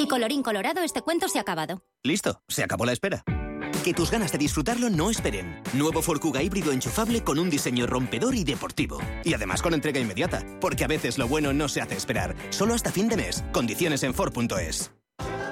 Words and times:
Y 0.00 0.08
colorín 0.08 0.42
colorado, 0.42 0.82
este 0.82 1.02
cuento 1.02 1.28
se 1.28 1.36
ha 1.36 1.42
acabado. 1.42 1.82
Listo, 2.02 2.40
se 2.48 2.64
acabó 2.64 2.86
la 2.86 2.92
espera. 2.92 3.22
Que 3.84 3.92
tus 3.92 4.10
ganas 4.10 4.32
de 4.32 4.38
disfrutarlo 4.38 4.88
no 4.88 5.10
esperen. 5.10 5.62
Nuevo 5.74 6.00
Ford 6.00 6.20
Kuga 6.20 6.42
híbrido 6.42 6.72
enchufable 6.72 7.22
con 7.22 7.38
un 7.38 7.50
diseño 7.50 7.86
rompedor 7.86 8.34
y 8.34 8.42
deportivo. 8.42 8.98
Y 9.24 9.34
además 9.34 9.60
con 9.60 9.74
entrega 9.74 10.00
inmediata, 10.00 10.42
porque 10.58 10.84
a 10.84 10.88
veces 10.88 11.18
lo 11.18 11.28
bueno 11.28 11.52
no 11.52 11.68
se 11.68 11.82
hace 11.82 11.96
esperar. 11.96 12.34
Solo 12.48 12.72
hasta 12.72 12.90
fin 12.90 13.10
de 13.10 13.18
mes. 13.18 13.44
Condiciones 13.52 14.02
en 14.02 14.14
Ford.es. 14.14 14.90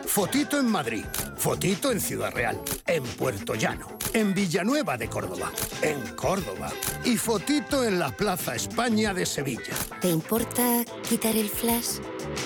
Fotito 0.06 0.58
en 0.58 0.70
Madrid, 0.70 1.04
fotito 1.36 1.92
en 1.92 2.00
Ciudad 2.00 2.32
Real, 2.32 2.58
en 2.86 3.02
Puerto 3.02 3.54
Llano, 3.54 3.98
en 4.14 4.32
Villanueva 4.32 4.96
de 4.96 5.10
Córdoba, 5.10 5.52
en 5.82 6.00
Córdoba 6.16 6.72
y 7.04 7.18
fotito 7.18 7.84
en 7.84 7.98
la 7.98 8.10
Plaza 8.16 8.54
España 8.54 9.12
de 9.12 9.26
Sevilla. 9.26 9.74
¿Te 10.00 10.08
importa 10.08 10.82
quitar 11.06 11.36
el 11.36 11.50
flash? 11.50 11.98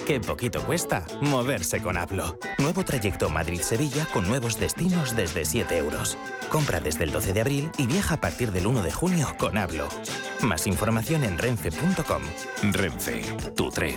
Qué 0.07 0.21
poquito 0.21 0.63
cuesta 0.65 1.05
moverse 1.21 1.81
con 1.81 1.97
Hablo. 1.97 2.39
Nuevo 2.59 2.85
trayecto 2.85 3.31
Madrid-Sevilla 3.31 4.07
con 4.13 4.27
nuevos 4.27 4.59
destinos 4.59 5.17
desde 5.17 5.45
7 5.45 5.79
euros. 5.79 6.19
Compra 6.49 6.81
desde 6.81 7.05
el 7.05 7.13
12 7.13 7.33
de 7.33 7.41
abril 7.41 7.71
y 7.79 7.87
viaja 7.87 8.15
a 8.15 8.21
partir 8.21 8.53
del 8.53 8.67
1 8.67 8.83
de 8.83 8.93
junio 8.93 9.29
con 9.39 9.57
Hablo. 9.59 9.89
Más 10.43 10.67
información 10.67 11.25
en 11.25 11.39
renfe.com. 11.39 12.23
Renfe, 12.73 13.23
tu 13.55 13.71
tren. 13.71 13.97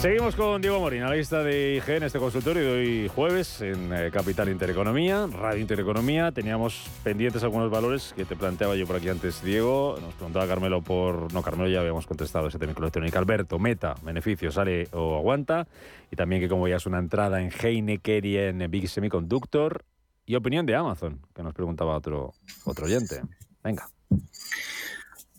Seguimos 0.00 0.36
con 0.36 0.62
Diego 0.62 0.78
Morín, 0.78 1.02
analista 1.02 1.42
de 1.42 1.74
IG 1.74 1.96
en 1.96 2.04
este 2.04 2.20
consultorio 2.20 2.62
de 2.62 2.70
hoy 2.70 3.08
jueves 3.08 3.60
en 3.62 3.92
eh, 3.92 4.10
Capital 4.12 4.48
Intereconomía, 4.48 5.26
Radio 5.26 5.60
Intereconomía. 5.60 6.30
Teníamos 6.30 6.88
pendientes 7.02 7.42
algunos 7.42 7.68
valores 7.68 8.12
que 8.14 8.24
te 8.24 8.36
planteaba 8.36 8.76
yo 8.76 8.86
por 8.86 8.94
aquí 8.94 9.08
antes, 9.08 9.42
Diego. 9.42 9.98
Nos 10.00 10.14
preguntaba 10.14 10.46
Carmelo 10.46 10.82
por. 10.82 11.32
No, 11.32 11.42
Carmelo 11.42 11.68
ya 11.68 11.80
habíamos 11.80 12.06
contestado 12.06 12.46
ese 12.46 12.60
tema 12.60 12.74
electrónico. 12.78 13.18
Alberto, 13.18 13.58
meta, 13.58 13.96
beneficio, 14.04 14.52
sale 14.52 14.86
o 14.92 15.16
aguanta. 15.16 15.66
Y 16.12 16.16
también 16.16 16.40
que, 16.40 16.48
como 16.48 16.68
ya 16.68 16.76
es 16.76 16.86
una 16.86 17.00
entrada 17.00 17.42
en 17.42 17.50
Heineken 17.50 18.24
y 18.24 18.36
en 18.36 18.70
Big 18.70 18.88
Semiconductor. 18.88 19.84
Y 20.26 20.36
opinión 20.36 20.64
de 20.64 20.76
Amazon, 20.76 21.20
que 21.34 21.42
nos 21.42 21.54
preguntaba 21.54 21.96
otro, 21.96 22.34
otro 22.64 22.86
oyente. 22.86 23.20
Venga. 23.64 23.88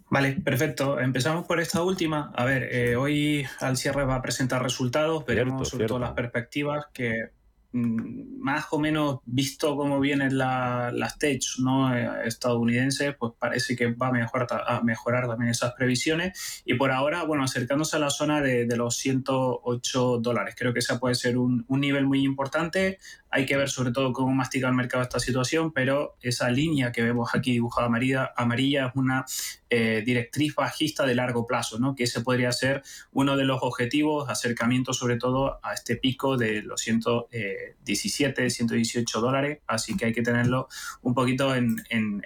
Vale, 0.09 0.33
perfecto. 0.43 0.99
Empezamos 0.99 1.45
por 1.45 1.59
esta 1.59 1.83
última. 1.83 2.31
A 2.35 2.43
ver, 2.43 2.63
eh, 2.71 2.95
hoy 2.95 3.45
al 3.59 3.77
cierre 3.77 4.05
va 4.05 4.15
a 4.15 4.21
presentar 4.21 4.63
resultados, 4.63 5.23
veremos 5.25 5.69
sobre 5.69 5.85
todo 5.85 5.99
las 5.99 6.13
perspectivas 6.13 6.87
que 6.91 7.29
mm, 7.73 8.39
más 8.39 8.65
o 8.71 8.79
menos 8.79 9.19
visto 9.25 9.75
cómo 9.75 9.99
vienen 9.99 10.35
las 10.39 11.17
tech 11.19 11.43
¿no? 11.59 11.95
Eh, 11.95 12.09
estadounidenses, 12.25 13.15
pues 13.19 13.33
parece 13.37 13.75
que 13.75 13.93
va 13.93 14.07
a 14.07 14.11
mejorar, 14.11 14.47
a 14.65 14.81
mejorar 14.81 15.27
también 15.27 15.51
esas 15.51 15.73
previsiones. 15.73 16.63
Y 16.65 16.73
por 16.73 16.91
ahora, 16.91 17.23
bueno, 17.25 17.43
acercándose 17.43 17.97
a 17.97 17.99
la 17.99 18.09
zona 18.09 18.41
de, 18.41 18.65
los 18.75 18.95
108 18.97 20.17
dólares. 20.21 20.55
Creo 20.57 20.73
que 20.73 20.79
ese 20.79 20.97
puede 20.97 21.13
ser 21.13 21.37
un, 21.37 21.65
un 21.67 21.81
nivel 21.81 22.07
muy 22.07 22.23
importante. 22.23 22.97
Hay 23.31 23.45
que 23.45 23.57
ver 23.57 23.69
sobre 23.69 23.91
todo 23.91 24.11
cómo 24.13 24.33
mastica 24.33 24.67
el 24.67 24.73
mercado 24.73 25.03
esta 25.03 25.19
situación, 25.19 25.71
pero 25.71 26.15
esa 26.21 26.49
línea 26.49 26.91
que 26.91 27.03
vemos 27.03 27.29
aquí 27.33 27.51
dibujada 27.51 27.87
amarilla, 27.87 28.33
amarilla 28.35 28.87
es 28.87 28.95
una 28.95 29.25
eh, 29.71 30.01
directriz 30.03 30.55
bajista 30.55 31.05
de 31.05 31.13
largo 31.13 31.45
plazo, 31.45 31.77
¿no? 31.77 31.93
que 31.93 32.05
ese 32.05 32.21
podría 32.21 32.51
ser 32.51 32.81
uno 33.11 33.37
de 33.37 33.43
los 33.45 33.59
objetivos, 33.61 34.27
acercamiento 34.27 34.93
sobre 34.93 35.17
todo 35.17 35.59
a 35.63 35.73
este 35.73 35.95
pico 35.95 36.37
de 36.37 36.63
los 36.63 36.81
117, 36.81 38.49
118 38.49 39.21
dólares, 39.21 39.59
así 39.67 39.95
que 39.95 40.05
hay 40.05 40.13
que 40.13 40.23
tenerlo 40.23 40.69
un 41.03 41.13
poquito 41.13 41.53
en, 41.53 41.77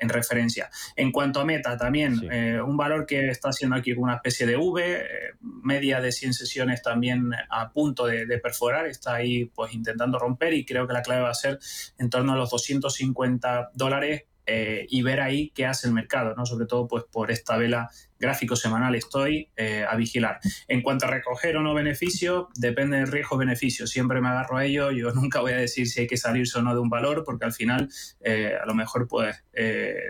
referencia. 0.04 0.70
En 0.96 1.12
cuanto 1.12 1.42
a 1.42 1.46
meta, 1.46 1.76
también 1.78 2.22
eh, 2.32 2.62
un 2.62 2.78
valor 2.78 3.06
que 3.06 3.28
está 3.30 3.50
haciendo 3.50 3.76
aquí 3.76 3.92
una 3.94 4.16
especie 4.16 4.46
de 4.46 4.56
V, 4.56 4.82
eh, 4.82 5.04
media 5.42 6.00
de 6.00 6.12
100 6.12 6.34
sesiones 6.34 6.82
también 6.82 7.32
a 7.50 7.72
punto 7.72 8.06
de, 8.06 8.26
de 8.26 8.38
perforar, 8.38 8.86
está 8.86 9.16
ahí 9.16 9.46
pues 9.46 9.74
intentando 9.74 10.18
romper 10.18 10.54
y 10.54 10.66
creo 10.66 10.88
que 10.88 10.93
la 10.94 11.02
clave 11.02 11.22
va 11.22 11.30
a 11.30 11.36
ser 11.36 11.60
en 11.98 12.10
torno 12.10 12.34
a 12.34 12.36
los 12.36 12.50
250 12.50 13.72
dólares 13.74 14.24
eh, 14.46 14.88
y 14.90 15.02
ver 15.04 15.22
ahí 15.22 15.52
qué 15.56 15.66
hace 15.66 15.88
el 15.88 15.94
mercado, 15.94 16.36
¿no? 16.36 16.46
Sobre 16.46 16.66
todo 16.66 16.88
pues 16.88 17.06
por 17.10 17.32
esta 17.32 17.56
vela 17.56 17.90
gráfico 18.20 18.58
semanal 18.58 18.94
estoy 18.94 19.50
eh, 19.56 19.86
a 19.88 19.96
vigilar. 19.96 20.40
En 20.68 20.82
cuanto 20.82 21.06
a 21.06 21.10
recoger 21.10 21.56
o 21.56 21.62
no 21.62 21.74
beneficio, 21.74 22.50
depende 22.56 22.98
del 22.98 23.08
riesgo-beneficio. 23.08 23.88
Siempre 23.88 24.20
me 24.20 24.28
agarro 24.28 24.58
a 24.58 24.66
ello. 24.66 24.92
Yo 24.92 25.12
nunca 25.16 25.40
voy 25.40 25.54
a 25.54 25.58
decir 25.58 25.88
si 25.88 26.02
hay 26.02 26.08
que 26.08 26.18
salirse 26.18 26.60
o 26.60 26.62
no 26.62 26.74
de 26.74 26.82
un 26.82 26.90
valor, 26.90 27.24
porque 27.26 27.46
al 27.46 27.54
final 27.54 27.90
eh, 28.20 28.54
a 28.62 28.66
lo 28.66 28.76
mejor 28.76 29.08
pues 29.08 29.44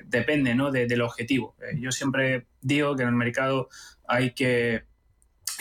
depende 0.05 0.55
¿no? 0.55 0.71
del 0.71 1.01
objetivo. 1.01 1.55
yo 1.77 1.91
siempre 1.91 2.47
digo 2.61 2.95
que 2.95 3.03
en 3.03 3.09
el 3.09 3.15
mercado 3.15 3.69
hay 4.07 4.31
que 4.31 4.85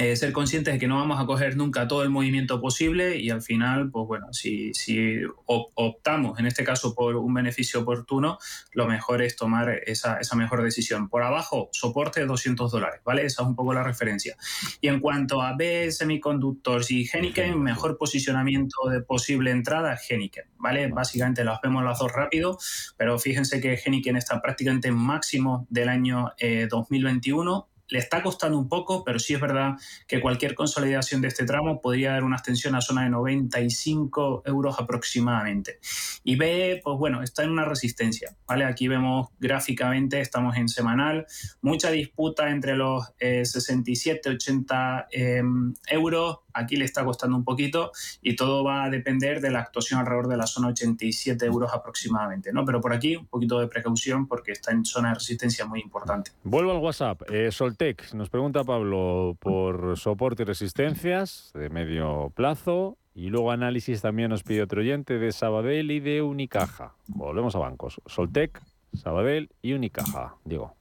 eh, 0.03 0.17
ser 0.17 0.33
conscientes 0.33 0.75
de 0.75 0.81
que 0.81 0.89
no 0.89 0.97
vamos 0.97 1.21
a 1.21 1.27
coger 1.27 1.57
nunca 1.57 1.87
todo 1.87 2.03
el 2.03 2.11
movimiento 2.11 2.61
posible 2.61 3.19
y 3.19 3.31
al 3.31 3.41
final, 3.41 3.91
pues 3.91 4.07
bueno, 4.07 4.33
si, 4.33 4.75
si 4.75 5.21
optamos 5.47 6.41
en 6.41 6.47
este 6.47 6.65
caso 6.65 6.95
por 6.95 7.15
un 7.15 7.33
beneficio 7.33 7.81
oportuno, 7.81 8.39
lo 8.73 8.87
mejor 8.87 9.23
es 9.23 9.37
tomar 9.37 9.71
esa, 9.87 10.19
esa 10.19 10.35
mejor 10.35 10.63
decisión. 10.63 11.09
Por 11.09 11.23
abajo, 11.23 11.69
soporte 11.73 12.27
200 12.27 12.73
dólares, 12.73 13.01
¿vale? 13.05 13.25
Esa 13.25 13.43
es 13.43 13.49
un 13.49 13.55
poco 13.55 13.73
la 13.75 13.85
referencia. 13.85 14.37
Y 14.81 14.89
en 14.89 14.99
cuanto 14.99 15.41
a 15.41 15.55
B, 15.57 15.93
semiconductores 15.93 16.91
y 16.91 17.09
Heniken, 17.09 17.63
mejor 17.63 17.97
posicionamiento 17.97 18.89
de 18.91 19.03
posible 19.03 19.53
entrada, 19.53 19.97
Heniken, 19.97 20.47
¿vale? 20.59 20.89
Básicamente 20.89 21.45
las 21.45 21.61
vemos 21.61 21.85
las 21.85 21.99
dos 22.01 22.13
rápido, 22.13 22.59
pero 22.97 23.19
fíjense 23.19 23.61
que 23.61 23.81
Heniken 23.83 24.17
está 24.17 24.43
prácticamente 24.43 24.89
en 24.89 24.97
máximo 24.97 25.67
del 25.71 25.89
año 25.89 26.33
2021 26.69 27.69
eh, 27.69 27.72
le 27.93 27.99
está 27.99 28.23
costando 28.23 28.59
un 28.59 28.69
poco, 28.69 29.05
pero 29.05 29.19
sí 29.19 29.35
es 29.35 29.41
verdad 29.41 29.75
que 30.07 30.19
cualquier 30.19 30.55
consolidación 30.55 31.21
de 31.21 31.29
este 31.29 31.45
tramo 31.45 31.83
podría 31.83 32.13
dar 32.13 32.25
una 32.25 32.37
extensión 32.37 32.75
a 32.75 32.81
zona 32.81 33.05
de 33.05 33.11
95 33.11 34.45
euros 34.47 34.77
aproximadamente. 34.79 35.79
Y 36.25 36.37
B, 36.37 36.81
pues 36.83 36.97
bueno, 36.99 37.23
está 37.23 37.45
en 37.45 37.51
una 37.51 37.67
resistencia, 37.67 38.35
¿vale? 38.47 38.65
Aquí 38.65 38.89
vemos 38.89 39.29
gráficamente, 39.39 40.21
estamos 40.21 40.57
en 40.57 40.71
semanal, 40.71 41.27
mucha 41.61 41.91
disputa 41.91 42.49
entre 42.49 42.77
los 42.77 43.13
67, 43.19 44.21
eh, 44.25 44.33
80 44.33 45.09
em, 45.11 45.75
euros, 45.87 46.39
aquí 46.55 46.77
le 46.77 46.85
está 46.85 47.05
costando 47.05 47.37
un 47.37 47.45
poquito 47.45 47.93
y 48.21 48.37
todo 48.37 48.65
va 48.65 48.85
a 48.85 48.91
depender 48.91 49.41
de 49.41 49.51
la 49.51 49.61
actuación 49.61 50.01
alrededor 50.01 50.29
de 50.29 50.37
la 50.37 50.47
zona 50.47 50.69
87 50.69 51.45
euros 51.47 51.73
aproximadamente, 51.73 52.53
¿no? 52.53 52.65
Pero 52.65 52.81
por 52.81 52.93
aquí 52.93 53.17
un 53.17 53.27
poquito 53.27 53.61
de 53.61 53.69
precaución 53.69 54.27
porque 54.27 54.53
está 54.53 54.73
en 54.73 54.85
zona 54.85 55.09
de 55.09 55.15
resistencia 55.15 55.65
muy 55.67 55.81
importante. 55.81 56.33
Vuelvo 56.45 56.73
al 56.73 56.79
WhatsApp. 56.79 57.23
Eh, 57.31 57.51
Soltec, 57.53 58.13
nos 58.15 58.31
pregunta 58.31 58.65
Pablo 58.65 59.37
por 59.41 59.97
soporte 59.99 60.43
y 60.43 60.47
resistencias 60.47 61.51
de 61.55 61.69
medio 61.69 62.33
plazo 62.35 62.99
y 63.15 63.29
luego 63.29 63.51
análisis 63.51 64.01
también 64.01 64.31
nos 64.31 64.43
pide 64.43 64.63
otro 64.63 64.81
oyente 64.81 65.19
de 65.19 65.33
Sabadell 65.33 65.91
y 65.91 66.01
de 66.01 66.23
Unicaja. 66.23 66.95
Volvemos 67.09 67.55
a 67.55 67.59
bancos. 67.59 68.01
Soltec, 68.07 68.63
Sabadell 68.95 69.51
y 69.61 69.73
Unicaja. 69.75 70.37
Digo. 70.45 70.75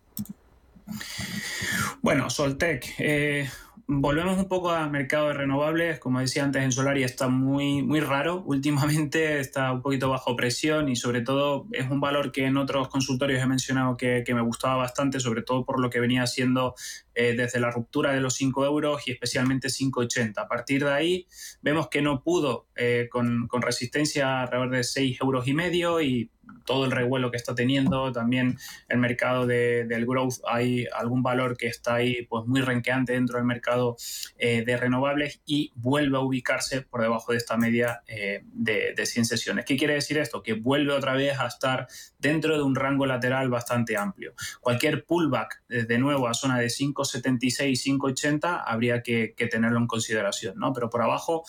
Bueno, 2.01 2.29
Soltec, 2.29 2.95
eh, 2.97 3.47
volvemos 3.87 4.37
un 4.37 4.47
poco 4.47 4.71
al 4.71 4.89
mercado 4.89 5.27
de 5.27 5.33
renovables. 5.33 5.99
Como 5.99 6.19
decía 6.19 6.43
antes, 6.43 6.63
en 6.63 6.71
Solaria 6.71 7.05
está 7.05 7.27
muy, 7.27 7.83
muy 7.83 7.99
raro. 7.99 8.41
Últimamente 8.45 9.39
está 9.39 9.71
un 9.71 9.81
poquito 9.81 10.09
bajo 10.09 10.35
presión 10.35 10.89
y 10.89 10.95
sobre 10.95 11.21
todo 11.21 11.67
es 11.71 11.89
un 11.89 11.99
valor 11.99 12.31
que 12.31 12.45
en 12.45 12.57
otros 12.57 12.87
consultorios 12.87 13.41
he 13.41 13.45
mencionado 13.45 13.97
que, 13.97 14.23
me 14.31 14.41
gustaba 14.41 14.77
bastante, 14.77 15.19
sobre 15.19 15.41
todo 15.41 15.65
por 15.65 15.81
lo 15.81 15.89
que 15.89 15.99
venía 15.99 16.23
haciendo 16.23 16.73
eh, 17.13 17.33
desde 17.35 17.59
la 17.59 17.69
ruptura 17.69 18.13
de 18.13 18.21
los 18.21 18.35
5 18.35 18.65
euros 18.65 19.07
y 19.07 19.11
especialmente 19.11 19.67
5,80. 19.67 20.37
A 20.37 20.47
partir 20.47 20.85
de 20.85 20.93
ahí 20.93 21.27
vemos 21.61 21.89
que 21.89 22.01
no 22.01 22.23
pudo 22.23 22.67
eh, 22.75 23.09
con, 23.11 23.47
con, 23.47 23.61
resistencia 23.61 24.41
alrededor 24.41 24.69
de 24.69 24.83
6 24.85 25.19
euros 25.21 25.47
y 25.47 25.53
medio 25.53 26.01
y 26.01 26.31
todo 26.65 26.85
el 26.85 26.91
revuelo 26.91 27.31
que 27.31 27.37
está 27.37 27.55
teniendo, 27.55 28.11
también 28.11 28.57
el 28.87 28.97
mercado 28.97 29.45
del 29.45 30.05
growth, 30.05 30.35
hay 30.47 30.85
algún 30.93 31.23
valor 31.23 31.57
que 31.57 31.67
está 31.67 31.95
ahí 31.95 32.25
pues 32.27 32.45
muy 32.45 32.61
renqueante 32.61 33.13
dentro 33.13 33.37
del 33.37 33.45
mercado 33.45 33.97
eh, 34.37 34.63
de 34.63 34.77
renovables 34.77 35.41
y 35.45 35.71
vuelve 35.75 36.17
a 36.17 36.21
ubicarse 36.21 36.81
por 36.81 37.01
debajo 37.01 37.31
de 37.31 37.37
esta 37.37 37.57
media 37.57 38.01
eh, 38.07 38.41
de, 38.45 38.93
de 38.95 39.05
100 39.05 39.25
sesiones. 39.25 39.65
¿Qué 39.65 39.77
quiere 39.77 39.95
decir 39.95 40.17
esto? 40.17 40.43
Que 40.43 40.53
vuelve 40.53 40.93
otra 40.93 41.13
vez 41.13 41.39
a 41.39 41.47
estar 41.47 41.87
dentro 42.19 42.55
de 42.55 42.63
un 42.63 42.75
rango 42.75 43.05
lateral 43.05 43.49
bastante 43.49 43.97
amplio. 43.97 44.33
Cualquier 44.59 45.05
pullback 45.05 45.63
de 45.67 45.97
nuevo 45.97 46.27
a 46.27 46.33
zona 46.33 46.59
de 46.59 46.67
5,76, 46.67 47.97
5,80 47.97 48.63
habría 48.65 49.01
que, 49.01 49.33
que 49.35 49.47
tenerlo 49.47 49.79
en 49.79 49.87
consideración, 49.87 50.57
¿no? 50.57 50.73
Pero 50.73 50.89
por 50.89 51.01
abajo 51.01 51.43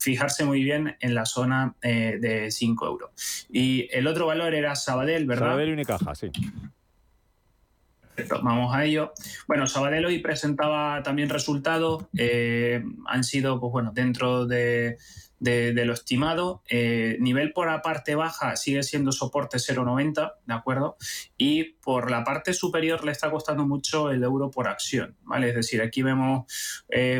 fijarse 0.00 0.44
muy 0.44 0.64
bien 0.64 0.96
en 1.00 1.14
la 1.14 1.26
zona 1.26 1.76
eh, 1.82 2.18
de 2.20 2.50
5 2.50 2.86
euros. 2.86 3.46
Y 3.50 3.88
el 3.92 4.06
otro 4.06 4.26
valor 4.26 4.54
era 4.54 4.74
Sabadell, 4.74 5.26
¿verdad? 5.26 5.48
Sabadell 5.48 5.68
y 5.68 5.72
Unicaja, 5.72 6.14
sí. 6.14 6.30
Perfecto, 8.00 8.40
vamos 8.42 8.74
a 8.74 8.84
ello. 8.84 9.12
Bueno, 9.46 9.66
Sabadell 9.66 10.06
hoy 10.06 10.18
presentaba 10.18 11.02
también 11.02 11.28
resultados, 11.28 12.06
eh, 12.16 12.82
han 13.06 13.24
sido, 13.24 13.60
pues 13.60 13.72
bueno, 13.72 13.92
dentro 13.94 14.46
de, 14.46 14.96
lo 15.38 15.92
estimado. 15.92 16.62
Eh, 16.68 17.18
nivel 17.20 17.52
por 17.52 17.66
la 17.66 17.82
parte 17.82 18.14
baja 18.14 18.56
sigue 18.56 18.82
siendo 18.82 19.12
soporte 19.12 19.58
0,90, 19.58 20.32
¿de 20.46 20.54
acuerdo? 20.54 20.96
Y 21.36 21.74
por 21.82 22.10
la 22.10 22.24
parte 22.24 22.54
superior 22.54 23.04
le 23.04 23.12
está 23.12 23.30
costando 23.30 23.66
mucho 23.66 24.10
el 24.10 24.22
euro 24.22 24.50
por 24.50 24.66
acción, 24.66 25.16
¿vale? 25.22 25.50
Es 25.50 25.54
decir, 25.54 25.82
aquí 25.82 26.02
vemos 26.02 26.46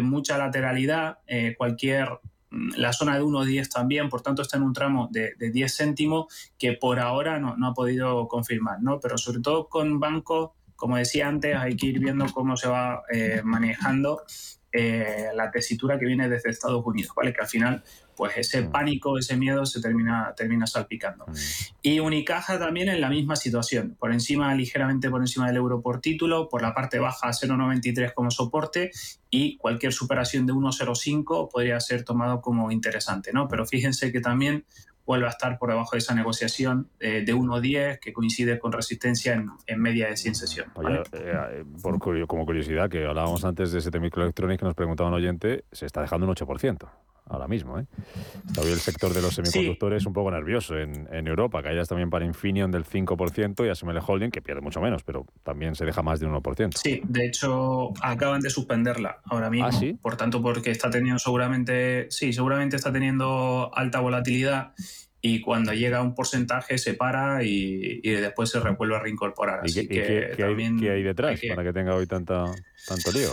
mucha 0.02 0.38
lateralidad, 0.38 1.18
cualquier 1.56 2.08
la 2.50 2.92
zona 2.92 3.16
de 3.16 3.22
1,10 3.22 3.68
también, 3.68 4.08
por 4.08 4.22
tanto 4.22 4.42
está 4.42 4.56
en 4.56 4.64
un 4.64 4.72
tramo 4.72 5.08
de, 5.10 5.34
10 5.38 5.76
céntimos 5.76 6.52
que 6.58 6.72
por 6.72 6.98
ahora 6.98 7.38
no, 7.38 7.54
ha 7.66 7.74
podido 7.74 8.26
confirmar, 8.28 8.82
¿no? 8.82 9.00
Pero 9.00 9.18
sobre 9.18 9.40
todo 9.40 9.68
con 9.68 10.00
bancos, 10.00 10.50
como 10.76 10.96
decía 10.96 11.28
antes, 11.28 11.56
hay 11.56 11.76
que 11.76 11.86
ir 11.86 11.98
viendo 12.00 12.26
cómo 12.32 12.56
se 12.56 12.68
va 12.68 13.02
eh, 13.12 13.42
manejando 13.44 14.22
eh, 14.72 15.30
la 15.34 15.50
tesitura 15.50 15.98
que 15.98 16.06
viene 16.06 16.28
desde 16.28 16.50
Estados 16.50 16.84
Unidos, 16.84 17.12
¿vale? 17.16 17.32
Que 17.32 17.40
al 17.40 17.48
final 17.48 17.82
pues 18.20 18.36
ese 18.36 18.60
mm. 18.60 18.70
pánico, 18.70 19.16
ese 19.16 19.34
miedo 19.36 19.64
se 19.64 19.80
termina, 19.80 20.34
termina 20.36 20.66
salpicando. 20.66 21.24
Mm. 21.26 21.32
Y 21.80 22.00
Unicaja 22.00 22.58
también 22.58 22.90
en 22.90 23.00
la 23.00 23.08
misma 23.08 23.34
situación, 23.34 23.96
por 23.98 24.12
encima, 24.12 24.54
ligeramente 24.54 25.08
por 25.08 25.22
encima 25.22 25.46
del 25.46 25.56
euro 25.56 25.80
por 25.80 26.02
título, 26.02 26.48
por 26.50 26.60
la 26.60 26.74
parte 26.74 26.98
baja 26.98 27.30
0,93 27.30 28.12
como 28.12 28.30
soporte 28.30 28.90
y 29.30 29.56
cualquier 29.56 29.94
superación 29.94 30.44
de 30.44 30.52
1,05 30.52 31.48
podría 31.50 31.80
ser 31.80 32.04
tomado 32.04 32.42
como 32.42 32.70
interesante, 32.70 33.32
¿no? 33.32 33.48
Pero 33.48 33.64
fíjense 33.64 34.12
que 34.12 34.20
también 34.20 34.66
vuelve 35.10 35.26
a 35.26 35.30
estar 35.30 35.58
por 35.58 35.70
debajo 35.70 35.90
de 35.92 35.98
esa 35.98 36.14
negociación 36.14 36.88
eh, 37.00 37.24
de 37.26 37.34
1,10 37.34 37.98
que 37.98 38.12
coincide 38.12 38.60
con 38.60 38.70
resistencia 38.70 39.34
en, 39.66 39.82
media 39.82 40.06
de 40.06 40.16
100 40.16 40.34
sesiones. 40.36 40.72
Eh, 40.84 41.02
eh, 41.14 41.64
por, 41.82 41.98
como 42.28 42.46
curiosidad, 42.46 42.88
que 42.88 43.04
hablábamos 43.04 43.44
antes 43.44 43.72
de 43.72 43.80
ese 43.80 43.90
microelectrónicos 43.98 44.60
que 44.60 44.66
nos 44.66 44.74
preguntaba 44.76 45.08
un 45.08 45.16
oyente, 45.16 45.64
se 45.72 45.86
está 45.86 46.00
dejando 46.00 46.28
un 46.28 46.34
8% 46.36 46.88
ahora 47.30 47.48
mismo. 47.48 47.78
¿eh? 47.78 47.86
Está 48.46 48.62
el 48.62 48.78
sector 48.78 49.14
de 49.14 49.22
los 49.22 49.34
semiconductores 49.34 50.04
un 50.04 50.12
poco 50.12 50.30
nervioso 50.30 50.76
en, 50.76 51.26
Europa. 51.26 51.62
Caídas 51.62 51.88
también 51.88 52.10
para 52.10 52.24
Infineon 52.24 52.70
del 52.70 52.84
5% 52.84 53.64
y 53.64 53.68
ASML 53.68 53.98
Holding, 54.04 54.30
que 54.30 54.42
pierde 54.42 54.60
mucho 54.60 54.80
menos, 54.80 55.04
pero 55.04 55.26
también 55.42 55.74
se 55.74 55.84
deja 55.84 56.02
más 56.02 56.18
de 56.18 56.26
un 56.26 56.34
1%. 56.34 56.76
Sí, 56.76 57.00
de 57.04 57.26
hecho 57.26 57.92
acaban 58.02 58.40
de 58.40 58.50
suspenderla 58.50 59.20
ahora 59.24 59.48
mismo. 59.48 59.68
¿Ah, 59.68 59.72
sí? 59.72 59.96
Por 60.00 60.16
tanto, 60.16 60.42
porque 60.42 60.70
está 60.70 60.90
teniendo 60.90 61.18
seguramente, 61.18 62.08
sí, 62.10 62.32
seguramente 62.32 62.76
está 62.76 62.92
teniendo 62.92 63.70
alta 63.74 64.00
volatilidad 64.00 64.72
y 65.22 65.40
cuando 65.40 65.72
llega 65.72 65.98
a 65.98 66.02
un 66.02 66.14
porcentaje 66.14 66.78
se 66.78 66.94
para 66.94 67.44
y, 67.44 68.00
después 68.00 68.50
se 68.50 68.58
vuelve 68.58 68.96
a 68.96 69.00
reincorporar. 69.00 69.60
¿Y, 69.64 69.86
qué, 69.86 70.34
hay, 70.42 71.02
detrás 71.02 71.38
para 71.48 71.62
que 71.62 71.72
tenga 71.72 71.94
hoy 71.94 72.06
tanta, 72.06 72.46
tanto 72.88 73.12
lío? 73.12 73.30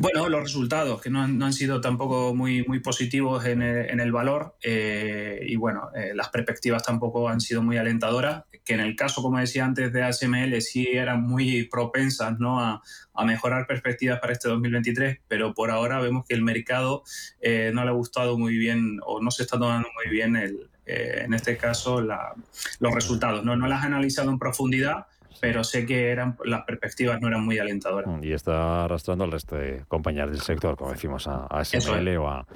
Bueno, 0.00 0.30
los 0.30 0.42
resultados 0.42 1.02
que 1.02 1.10
no 1.10 1.20
han, 1.20 1.52
sido 1.52 1.82
tampoco 1.82 2.34
muy, 2.34 2.64
muy 2.64 2.80
positivos 2.80 3.44
en 3.44 3.60
el, 3.60 4.12
valor 4.12 4.56
eh, 4.62 5.44
y 5.46 5.56
bueno, 5.56 5.90
eh, 5.94 6.12
las 6.14 6.30
perspectivas 6.30 6.82
tampoco 6.82 7.28
han 7.28 7.42
sido 7.42 7.62
muy 7.62 7.76
alentadoras, 7.76 8.44
que 8.64 8.72
en 8.72 8.80
el 8.80 8.96
caso, 8.96 9.20
como 9.20 9.38
decía 9.38 9.66
antes, 9.66 9.92
de 9.92 10.02
ASML 10.02 10.58
sí 10.62 10.88
eran 10.90 11.22
muy 11.22 11.64
propensas 11.64 12.38
¿no? 12.38 12.60
a, 12.60 12.82
mejorar 13.26 13.66
perspectivas 13.66 14.18
para 14.20 14.32
este 14.32 14.48
2023, 14.48 15.18
pero 15.28 15.52
por 15.52 15.70
ahora 15.70 16.00
vemos 16.00 16.24
que 16.26 16.32
el 16.32 16.40
mercado 16.40 17.02
eh, 17.42 17.70
no 17.74 17.84
le 17.84 17.90
ha 17.90 17.92
gustado 17.92 18.38
muy 18.38 18.56
bien 18.56 18.98
o 19.04 19.20
no 19.20 19.30
se 19.30 19.42
está 19.42 19.58
tomando 19.58 19.90
muy 20.02 20.10
bien 20.10 20.36
el, 20.36 20.70
en 20.86 21.34
este 21.34 21.58
caso 21.58 22.00
los 22.00 22.94
resultados. 22.94 23.44
¿no? 23.44 23.54
no 23.56 23.66
las 23.66 23.82
ha 23.82 23.86
analizado 23.86 24.30
en 24.30 24.38
profundidad 24.38 25.04
pero 25.40 25.64
sé 25.64 25.86
que 25.86 26.10
eran, 26.10 26.36
las 26.44 26.64
perspectivas 26.64 27.20
no 27.20 27.28
eran 27.28 27.44
muy 27.44 27.58
alentadoras. 27.58 28.22
Y 28.22 28.32
está 28.32 28.84
arrastrando 28.84 29.24
al 29.24 29.32
resto 29.32 29.56
de 29.56 29.84
compañías 29.88 30.30
del 30.30 30.40
sector, 30.40 30.76
como 30.76 30.92
decimos, 30.92 31.26
a, 31.26 31.46
a 31.46 31.64
SML 31.64 32.16
o, 32.18 32.28
a, 32.28 32.46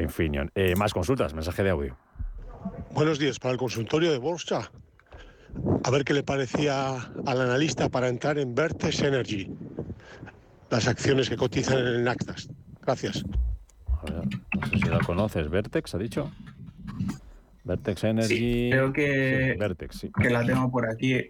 Infineon. 0.00 0.50
Eh, 0.54 0.74
más 0.76 0.92
consultas, 0.92 1.34
mensaje 1.34 1.62
de 1.62 1.70
audio. 1.70 1.96
Buenos 2.92 3.18
días, 3.18 3.38
para 3.38 3.52
el 3.52 3.58
consultorio 3.58 4.12
de 4.12 4.18
Bolsa. 4.18 4.70
A 5.82 5.90
ver 5.90 6.04
qué 6.04 6.14
le 6.14 6.22
parecía 6.22 6.96
al 7.26 7.40
analista 7.40 7.88
para 7.88 8.08
entrar 8.08 8.38
en 8.38 8.54
Vertex 8.54 9.00
Energy, 9.02 9.50
las 10.70 10.86
acciones 10.86 11.28
que 11.28 11.36
cotizan 11.36 11.78
en 11.78 11.86
el 11.86 12.04
Nasdaq. 12.04 12.38
Gracias. 12.82 13.24
A 13.88 14.04
ver, 14.04 14.26
no 14.60 14.66
sé 14.66 14.76
si 14.76 14.88
la 14.88 15.00
conoces, 15.00 15.48
Vertex, 15.48 15.94
ha 15.94 15.98
dicho. 15.98 16.30
Vertex 17.64 18.04
Energy. 18.04 18.36
Sí, 18.36 18.68
creo 18.70 18.92
que, 18.92 19.56
Vertex, 19.58 20.06
que 20.20 20.30
la 20.30 20.44
tengo 20.44 20.70
por 20.70 20.88
aquí. 20.88 21.26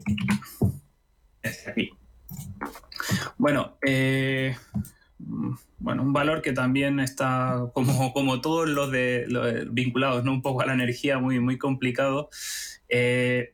Bueno, 3.39 3.77
eh, 3.87 4.57
bueno, 5.79 6.03
un 6.03 6.13
valor 6.13 6.43
que 6.43 6.53
también 6.53 7.01
está, 7.01 7.71
como, 7.73 8.13
como 8.13 8.41
todos 8.41 8.69
los, 8.69 8.91
de, 8.91 9.27
vinculados 9.71 10.25
¿no? 10.25 10.33
un 10.33 10.43
poco 10.43 10.63
a 10.63 10.67
la 10.67 10.75
energía, 10.75 11.19
muy, 11.19 11.41
muy 11.41 11.59
complicado. 11.59 12.31
Eh, 12.89 13.51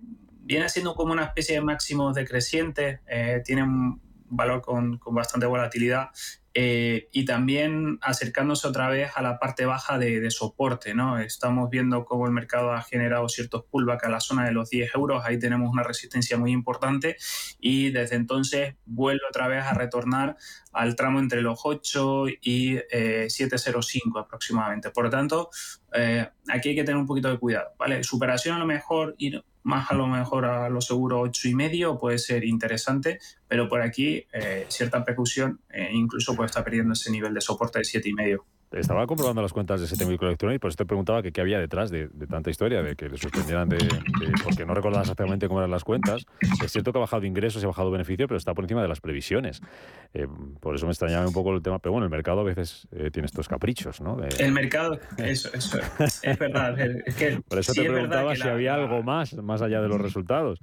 viene 0.46 0.68
siendo 0.68 0.94
como 0.94 1.12
una 1.12 1.24
especie 1.24 1.56
de 1.56 1.60
máximo 1.60 2.12
decreciente, 2.12 3.00
eh, 3.06 3.42
tiene 3.44 3.62
un 3.62 4.00
valor 4.28 4.62
con, 4.62 4.98
con 4.98 5.14
bastante 5.14 5.46
volatilidad 5.46 6.10
eh, 6.58 7.10
y 7.12 7.26
también 7.26 7.98
acercándose 8.00 8.66
otra 8.66 8.88
vez 8.88 9.10
a 9.14 9.20
la 9.20 9.38
parte 9.38 9.66
baja 9.66 9.98
de, 9.98 10.30
soporte. 10.30 10.94
¿no? 10.94 11.18
Estamos 11.18 11.68
viendo 11.68 12.06
cómo 12.06 12.24
el 12.24 12.32
mercado 12.32 12.72
ha 12.72 12.80
generado 12.80 13.28
ciertos 13.28 13.64
pullbacks 13.70 14.04
a 14.04 14.08
la 14.08 14.20
zona 14.20 14.46
de 14.46 14.52
los 14.52 14.70
10 14.70 14.94
euros, 14.94 15.22
ahí 15.26 15.38
tenemos 15.38 15.70
una 15.70 15.82
resistencia 15.82 16.38
muy 16.38 16.52
importante 16.52 17.18
y 17.60 17.90
desde 17.90 18.16
entonces 18.16 18.74
vuelve 18.86 19.20
otra 19.28 19.48
vez 19.48 19.64
a 19.64 19.74
retornar 19.74 20.38
al 20.72 20.96
tramo 20.96 21.18
entre 21.18 21.42
los 21.42 21.60
8 21.62 22.28
y 22.40 22.76
7,05 22.76 24.00
eh, 24.16 24.20
aproximadamente. 24.20 24.90
Por 24.92 25.04
lo 25.04 25.10
tanto, 25.10 25.50
eh, 25.92 26.26
aquí 26.48 26.70
hay 26.70 26.74
que 26.74 26.84
tener 26.84 26.96
un 26.96 27.06
poquito 27.06 27.28
de 27.28 27.38
cuidado. 27.38 27.68
¿vale? 27.78 28.02
Superación 28.02 28.56
a 28.56 28.60
lo 28.60 28.66
mejor 28.66 29.14
y 29.18 29.38
más 29.66 29.90
a 29.90 29.94
lo 29.94 30.06
mejor 30.06 30.44
a 30.44 30.68
lo 30.68 30.80
seguro 30.80 31.20
8 31.22 31.48
y 31.48 31.54
medio 31.56 31.98
puede 31.98 32.18
ser 32.18 32.44
interesante, 32.44 33.18
pero 33.48 33.68
por 33.68 33.82
aquí 33.82 34.24
eh, 34.32 34.64
cierta 34.68 35.04
percusión 35.04 35.60
eh, 35.70 35.90
incluso 35.92 36.36
puede 36.36 36.46
estar 36.46 36.62
perdiendo 36.62 36.92
ese 36.92 37.10
nivel 37.10 37.34
de 37.34 37.40
soporte 37.40 37.80
de 37.80 37.84
7 37.84 38.08
y 38.08 38.12
medio. 38.12 38.44
Estaba 38.72 39.06
comprobando 39.06 39.42
las 39.42 39.52
cuentas 39.52 39.80
de 39.80 39.86
ese 39.86 40.04
Microelectronics 40.04 40.56
y 40.56 40.58
por 40.58 40.68
eso 40.68 40.76
te 40.76 40.86
preguntaba 40.86 41.22
que 41.22 41.32
qué 41.32 41.40
había 41.40 41.58
detrás 41.58 41.90
de, 41.90 42.08
tanta 42.28 42.50
historia, 42.50 42.82
de 42.82 42.96
que 42.96 43.08
le 43.08 43.16
suspendieran 43.16 43.68
de, 43.68 43.78
porque 44.42 44.66
no 44.66 44.74
recordaba 44.74 45.02
exactamente 45.02 45.46
cómo 45.46 45.60
eran 45.60 45.70
las 45.70 45.84
cuentas. 45.84 46.26
Es 46.62 46.72
cierto 46.72 46.92
que 46.92 46.98
ha 46.98 47.00
bajado 47.00 47.24
ingresos 47.24 47.62
y 47.62 47.64
ha 47.64 47.68
bajado 47.68 47.90
beneficio, 47.90 48.26
pero 48.26 48.38
está 48.38 48.54
por 48.54 48.64
encima 48.64 48.82
de 48.82 48.88
las 48.88 49.00
previsiones. 49.00 49.60
Eh, 50.14 50.26
por 50.60 50.74
eso 50.74 50.86
me 50.86 50.92
extrañaba 50.92 51.26
un 51.26 51.32
poco 51.32 51.54
el 51.54 51.62
tema, 51.62 51.78
pero 51.78 51.92
bueno, 51.92 52.06
el 52.06 52.10
mercado 52.10 52.40
a 52.40 52.44
veces 52.44 52.88
eh, 52.90 53.10
tiene 53.12 53.26
estos 53.26 53.48
caprichos, 53.48 54.00
¿no? 54.00 54.18
El 54.38 54.52
mercado, 54.52 54.98
eso, 55.18 55.48
eso 55.54 55.78
es 56.22 56.38
verdad. 56.38 56.78
Es 57.06 57.14
que 57.14 57.40
por 57.48 57.58
eso 57.58 57.72
te 57.72 57.84
preguntaba 57.84 58.34
si 58.34 58.48
había 58.48 58.74
algo 58.74 59.02
más, 59.02 59.34
más 59.34 59.62
allá 59.62 59.80
de 59.80 59.88
los 59.88 60.00
resultados, 60.00 60.58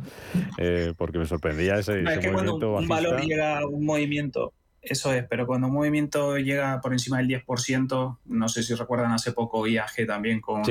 eh, 0.57 0.93
porque 0.97 1.19
me 1.19 1.25
sorprendía 1.25 1.75
ese, 1.75 2.01
es 2.01 2.19
que 2.19 2.31
movimiento 2.31 2.73
un, 2.73 2.83
un 2.83 2.87
valor 2.87 3.21
llega 3.21 3.59
a 3.59 3.65
un 3.65 3.85
movimiento 3.85 4.53
eso 4.83 5.13
es, 5.13 5.25
pero 5.29 5.47
cuando 5.47 5.67
un 5.67 5.73
movimiento 5.73 6.37
llega 6.37 6.81
por 6.81 6.91
encima 6.91 7.17
del 7.17 7.27
10%, 7.27 8.17
no 8.25 8.49
sé 8.49 8.63
si 8.63 8.73
recuerdan 8.73 9.13
hace 9.13 9.31
poco 9.31 9.65
IAG 9.65 10.05
también 10.05 10.41
con, 10.41 10.61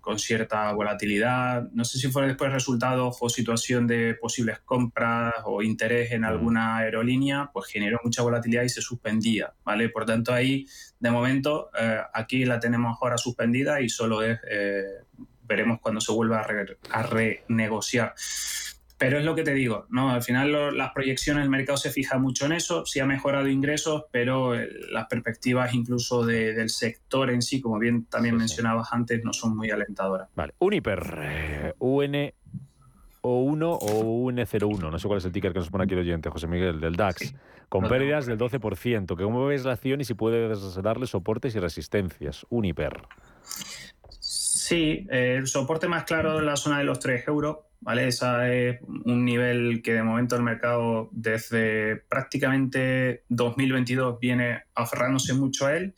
con 0.00 0.18
cierta 0.18 0.72
volatilidad, 0.72 1.68
no 1.72 1.84
sé 1.84 1.98
si 1.98 2.08
fue 2.08 2.26
después 2.26 2.50
resultado 2.52 3.12
o 3.20 3.28
situación 3.28 3.86
de 3.86 4.14
posibles 4.14 4.60
compras 4.60 5.34
o 5.44 5.62
interés 5.62 6.12
en 6.12 6.22
mm. 6.22 6.24
alguna 6.24 6.76
aerolínea, 6.78 7.50
pues 7.52 7.70
generó 7.70 8.00
mucha 8.02 8.22
volatilidad 8.22 8.62
y 8.62 8.70
se 8.70 8.80
suspendía, 8.80 9.52
¿vale? 9.62 9.90
Por 9.90 10.06
tanto, 10.06 10.32
ahí, 10.32 10.66
de 10.98 11.10
momento, 11.10 11.70
eh, 11.78 12.00
aquí 12.14 12.46
la 12.46 12.58
tenemos 12.60 12.96
ahora 13.00 13.18
suspendida 13.18 13.82
y 13.82 13.90
solo 13.90 14.22
es, 14.22 14.40
eh, 14.50 14.84
veremos 15.42 15.80
cuando 15.82 16.00
se 16.00 16.12
vuelva 16.12 16.40
a, 16.40 16.98
a 16.98 17.02
renegociar. 17.02 18.14
Pero 19.00 19.18
es 19.18 19.24
lo 19.24 19.34
que 19.34 19.42
te 19.42 19.54
digo, 19.54 19.86
¿no? 19.88 20.10
Al 20.10 20.22
final 20.22 20.76
las 20.76 20.92
proyecciones, 20.92 21.42
el 21.44 21.48
mercado 21.48 21.78
se 21.78 21.90
fija 21.90 22.18
mucho 22.18 22.44
en 22.44 22.52
eso, 22.52 22.84
sí 22.84 23.00
ha 23.00 23.06
mejorado 23.06 23.48
ingresos, 23.48 24.04
pero 24.12 24.54
eh, 24.54 24.68
las 24.92 25.06
perspectivas 25.06 25.72
incluso 25.72 26.26
del 26.26 26.68
sector 26.68 27.30
en 27.30 27.40
sí, 27.40 27.62
como 27.62 27.78
bien 27.78 28.04
también 28.04 28.36
mencionabas 28.36 28.92
antes, 28.92 29.24
no 29.24 29.32
son 29.32 29.56
muy 29.56 29.70
alentadoras. 29.70 30.28
Vale, 30.36 30.52
Uniper, 30.58 31.18
eh, 31.22 31.72
UN 31.78 32.34
o 33.22 33.40
1 33.40 33.72
o 33.72 34.30
UN01, 34.30 34.90
no 34.90 34.98
sé 34.98 35.08
cuál 35.08 35.16
es 35.16 35.24
el 35.24 35.32
ticker 35.32 35.54
que 35.54 35.60
nos 35.60 35.70
pone 35.70 35.84
aquí 35.84 35.94
el 35.94 36.00
oyente, 36.00 36.28
José 36.28 36.46
Miguel, 36.46 36.78
del 36.78 36.94
DAX, 36.96 37.34
con 37.70 37.88
pérdidas 37.88 38.26
del 38.26 38.36
12%. 38.36 39.16
Que 39.16 39.24
¿Cómo 39.24 39.46
ves 39.46 39.64
la 39.64 39.72
acción 39.72 40.02
y 40.02 40.04
si 40.04 40.12
puedes 40.12 40.74
darle 40.82 41.06
soportes 41.06 41.54
y 41.54 41.58
resistencias? 41.58 42.44
Uniper. 42.50 43.00
Sí, 44.70 45.04
el 45.10 45.48
soporte 45.48 45.88
más 45.88 46.04
claro 46.04 46.38
en 46.38 46.46
la 46.46 46.54
zona 46.54 46.78
de 46.78 46.84
los 46.84 47.00
3 47.00 47.26
euros, 47.26 47.56
¿vale? 47.80 48.06
Esa 48.06 48.48
es 48.48 48.78
un 49.04 49.24
nivel 49.24 49.82
que 49.82 49.94
de 49.94 50.04
momento 50.04 50.36
el 50.36 50.44
mercado 50.44 51.08
desde 51.10 51.96
prácticamente 51.96 53.24
2022 53.30 54.20
viene 54.20 54.62
aferrándose 54.76 55.34
mucho 55.34 55.66
a 55.66 55.76
él. 55.76 55.92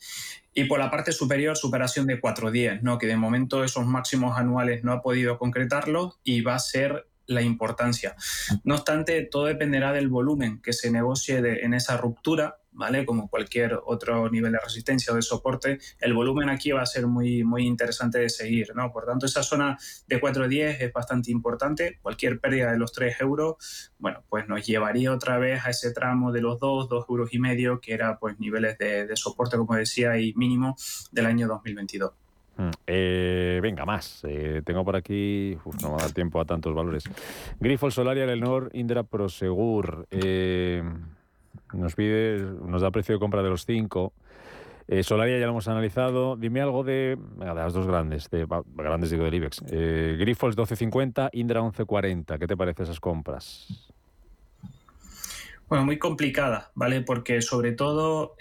Y 0.55 0.63
por 0.63 0.79
la 0.79 0.89
parte 0.89 1.11
superior, 1.11 1.55
superación 1.55 2.07
de 2.07 2.19
4.10, 2.19 2.81
¿no? 2.81 2.97
que 2.97 3.05
de 3.05 3.15
momento 3.15 3.63
esos 3.63 3.85
máximos 3.85 4.39
anuales 4.39 4.83
no 4.83 4.91
ha 4.91 5.03
podido 5.03 5.37
concretarlo 5.37 6.17
y 6.23 6.41
va 6.41 6.55
a 6.55 6.59
ser 6.59 7.05
la 7.27 7.43
importancia. 7.43 8.15
No 8.63 8.73
obstante, 8.73 9.21
todo 9.21 9.45
dependerá 9.45 9.93
del 9.93 10.07
volumen 10.07 10.63
que 10.63 10.73
se 10.73 10.89
negocie 10.89 11.37
en 11.63 11.75
esa 11.75 11.97
ruptura, 11.97 12.57
¿vale? 12.73 13.05
Como 13.05 13.29
cualquier 13.29 13.79
otro 13.85 14.29
nivel 14.29 14.51
de 14.51 14.59
resistencia 14.59 15.13
o 15.13 15.15
de 15.15 15.21
soporte, 15.21 15.79
el 15.99 16.13
volumen 16.13 16.49
aquí 16.49 16.71
va 16.71 16.81
a 16.81 16.85
ser 16.85 17.07
muy, 17.07 17.43
muy 17.43 17.65
interesante 17.65 18.19
de 18.19 18.29
seguir, 18.29 18.75
¿no? 18.75 18.91
Por 18.91 19.05
tanto, 19.05 19.25
esa 19.25 19.43
zona 19.43 19.77
de 20.07 20.21
4.10 20.21 20.77
es 20.79 20.93
bastante 20.93 21.31
importante. 21.31 21.99
Cualquier 22.01 22.39
pérdida 22.39 22.71
de 22.71 22.77
los 22.77 22.91
3 22.91 23.21
euros, 23.21 23.91
bueno, 23.99 24.23
pues 24.29 24.47
nos 24.47 24.65
llevaría 24.65 25.11
otra 25.11 25.37
vez 25.37 25.65
a 25.65 25.69
ese 25.69 25.91
tramo 25.91 26.31
de 26.31 26.41
los 26.41 26.59
2, 26.59 26.89
2 26.89 27.05
euros 27.09 27.33
y 27.33 27.39
medio, 27.39 27.79
que 27.79 27.93
era 27.93 28.17
pues 28.19 28.39
niveles 28.39 28.77
de, 28.77 29.05
de 29.07 29.15
soporte, 29.15 29.57
como 29.57 29.75
decía, 29.75 30.17
y 30.17 30.33
mínimo 30.35 30.75
del 31.11 31.25
año 31.25 31.47
2022. 31.47 32.11
Mm, 32.57 32.69
eh, 32.85 33.59
venga, 33.61 33.85
más. 33.85 34.23
Eh, 34.27 34.61
tengo 34.65 34.83
por 34.85 34.95
aquí. 34.95 35.57
no 35.81 35.91
me 35.91 35.97
va 35.97 36.05
a 36.05 36.09
tiempo 36.09 36.39
a 36.39 36.45
tantos 36.45 36.73
valores. 36.73 37.03
Grifo, 37.59 37.89
Solaria, 37.89 38.25
Lenor, 38.25 38.69
Indra, 38.73 39.03
Prosegur. 39.03 40.07
Eh, 40.11 40.83
nos 41.73 41.95
pide, 41.95 42.39
nos 42.65 42.81
da 42.81 42.91
precio 42.91 43.15
de 43.15 43.19
compra 43.19 43.43
de 43.43 43.49
los 43.49 43.65
cinco. 43.65 44.13
Solaria 45.01 45.39
ya 45.39 45.45
lo 45.45 45.51
hemos 45.51 45.67
analizado. 45.67 46.35
Dime 46.35 46.61
algo 46.61 46.83
de, 46.83 47.17
las 47.39 47.73
dos 47.73 47.87
grandes, 47.87 48.29
de, 48.29 48.45
grandes 48.75 49.09
digo 49.09 49.23
del 49.23 49.33
IBEX. 49.33 49.61
Grifols 49.61 50.57
12.50, 50.57 51.29
Indra 51.33 51.61
11.40. 51.61 52.37
¿Qué 52.37 52.47
te 52.47 52.57
parece 52.57 52.83
esas 52.83 52.99
compras? 52.99 53.91
Bueno, 55.69 55.85
muy 55.85 55.97
complicada, 55.97 56.71
¿vale? 56.75 57.01
Porque 57.01 57.41
sobre 57.41 57.71
todo 57.71 58.35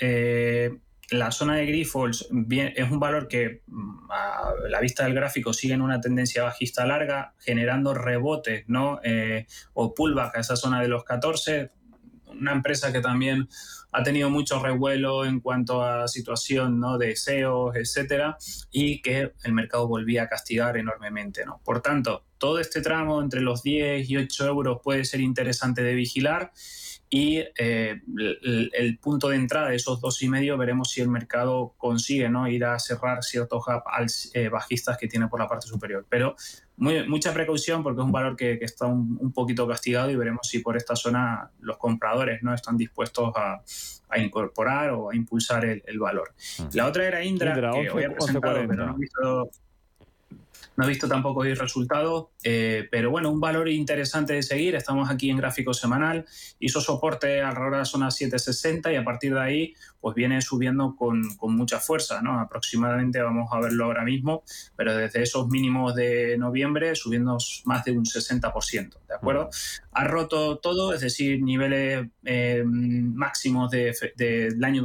la 1.13 1.31
zona 1.31 1.57
de 1.57 1.67
Grifols 1.67 2.29
es 2.51 2.91
un 2.91 2.99
valor 2.99 3.29
que 3.29 3.63
mm, 3.67 4.11
a 4.11 4.55
la 4.69 4.81
vista 4.81 5.05
del 5.05 5.15
gráfico 5.15 5.53
sigue 5.53 5.75
en 5.75 5.83
una 5.83 6.01
tendencia 6.01 6.43
bajista 6.43 6.87
larga, 6.87 7.35
generando 7.39 7.95
rebotes 7.95 8.65
¿no? 8.69 9.01
Eh, 9.05 9.47
o 9.75 9.95
pullback 9.95 10.37
a 10.37 10.41
esa 10.41 10.57
zona 10.57 10.81
de 10.81 10.89
los 10.89 11.05
14. 11.05 11.71
Una 12.39 12.53
empresa 12.53 12.93
que 12.93 13.01
también 13.01 13.49
ha 13.93 14.03
tenido 14.03 14.31
mucho 14.31 14.63
revuelo 14.63 15.25
en 15.25 15.41
cuanto 15.41 15.83
a 15.83 16.09
situación 16.09 16.81
¿no? 16.81 16.99
de 16.99 17.15
SEO, 17.15 17.75
etcétera, 17.75 18.39
y 18.71 19.03
que 19.03 19.33
el 19.45 19.53
mercado 19.53 19.87
volvía 19.87 20.25
a 20.25 20.29
castigar 20.29 20.77
enormemente. 20.79 21.45
¿no? 21.45 21.61
Por 21.65 21.83
tanto, 21.83 22.25
todo 22.39 22.59
este 22.59 22.81
tramo 22.81 23.21
entre 23.21 23.43
los 23.43 23.63
10 23.63 24.09
y 24.09 24.17
8 24.17 24.47
euros 24.47 24.81
puede 24.83 25.05
ser 25.05 25.21
interesante 25.21 25.83
de 25.83 25.95
vigilar 25.95 26.53
y 27.15 27.45
eh, 27.59 28.01
el, 28.73 28.99
punto 28.99 29.29
de 29.29 29.37
entrada 29.37 29.69
de 29.69 29.77
esos 29.77 30.01
dos 30.01 30.23
y 30.23 30.31
medio 30.31 30.57
veremos 30.57 30.93
si 30.93 31.03
el 31.03 31.09
mercado 31.09 31.75
consigue 31.77 32.31
¿no? 32.31 32.49
ir 32.49 32.65
a 32.65 32.79
cerrar 32.79 33.23
ciertos 33.23 33.67
gap 33.67 33.85
eh, 34.33 34.49
bajistas 34.49 34.97
que 34.97 35.09
tiene 35.09 35.29
por 35.29 35.39
la 35.39 35.47
parte 35.47 35.67
superior. 35.67 36.07
Pero 36.09 36.37
mucha 36.77 37.33
precaución 37.33 37.83
porque 37.83 38.01
es 38.01 38.05
un 38.05 38.13
valor 38.13 38.37
que, 38.37 38.59
está 38.61 38.87
un, 38.87 39.33
poquito 39.33 39.67
castigado 39.69 40.11
y 40.11 40.17
veremos 40.17 40.49
si 40.49 40.59
por 40.61 40.77
esta 40.77 40.97
zona 40.97 41.51
los 41.61 41.77
compradores 41.77 42.43
no 42.43 42.55
están 42.55 42.77
dispuestos 42.77 43.33
a, 43.37 43.63
incorporar 44.17 44.91
o 44.91 45.11
a 45.11 45.17
impulsar 45.17 45.65
el, 45.65 45.99
valor. 45.99 46.35
Mm. 46.59 46.77
La 46.77 46.87
otra 46.87 47.07
era 47.07 47.25
Indra, 47.25 47.55
que 47.55 47.91
hoy 47.91 48.05
ha 48.05 48.11
presentado, 48.11 48.67
pero 48.69 48.87
no 48.87 48.95
visto 48.95 49.51
no 50.77 50.85
he 50.85 50.89
visto 50.89 51.09
tampoco 51.09 51.45
el 51.45 51.57
resultado, 51.57 52.31
eh, 52.45 52.89
pero 52.91 53.11
bueno, 53.11 53.31
un 53.31 53.41
valor 53.41 53.69
interesante 53.69 54.33
de 54.33 54.43
seguir. 54.43 54.75
Estamos 54.75 55.11
aquí 55.11 55.31
en 55.31 55.37
gráfico 55.37 55.75
semanal. 55.75 56.25
Hizo 56.59 56.81
soporte 56.81 57.43
alrededor 57.43 57.73
de 57.73 57.79
la 57.79 57.85
zona 57.85 58.11
760 58.11 58.93
y 58.93 58.97
a 58.97 59.05
partir 59.05 59.35
de 59.35 59.41
ahí 59.41 59.75
pues 60.01 60.17
viene 60.17 60.41
subiendo 60.43 60.97
con, 60.97 61.23
mucha 61.43 61.79
fuerza, 61.79 62.23
¿no? 62.23 62.41
Aproximadamente 62.41 63.21
vamos 63.21 63.49
a 63.53 63.61
verlo 63.61 63.85
ahora 63.85 64.03
mismo, 64.05 64.43
pero 64.77 64.97
desde 64.97 65.23
esos 65.23 65.49
mínimos 65.49 65.95
de 65.95 66.37
noviembre 66.39 66.97
subiendo 66.97 67.39
más 67.67 67.85
de 67.85 67.93
un 67.93 68.05
60%, 68.05 68.97
¿de 69.09 69.15
acuerdo? 69.15 69.49
Ha 69.93 70.05
roto 70.05 70.59
todo, 70.59 70.93
es 70.93 71.03
decir, 71.03 71.41
niveles 71.41 72.09
eh, 72.25 72.65
máximos 72.67 73.71
del 73.71 73.95
de, 74.17 74.59
año 74.63 74.83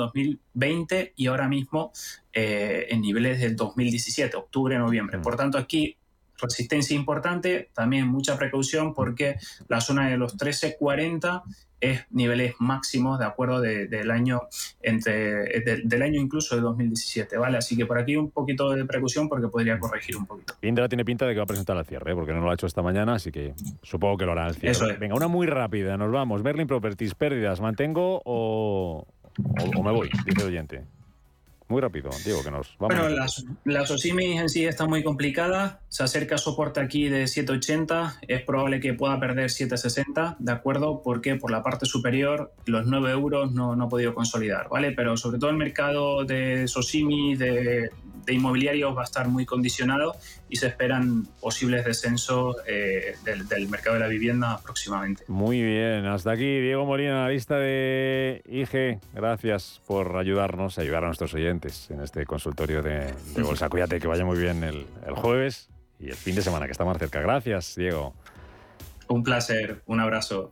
2020 0.58 1.14
y 1.16 1.28
ahora 1.28 1.48
mismo 1.48 1.92
eh, 2.34 2.88
en 2.90 3.02
niveles 3.02 3.40
del 3.40 3.56
2017, 3.56 4.36
octubre, 4.36 4.78
noviembre. 4.78 5.20
Por 5.20 5.36
tanto, 5.36 5.58
aquí 5.58 5.98
resistencia 6.40 6.96
importante, 6.96 7.70
también 7.74 8.08
mucha 8.08 8.38
precaución 8.38 8.94
porque 8.94 9.38
la 9.68 9.82
zona 9.82 10.10
de 10.10 10.18
los 10.18 10.38
13.40 10.38 11.44
es 11.80 12.06
niveles 12.10 12.56
máximos 12.60 13.20
de 13.20 13.26
acuerdo 13.26 13.62
del 13.62 14.12
año 14.12 14.42
entre 14.82 15.62
del 15.84 16.02
año 16.02 16.20
incluso 16.20 16.56
de 16.56 16.62
2017, 16.62 17.38
¿vale? 17.38 17.58
Así 17.58 17.78
que 17.78 17.86
por 17.86 18.00
aquí 18.00 18.16
un 18.16 18.32
poquito 18.32 18.72
de 18.72 18.84
precaución 18.86 19.30
porque 19.30 19.48
podría 19.48 19.80
corregir 19.80 20.18
un 20.18 20.26
poquito. 20.26 20.56
Indra 20.62 20.90
tiene 20.90 21.06
pinta 21.06 21.26
de 21.28 21.34
que 21.34 21.38
va 21.38 21.44
a 21.44 21.48
presentar 21.48 21.78
al 21.78 21.86
cierre, 21.86 22.12
¿eh? 22.12 22.16
porque 22.16 22.34
no 22.34 22.42
lo 22.42 22.50
ha 22.50 22.56
hecho 22.56 22.66
esta 22.66 22.82
mañana, 22.82 23.16
así 23.16 23.32
que 23.32 23.54
supongo 23.84 24.18
que 24.18 24.26
lo 24.26 24.32
hará 24.32 24.46
al 24.46 24.56
cierre. 24.56 24.98
Venga, 24.98 25.16
una 25.16 25.28
muy 25.28 25.46
rápida, 25.46 25.98
nos 25.98 26.12
vamos. 26.12 26.42
Berlin 26.42 26.68
Properties, 26.68 27.14
pérdidas, 27.14 27.62
¿mantengo 27.62 28.22
o, 28.26 29.06
o 29.78 29.84
me 29.84 29.92
voy? 29.92 30.10
Dice 30.26 30.42
el 30.42 30.48
oyente. 30.48 30.98
Muy 31.70 31.82
rápido, 31.82 32.10
Diego, 32.24 32.42
que 32.44 32.52
nos 32.52 32.78
vamos. 32.80 32.98
Bueno, 32.98 33.10
las, 33.10 33.46
las 33.66 34.06
en 34.06 34.50
sí 34.50 34.66
está 34.66 34.86
muy 34.86 35.04
complicada. 35.04 35.82
Se 35.90 36.02
acerca 36.02 36.38
soporte 36.38 36.80
aquí 36.80 37.10
de 37.10 37.28
780. 37.28 38.20
Es 38.26 38.42
probable 38.44 38.80
que 38.80 38.94
pueda 38.94 39.20
perder 39.20 39.50
760, 39.50 40.38
¿de 40.40 40.52
acuerdo? 40.52 41.02
Porque 41.04 41.36
por 41.36 41.52
la 41.52 41.64
parte 41.64 41.86
superior 41.86 42.54
los 42.66 42.86
9 42.86 43.12
euros 43.12 43.52
no, 43.52 43.76
no 43.76 43.86
ha 43.86 43.90
podido 43.90 44.14
consolidar, 44.14 44.70
¿vale? 44.70 44.94
Pero 44.94 45.18
sobre 45.18 45.40
todo 45.40 45.50
el 45.50 45.58
mercado 45.58 46.24
de 46.24 46.70
SOSIMI, 46.70 47.36
de, 47.36 47.90
de 48.26 48.34
inmobiliarios 48.34 48.96
va 48.96 49.02
a 49.02 49.06
estar 49.06 49.28
muy 49.28 49.46
condicionado 49.46 50.16
y 50.50 50.58
se 50.58 50.68
esperan 50.68 51.28
posibles 51.40 51.86
descensos 51.86 52.58
eh, 52.68 53.16
del, 53.24 53.68
mercado 53.68 53.96
de 53.96 54.02
la 54.02 54.08
vivienda 54.08 54.60
próximamente. 54.64 55.24
Muy 55.28 55.62
bien, 55.62 56.06
hasta 56.06 56.32
aquí 56.32 56.60
Diego 56.60 56.86
Molina, 56.86 57.22
analista 57.22 57.58
de 57.58 58.42
IG. 58.48 59.00
Gracias 59.14 59.82
por 59.88 60.18
ayudarnos, 60.18 60.78
a 60.78 60.82
ayudar 60.82 61.04
a 61.04 61.08
nuestros 61.08 61.34
oyentes 61.34 61.90
en 61.92 62.02
este 62.02 62.26
consultorio 62.26 62.82
de, 62.82 63.14
Bolsa. 63.42 63.70
Cuídate 63.70 64.00
que 64.00 64.08
vaya 64.08 64.26
muy 64.26 64.38
bien 64.38 64.64
el, 64.64 64.86
el 65.06 65.14
jueves 65.14 65.70
y 66.00 66.10
el 66.10 66.16
fin 66.16 66.36
de 66.36 66.42
semana 66.42 66.66
que 66.66 66.72
está 66.72 66.86
más 66.86 66.98
cerca. 66.98 67.22
Gracias, 67.22 67.76
Diego. 67.76 68.14
Un 69.08 69.24
placer, 69.24 69.82
un 69.86 70.00
abrazo. 70.00 70.52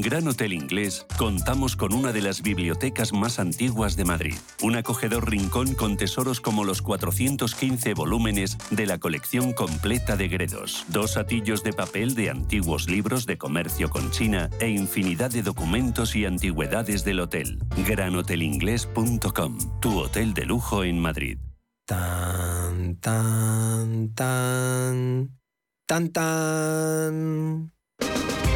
En 0.00 0.04
Gran 0.08 0.28
Hotel 0.28 0.54
Inglés 0.54 1.06
contamos 1.18 1.76
con 1.76 1.92
una 1.92 2.10
de 2.10 2.22
las 2.22 2.40
bibliotecas 2.40 3.12
más 3.12 3.38
antiguas 3.38 3.96
de 3.96 4.06
Madrid, 4.06 4.34
un 4.62 4.76
acogedor 4.76 5.30
rincón 5.30 5.74
con 5.74 5.98
tesoros 5.98 6.40
como 6.40 6.64
los 6.64 6.80
415 6.80 7.92
volúmenes 7.92 8.56
de 8.70 8.86
la 8.86 8.96
colección 8.96 9.52
completa 9.52 10.16
de 10.16 10.28
Gredos, 10.28 10.86
dos 10.88 11.18
atillos 11.18 11.62
de 11.62 11.74
papel 11.74 12.14
de 12.14 12.30
antiguos 12.30 12.88
libros 12.88 13.26
de 13.26 13.36
comercio 13.36 13.90
con 13.90 14.10
China 14.10 14.48
e 14.58 14.70
infinidad 14.70 15.30
de 15.32 15.42
documentos 15.42 16.16
y 16.16 16.24
antigüedades 16.24 17.04
del 17.04 17.20
hotel. 17.20 17.58
GranHotelInglés.com, 17.86 19.80
tu 19.82 19.98
hotel 19.98 20.32
de 20.32 20.46
lujo 20.46 20.82
en 20.82 20.98
Madrid. 20.98 21.36
Tan, 21.84 22.96
tan, 22.96 24.14
tan, 24.14 25.38
tan, 25.86 26.08
tan. 26.10 27.70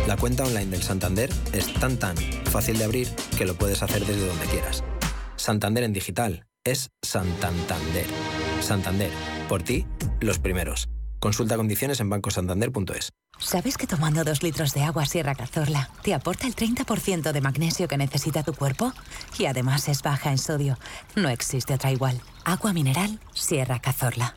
La 0.07 0.19
cuenta 0.19 0.45
online 0.45 0.67
del 0.67 0.83
Santander 0.83 1.31
es 1.55 1.73
tan 1.75 1.97
tan 1.97 2.15
fácil 2.17 2.77
de 2.77 2.85
abrir 2.85 3.09
que 3.39 3.47
lo 3.47 3.55
puedes 3.55 3.83
hacer 3.83 4.05
desde 4.05 4.27
donde 4.27 4.45
quieras. 4.47 4.85
Santander 5.37 5.83
en 5.83 5.95
digital 5.95 6.45
es 6.63 6.91
Santander. 7.03 8.07
Santander, 8.61 9.11
por 9.49 9.63
ti, 9.63 9.87
los 10.21 10.39
primeros. 10.39 10.89
Consulta 11.21 11.57
condiciones 11.57 12.01
en 12.01 12.11
bancosantander.es. 12.11 13.13
¿Sabes 13.39 13.79
que 13.79 13.87
tomando 13.87 14.25
dos 14.25 14.43
litros 14.43 14.75
de 14.75 14.83
agua 14.83 15.07
Sierra 15.07 15.35
Cazorla 15.35 15.89
te 16.03 16.13
aporta 16.13 16.47
el 16.47 16.55
30% 16.55 17.33
de 17.33 17.41
magnesio 17.41 17.89
que 17.89 17.97
necesita 17.97 18.43
tu 18.43 18.53
cuerpo? 18.53 18.93
Y 19.39 19.47
además 19.47 19.89
es 19.89 20.03
baja 20.03 20.31
en 20.31 20.39
sodio. 20.39 20.79
No 21.17 21.31
existe 21.31 21.73
otra 21.73 21.93
igual. 21.93 22.21
Agua 22.45 22.75
mineral 22.75 23.21
Sierra 23.33 23.79
Cazorla. 23.81 24.37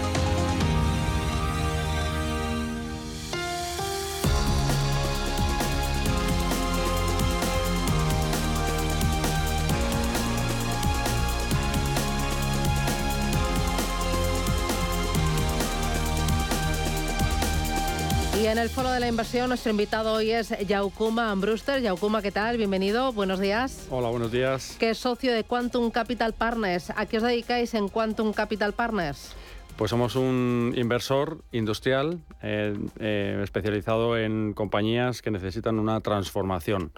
En 18.51 18.57
el 18.57 18.69
foro 18.69 18.91
de 18.91 18.99
la 18.99 19.07
inversión 19.07 19.47
nuestro 19.47 19.71
invitado 19.71 20.11
hoy 20.11 20.31
es 20.31 20.53
Yaukuma 20.67 21.31
Ambruster. 21.31 21.81
Yaukuma, 21.81 22.21
¿qué 22.21 22.33
tal? 22.33 22.57
Bienvenido, 22.57 23.13
buenos 23.13 23.39
días. 23.39 23.87
Hola, 23.89 24.09
buenos 24.09 24.29
días. 24.29 24.75
Que 24.77 24.89
es 24.89 24.97
socio 24.97 25.31
de 25.31 25.45
Quantum 25.45 25.89
Capital 25.89 26.33
Partners. 26.33 26.89
¿A 26.97 27.05
qué 27.05 27.17
os 27.17 27.23
dedicáis 27.23 27.73
en 27.75 27.87
Quantum 27.87 28.33
Capital 28.33 28.73
Partners? 28.73 29.33
Pues 29.77 29.89
somos 29.89 30.15
un 30.15 30.73
inversor 30.75 31.43
industrial 31.51 32.19
eh, 32.43 32.77
eh, 32.99 33.39
especializado 33.41 34.17
en 34.17 34.53
compañías 34.53 35.21
que 35.21 35.31
necesitan 35.31 35.79
una 35.79 36.01
transformación. 36.01 36.91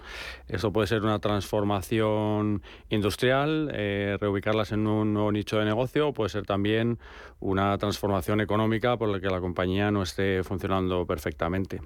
Eso 0.48 0.72
puede 0.72 0.88
ser 0.88 1.02
una 1.02 1.18
transformación 1.18 2.62
industrial, 2.90 3.70
eh, 3.72 4.18
reubicarlas 4.20 4.72
en 4.72 4.86
un 4.86 5.14
nuevo 5.14 5.32
nicho 5.32 5.58
de 5.58 5.64
negocio, 5.64 6.12
puede 6.12 6.30
ser 6.30 6.46
también 6.46 6.98
una 7.44 7.76
transformación 7.76 8.40
económica 8.40 8.96
por 8.96 9.10
la 9.10 9.20
que 9.20 9.28
la 9.28 9.38
compañía 9.38 9.90
no 9.90 10.02
esté 10.02 10.42
funcionando 10.42 11.06
perfectamente. 11.06 11.80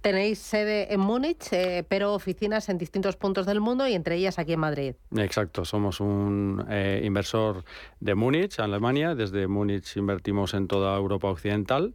Tenéis 0.00 0.40
sede 0.40 0.92
en 0.92 1.00
Múnich, 1.00 1.48
pero 1.88 2.12
oficinas 2.12 2.68
en 2.68 2.76
distintos 2.76 3.16
puntos 3.16 3.46
del 3.46 3.60
mundo 3.60 3.86
y 3.86 3.94
entre 3.94 4.16
ellas 4.16 4.38
aquí 4.40 4.54
en 4.54 4.60
Madrid. 4.60 4.94
Exacto, 5.16 5.64
somos 5.64 6.00
un 6.00 6.66
inversor 7.02 7.64
de 8.00 8.14
Múnich, 8.16 8.58
Alemania. 8.58 9.14
Desde 9.14 9.46
Múnich 9.46 9.96
invertimos 9.96 10.54
en 10.54 10.66
toda 10.66 10.96
Europa 10.96 11.28
Occidental. 11.28 11.94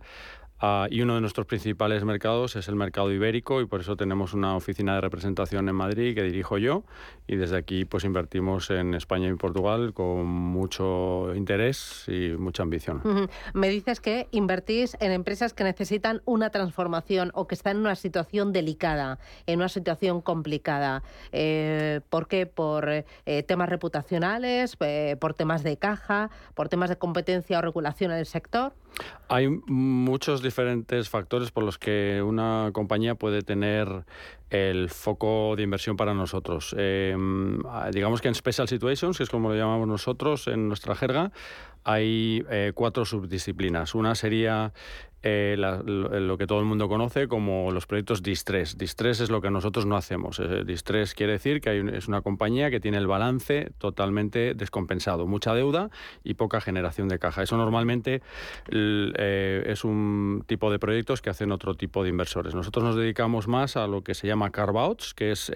Ah, 0.60 0.88
y 0.90 1.02
uno 1.02 1.16
de 1.16 1.22
nuestros 1.22 1.46
principales 1.46 2.06
mercados 2.06 2.56
es 2.56 2.70
el 2.70 2.75
mercado 2.75 3.12
ibérico 3.12 3.60
y 3.60 3.66
por 3.66 3.82
eso 3.82 3.98
tenemos 3.98 4.34
una 4.34 4.56
oficina 4.56 4.96
de 4.96 5.02
representación 5.02 5.68
en 5.68 5.75
Madrid 5.75 6.16
que 6.16 6.24
dirijo 6.24 6.58
yo 6.58 6.86
y 7.27 7.36
desde 7.36 7.58
aquí 7.58 7.86
pues 7.86 8.03
invertimos 8.03 8.70
en 8.70 8.94
España 8.94 9.29
y 9.29 9.34
Portugal 9.34 9.94
con 9.94 10.25
mucho 10.25 11.34
interés 11.36 12.05
y 12.08 12.29
mucha 12.38 12.63
ambición. 12.63 13.29
Me 13.53 13.70
dices 13.70 14.00
que 14.00 14.27
invertís 14.32 14.98
en 15.00 15.12
empresas 15.12 15.53
que 15.53 15.63
necesitan 15.63 16.22
una 16.25 16.50
transformación 16.50 17.31
o 17.33 17.48
que 17.48 17.55
están 17.55 17.77
en 17.77 17.81
una 17.81 17.96
situación 17.96 18.53
delicada, 18.53 19.20
en 19.48 19.59
una 19.59 19.70
situación 19.70 20.22
complicada. 20.22 21.03
Eh, 21.31 22.01
¿Por 22.09 22.27
qué? 22.27 22.46
¿Por 22.46 22.90
eh, 22.90 23.44
temas 23.44 23.70
reputacionales, 23.70 24.77
eh, 24.79 25.18
por 25.20 25.33
temas 25.33 25.64
de 25.64 25.77
caja, 25.77 26.29
por 26.53 26.70
temas 26.70 26.90
de 26.90 26.98
competencia 26.98 27.59
o 27.59 27.61
regulación 27.61 28.11
en 28.11 28.20
el 28.20 28.25
sector? 28.25 28.74
Hay 29.27 29.50
muchos 29.50 30.42
diferentes 30.42 31.09
factores 31.09 31.51
por 31.51 31.64
los 31.64 31.77
que 31.77 32.22
una 32.22 32.70
compañía 32.74 33.16
puede 33.16 33.42
tener 33.42 34.05
el 34.50 34.90
foco 34.90 35.55
de 35.55 35.64
inversión 35.64 35.98
para 35.98 36.14
nosotros. 36.14 36.75
Em, 36.77 37.60
digamos 37.92 38.22
que 38.22 38.27
en 38.27 38.36
Special 38.36 38.68
Situations, 38.68 39.18
que 39.18 39.24
es 39.24 39.29
como 39.29 39.50
lo 39.50 39.55
llamamos 39.55 39.88
nosotros 39.88 40.48
en 40.48 40.68
nuestra 40.68 40.96
jerga, 40.96 41.31
hay 41.85 42.43
eh, 42.50 42.71
cuatro 42.74 43.05
subdisciplinas. 43.05 43.95
Una 43.95 44.15
sería 44.15 44.74
eh, 45.27 45.55
lo, 45.57 46.37
que 46.37 46.45
todo 46.45 46.59
el 46.59 46.65
mundo 46.65 46.87
conoce 46.87 47.27
como 47.27 47.71
los 47.71 47.87
proyectos 47.87 48.21
distress. 48.21 48.77
Distress 48.77 49.21
es 49.21 49.29
lo 49.31 49.41
que 49.41 49.50
nosotros 49.50 49.85
no 49.85 49.95
hacemos. 49.95 50.39
Eh, 50.39 50.63
distress 50.65 51.13
quiere 51.13 51.33
decir 51.33 51.61
que 51.61 51.79
es 51.95 52.07
una 52.07 52.21
compañía 52.21 52.69
que 52.69 52.79
tiene 52.79 52.98
el 52.98 53.07
balance 53.07 53.71
totalmente 53.77 54.53
descompensado, 54.55 55.25
mucha 55.25 55.53
deuda 55.53 55.89
y 56.24 56.35
poca 56.35 56.59
generación 56.59 57.07
de 57.07 57.17
caja. 57.17 57.43
Eso 57.43 57.57
normalmente 57.57 58.21
es 58.67 59.83
un 59.83 60.43
tipo 60.45 60.71
de 60.71 60.79
proyectos 60.79 61.21
que 61.21 61.29
hacen 61.29 61.51
otro 61.51 61.75
tipo 61.75 62.03
de 62.03 62.09
inversores. 62.09 62.53
Nosotros 62.53 62.83
nos 62.83 62.95
dedicamos 62.95 63.48
más 63.48 63.77
a 63.77 63.87
lo 63.87 64.03
que 64.03 64.13
se 64.13 64.27
llama 64.27 64.51
carve-outs, 64.51 65.13
que 65.13 65.31
es 65.31 65.51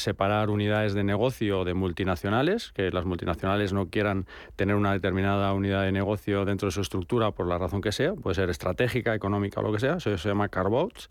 separar 0.00 0.48
unidades 0.48 0.94
de 0.94 1.04
negocio 1.04 1.64
de 1.64 1.74
multinacionales, 1.74 2.72
que 2.72 2.90
las 2.90 3.04
multinacionales 3.04 3.74
no 3.74 3.88
quieran 3.90 4.26
tener 4.56 4.76
una 4.76 4.92
determinada 4.92 5.13
unidad 5.52 5.82
de 5.82 5.92
negocio 5.92 6.44
dentro 6.44 6.68
de 6.68 6.72
su 6.72 6.80
estructura 6.80 7.30
por 7.30 7.46
la 7.46 7.58
razón 7.58 7.80
que 7.80 7.92
sea, 7.92 8.14
puede 8.14 8.34
ser 8.34 8.50
estratégica, 8.50 9.14
económica 9.14 9.60
o 9.60 9.62
lo 9.62 9.72
que 9.72 9.80
sea, 9.80 9.96
eso 9.96 10.16
se 10.16 10.28
llama 10.28 10.48
carve-outs. 10.48 11.08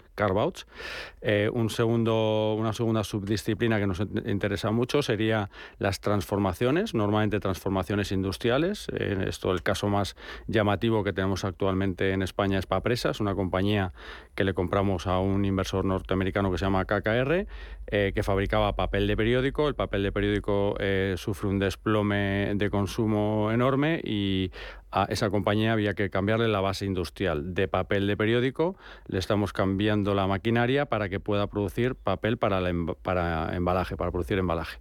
Eh, 1.22 1.50
un 1.52 1.70
segundo, 1.70 2.56
una 2.58 2.74
segunda 2.74 3.04
subdisciplina 3.04 3.80
que 3.80 3.88
nos 3.88 4.02
interesa 4.26 4.72
mucho 4.72 5.02
sería 5.02 5.50
las 5.80 6.02
transformaciones, 6.02 6.94
normalmente 6.94 7.40
transformaciones 7.40 8.12
industriales. 8.12 8.88
Eh, 8.94 9.26
esto 9.28 9.52
el 9.52 9.64
caso 9.64 9.88
más 9.88 10.16
llamativo 10.48 11.04
que 11.04 11.14
tenemos 11.14 11.46
actualmente 11.46 12.12
en 12.12 12.22
España 12.22 12.60
es 12.60 12.66
Papresa, 12.66 13.12
es 13.12 13.20
una 13.20 13.36
compañía 13.36 13.94
que 14.36 14.44
le 14.44 14.54
compramos 14.54 15.08
a 15.08 15.20
un 15.20 15.46
inversor 15.46 15.86
norteamericano 15.86 16.52
que 16.52 16.58
se 16.58 16.66
llama 16.66 16.86
KKR, 16.86 17.48
eh, 17.88 18.12
que 18.14 18.24
fabricaba 18.24 18.76
papel 18.76 19.08
de 19.08 19.16
periódico. 19.16 19.68
El 19.68 19.76
papel 19.76 20.04
de 20.04 20.12
periódico 20.12 20.76
sufre 21.16 21.50
un 21.50 21.60
desplome 21.60 22.54
de 22.56 22.70
consumo 22.70 23.52
enorme 23.52 23.93
y 24.04 24.52
a 24.94 25.06
esa 25.10 25.32
compañía 25.32 25.74
había 25.74 25.96
que 25.96 26.10
cambiarle 26.10 26.48
la 26.48 26.62
base 26.62 26.86
industrial 26.86 27.56
de 27.56 27.68
papel 27.68 28.06
de 28.06 28.16
periódico, 28.16 28.76
le 29.08 29.18
estamos 29.18 29.52
cambiando 29.52 30.14
la 30.14 30.28
maquinaria 30.28 30.86
para 30.86 31.10
que 31.10 31.20
pueda 31.20 31.48
producir 31.48 31.96
papel 31.96 32.38
para, 32.38 32.62
para 33.02 33.56
embalaje, 33.56 33.98
para 33.98 34.12
producir 34.12 34.38
embalaje. 34.38 34.78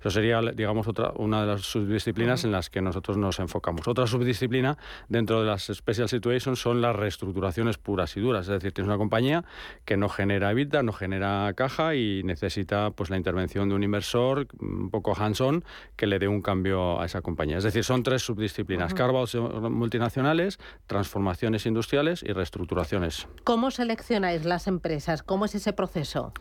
Eso 0.00 0.10
sería, 0.10 0.40
digamos, 0.42 0.86
otra, 0.86 1.12
una 1.16 1.40
de 1.40 1.46
las 1.46 1.62
subdisciplinas 1.62 2.44
en 2.44 2.52
las 2.52 2.68
que 2.68 2.82
nosotros 2.82 3.16
nos 3.16 3.38
enfocamos. 3.40 3.88
Otra 3.88 4.06
subdisciplina 4.06 4.76
dentro 5.08 5.40
de 5.40 5.46
las 5.46 5.70
Special 5.72 6.08
Situations 6.08 6.60
son 6.60 6.82
las 6.82 6.94
reestructuraciones 6.94 7.78
puras 7.78 8.16
y 8.18 8.20
duras, 8.20 8.42
es 8.42 8.52
decir, 8.52 8.72
tienes 8.72 8.88
una 8.88 8.98
compañía 8.98 9.44
que 9.86 9.96
no 9.96 10.10
genera 10.10 10.50
EBITDA, 10.50 10.82
no 10.82 10.92
genera 10.92 11.50
caja 11.56 11.94
y 11.94 12.22
necesita 12.24 12.90
pues 12.90 13.08
la 13.08 13.16
intervención 13.16 13.70
de 13.70 13.74
un 13.74 13.82
inversor 13.82 14.46
un 14.60 14.90
poco 14.90 15.16
hands-on 15.18 15.64
que 15.96 16.06
le 16.06 16.18
dé 16.18 16.28
un 16.28 16.42
cambio 16.42 17.00
a 17.00 17.06
esa 17.06 17.22
compañía. 17.22 17.56
Es 17.56 17.64
decir, 17.64 17.82
son 17.82 18.02
tres 18.02 18.22
subdisciplinas. 18.22 18.92
Uh 18.92 19.53
multinacionales, 19.60 20.58
transformaciones 20.86 21.66
industriales 21.66 22.22
y 22.22 22.32
reestructuraciones. 22.32 23.26
¿Cómo 23.44 23.70
seleccionáis 23.70 24.44
las 24.44 24.66
empresas? 24.66 25.22
¿Cómo 25.22 25.44
es 25.44 25.54
ese 25.54 25.72
proceso? 25.72 26.32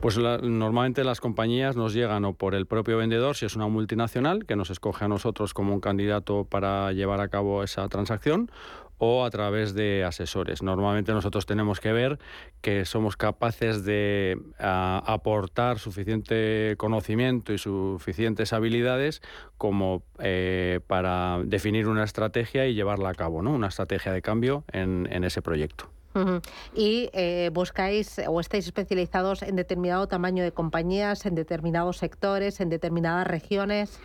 Pues 0.00 0.18
normalmente 0.18 1.04
las 1.04 1.20
compañías 1.20 1.76
nos 1.76 1.94
llegan 1.94 2.24
o 2.24 2.34
por 2.34 2.54
el 2.54 2.66
propio 2.66 2.98
vendedor, 2.98 3.36
si 3.36 3.46
es 3.46 3.56
una 3.56 3.68
multinacional, 3.68 4.46
que 4.46 4.56
nos 4.56 4.70
escoge 4.70 5.04
a 5.04 5.08
nosotros 5.08 5.54
como 5.54 5.74
un 5.74 5.80
candidato 5.80 6.44
para 6.44 6.92
llevar 6.92 7.20
a 7.20 7.28
cabo 7.28 7.62
esa 7.62 7.88
transacción, 7.88 8.50
o 8.98 9.24
a 9.24 9.30
través 9.30 9.74
de 9.74 10.04
asesores. 10.04 10.62
Normalmente 10.62 11.12
nosotros 11.12 11.46
tenemos 11.46 11.80
que 11.80 11.92
ver 11.92 12.18
que 12.60 12.84
somos 12.84 13.16
capaces 13.16 13.84
de 13.84 14.38
aportar 14.58 15.78
suficiente 15.78 16.74
conocimiento 16.78 17.52
y 17.52 17.58
suficientes 17.58 18.52
habilidades 18.52 19.22
como 19.58 20.02
eh, 20.18 20.80
para 20.86 21.40
definir 21.44 21.88
una 21.88 22.04
estrategia 22.04 22.66
y 22.66 22.74
llevarla 22.74 23.10
a 23.10 23.14
cabo, 23.14 23.42
¿no? 23.42 23.52
una 23.52 23.68
estrategia 23.68 24.12
de 24.12 24.22
cambio 24.22 24.64
en, 24.72 25.06
ese 25.24 25.42
proyecto. 25.42 25.88
Y 26.74 27.10
eh, 27.12 27.50
buscáis 27.52 28.22
o 28.26 28.40
estáis 28.40 28.64
especializados 28.64 29.42
en 29.42 29.54
determinado 29.54 30.08
tamaño 30.08 30.44
de 30.44 30.50
compañías, 30.50 31.26
en 31.26 31.34
determinados 31.34 31.98
sectores, 31.98 32.60
en 32.60 32.70
determinadas 32.70 33.26
regiones. 33.26 34.00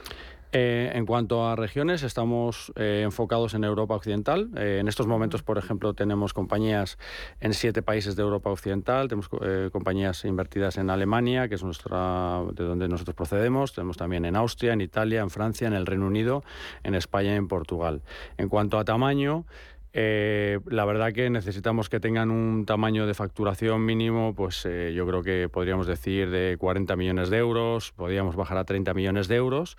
Eh, 0.54 0.92
en 0.94 1.06
cuanto 1.06 1.48
a 1.48 1.56
regiones, 1.56 2.04
estamos 2.04 2.74
eh, 2.76 3.04
enfocados 3.06 3.54
en 3.54 3.64
Europa 3.64 3.96
Occidental. 3.96 4.50
Eh, 4.58 4.80
en 4.82 4.90
estos 4.90 5.08
momentos, 5.08 5.44
por 5.44 5.58
ejemplo, 5.58 5.94
tenemos 5.94 6.34
compañías 6.34 6.98
en 7.40 7.54
siete 7.54 7.82
países 7.82 8.18
de 8.18 8.24
Europa 8.24 8.50
Occidental, 8.50 9.08
tenemos 9.08 9.30
compañías 9.72 10.26
invertidas 10.26 10.78
en 10.78 10.90
Alemania, 10.90 11.48
que 11.48 11.56
es 11.56 11.64
nuestra, 11.64 12.42
de 12.54 12.66
donde 12.66 12.90
nosotros 12.90 13.16
procedemos, 13.16 13.74
tenemos 13.74 13.96
también 13.96 14.26
en 14.26 14.36
Austria, 14.36 14.74
en 14.74 14.82
Italia, 14.82 15.22
en 15.22 15.30
Francia, 15.30 15.68
en 15.68 15.74
el 15.74 15.86
Reino 15.86 16.08
Unido, 16.08 16.44
en 16.84 16.96
España 16.96 17.34
y 17.34 17.38
en 17.38 17.48
Portugal. 17.48 18.02
En 18.38 18.50
cuanto 18.50 18.78
a 18.78 18.84
tamaño, 18.84 19.46
eh, 19.93 20.60
la 20.67 20.86
verdad 20.86 21.12
que 21.12 21.30
necesitamos 21.30 21.89
que 21.89 21.99
tengan 21.99 22.32
un 22.32 22.65
tamaño 22.65 23.06
de 23.06 23.13
facturación 23.13 23.86
mínimo, 23.86 24.34
pues 24.34 24.65
eh, 24.65 24.93
yo 24.95 25.06
creo 25.06 25.21
que 25.21 25.49
podríamos 25.49 25.88
decir 25.88 26.30
de 26.30 26.56
40 26.58 26.95
millones 26.95 27.30
de 27.30 27.38
euros, 27.38 27.91
podríamos 27.91 28.36
bajar 28.36 28.58
a 28.58 28.63
30 28.63 28.93
millones 28.93 29.27
de 29.27 29.36
euros. 29.36 29.77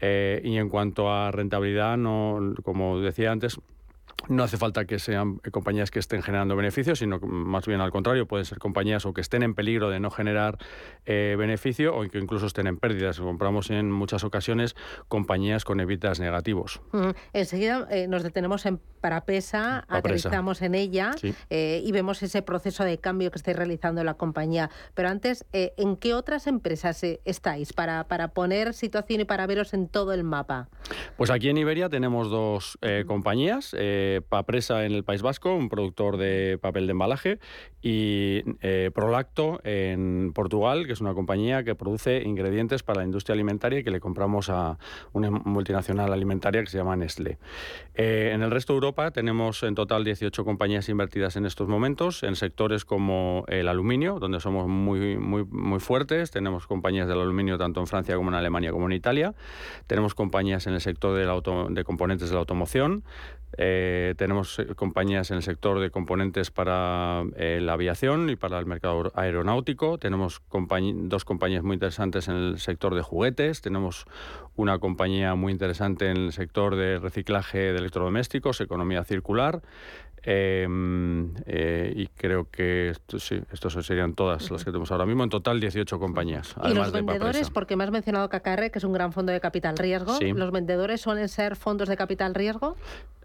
Eh, 0.00 0.40
y 0.44 0.58
en 0.58 0.68
cuanto 0.68 1.10
a 1.10 1.30
rentabilidad, 1.30 1.96
no, 1.96 2.54
como 2.62 3.00
decía 3.00 3.32
antes, 3.32 3.58
no 4.28 4.42
hace 4.42 4.56
falta 4.56 4.84
que 4.84 4.98
sean 4.98 5.38
compañías 5.52 5.90
que 5.90 5.98
estén 5.98 6.22
generando 6.22 6.56
beneficios, 6.56 6.98
sino 6.98 7.18
más 7.20 7.66
bien 7.66 7.80
al 7.80 7.90
contrario, 7.90 8.26
pueden 8.26 8.44
ser 8.44 8.58
compañías 8.58 9.06
o 9.06 9.14
que 9.14 9.20
estén 9.20 9.42
en 9.42 9.54
peligro 9.54 9.90
de 9.90 10.00
no 10.00 10.10
generar 10.10 10.58
eh, 11.06 11.36
beneficio 11.38 11.96
o 11.96 12.06
que 12.08 12.18
incluso 12.18 12.46
estén 12.46 12.66
en 12.66 12.76
pérdidas. 12.76 13.20
Compramos 13.20 13.70
en 13.70 13.90
muchas 13.90 14.24
ocasiones 14.24 14.76
compañías 15.08 15.64
con 15.64 15.80
evitas 15.80 16.20
negativos. 16.20 16.80
Enseguida 17.32 17.86
eh, 17.90 18.06
nos 18.08 18.22
detenemos 18.22 18.66
en 18.66 18.80
Parapesa, 19.00 19.84
aterrizamos 19.88 20.60
en 20.60 20.74
ella 20.74 21.12
eh, 21.50 21.82
y 21.84 21.92
vemos 21.92 22.22
ese 22.22 22.42
proceso 22.42 22.84
de 22.84 22.98
cambio 22.98 23.30
que 23.30 23.38
estáis 23.38 23.56
realizando 23.56 24.00
en 24.00 24.06
la 24.06 24.14
compañía. 24.14 24.70
Pero 24.94 25.08
antes, 25.08 25.46
¿en 25.52 25.96
qué 25.96 26.14
otras 26.14 26.46
empresas 26.46 27.02
estáis 27.24 27.72
para, 27.72 28.08
para 28.08 28.28
poner 28.28 28.74
situación 28.74 29.20
y 29.20 29.24
para 29.24 29.46
veros 29.46 29.72
en 29.72 29.88
todo 29.88 30.12
el 30.12 30.24
mapa? 30.24 30.68
Pues 31.18 31.30
aquí 31.30 31.48
en 31.48 31.58
Iberia 31.58 31.88
tenemos 31.88 32.30
dos 32.30 32.78
compañías. 33.08 33.74
Papresa 34.28 34.84
en 34.84 34.92
el 34.92 35.02
País 35.02 35.20
Vasco, 35.20 35.52
un 35.52 35.68
productor 35.68 36.16
de 36.16 36.58
papel 36.62 36.86
de 36.86 36.92
embalaje, 36.92 37.40
y 37.80 38.42
eh, 38.60 38.90
Prolacto 38.92 39.60
en 39.62 40.32
Portugal, 40.34 40.86
que 40.86 40.92
es 40.92 41.00
una 41.00 41.14
compañía 41.14 41.62
que 41.62 41.74
produce 41.76 42.22
ingredientes 42.24 42.82
para 42.82 43.00
la 43.00 43.04
industria 43.04 43.34
alimentaria 43.34 43.78
y 43.78 43.84
que 43.84 43.90
le 43.90 44.00
compramos 44.00 44.50
a 44.50 44.78
una 45.12 45.30
multinacional 45.30 46.12
alimentaria 46.12 46.62
que 46.62 46.70
se 46.70 46.78
llama 46.78 46.96
Nestlé. 46.96 47.38
Eh, 47.94 48.32
en 48.34 48.42
el 48.42 48.50
resto 48.50 48.72
de 48.72 48.78
Europa 48.78 49.10
tenemos 49.12 49.62
en 49.62 49.74
total 49.76 50.04
18 50.04 50.44
compañías 50.44 50.88
invertidas 50.88 51.36
en 51.36 51.46
estos 51.46 51.68
momentos, 51.68 52.24
en 52.24 52.34
sectores 52.34 52.84
como 52.84 53.44
el 53.46 53.68
aluminio, 53.68 54.18
donde 54.18 54.40
somos 54.40 54.66
muy, 54.66 55.16
muy, 55.16 55.44
muy 55.44 55.78
fuertes. 55.78 56.32
Tenemos 56.32 56.66
compañías 56.66 57.06
del 57.06 57.20
aluminio 57.20 57.58
tanto 57.58 57.80
en 57.80 57.86
Francia 57.86 58.16
como 58.16 58.30
en 58.30 58.34
Alemania 58.34 58.72
como 58.72 58.86
en 58.86 58.92
Italia. 58.92 59.34
Tenemos 59.86 60.14
compañías 60.14 60.66
en 60.66 60.74
el 60.74 60.80
sector 60.80 61.07
de 61.14 61.84
componentes 61.84 62.28
de 62.28 62.34
la 62.34 62.40
automoción. 62.40 63.04
Eh, 63.56 64.14
tenemos 64.18 64.58
eh, 64.58 64.66
compañías 64.74 65.30
en 65.30 65.38
el 65.38 65.42
sector 65.42 65.80
de 65.80 65.90
componentes 65.90 66.50
para 66.50 67.24
eh, 67.36 67.60
la 67.62 67.72
aviación 67.72 68.28
y 68.28 68.36
para 68.36 68.58
el 68.58 68.66
mercado 68.66 69.10
aeronáutico. 69.14 69.98
Tenemos 69.98 70.42
dos 70.50 71.24
compañías 71.24 71.62
muy 71.64 71.74
interesantes 71.74 72.28
en 72.28 72.36
el 72.36 72.58
sector 72.58 72.94
de 72.94 73.02
juguetes. 73.02 73.62
Tenemos 73.62 74.06
una 74.56 74.78
compañía 74.78 75.34
muy 75.34 75.52
interesante 75.52 76.10
en 76.10 76.16
el 76.18 76.32
sector 76.32 76.76
de 76.76 76.98
reciclaje 76.98 77.58
de 77.72 77.78
electrodomésticos, 77.78 78.60
economía 78.60 79.02
circular. 79.04 79.62
Em, 80.30 81.32
eh, 81.46 81.90
y 81.96 82.06
creo 82.08 82.50
que 82.50 82.90
esto, 82.90 83.18
sí, 83.18 83.40
estos 83.50 83.72
serían 83.86 84.12
todas 84.12 84.50
las 84.50 84.62
que 84.62 84.70
tenemos 84.70 84.92
ahora 84.92 85.06
mismo. 85.06 85.24
En 85.24 85.30
total, 85.30 85.58
18 85.58 85.98
compañías. 85.98 86.54
¿Y 86.64 86.74
los 86.74 86.92
vendedores? 86.92 87.48
Porque 87.48 87.76
me 87.76 87.84
has 87.84 87.90
mencionado 87.90 88.28
KKR, 88.28 88.70
que 88.70 88.78
es 88.78 88.84
un 88.84 88.92
gran 88.92 89.14
fondo 89.14 89.32
de 89.32 89.40
capital 89.40 89.78
riesgo. 89.78 90.18
¿Los 90.20 90.52
vendedores 90.52 91.00
suelen 91.00 91.30
ser 91.30 91.56
fondos 91.56 91.88
de 91.88 91.96
capital 91.96 92.34
riesgo? 92.34 92.76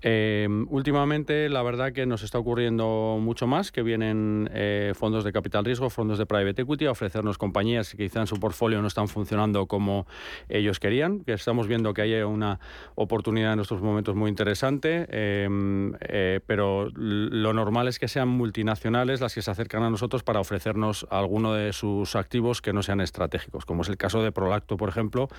Em, 0.05 0.67
últimamente, 0.69 1.47
la 1.47 1.63
verdad 1.63 1.93
que 1.93 2.05
nos 2.05 2.23
está 2.23 2.37
ocurriendo 2.37 3.19
mucho 3.21 3.47
más, 3.47 3.71
que 3.71 3.83
vienen 3.83 4.49
eh, 4.53 4.91
fondos 4.95 5.23
de 5.23 5.31
capital 5.31 5.63
riesgo, 5.63 5.89
fondos 5.89 6.17
de 6.17 6.25
private 6.25 6.63
equity, 6.63 6.87
a 6.87 6.91
ofrecernos 6.91 7.37
compañías 7.37 7.91
que 7.91 7.95
quizá 7.95 8.19
en 8.19 8.27
su 8.27 8.37
portfolio 8.37 8.81
no 8.81 8.87
están 8.89 9.07
funcionando 9.07 9.65
como 9.65 10.05
ellos 10.49 10.81
querían, 10.81 11.21
que 11.21 11.31
estamos 11.31 11.67
viendo 11.69 11.93
que 11.93 12.01
hay 12.01 12.15
una 12.15 12.59
oportunidad 12.95 13.53
en 13.53 13.61
estos 13.61 13.81
momentos 13.81 14.13
muy 14.13 14.29
interesante, 14.29 15.07
em, 15.09 15.93
eh, 16.01 16.41
pero 16.45 16.89
lo 16.93 17.53
normal 17.53 17.87
es 17.87 17.97
que 17.97 18.09
sean 18.09 18.27
multinacionales 18.27 19.21
las 19.21 19.33
que 19.33 19.41
se 19.41 19.51
acercan 19.51 19.83
a 19.83 19.89
nosotros 19.89 20.21
para 20.23 20.41
ofrecernos 20.41 21.07
alguno 21.11 21.53
de 21.53 21.71
sus 21.71 22.17
activos 22.17 22.61
que 22.61 22.73
no 22.73 22.83
sean 22.83 22.99
estratégicos, 22.99 23.65
como 23.65 23.83
es 23.83 23.87
el 23.87 23.95
caso 23.95 24.21
de 24.21 24.33
Prolacto, 24.33 24.75
por 24.75 24.89
ejemplo, 24.89 25.29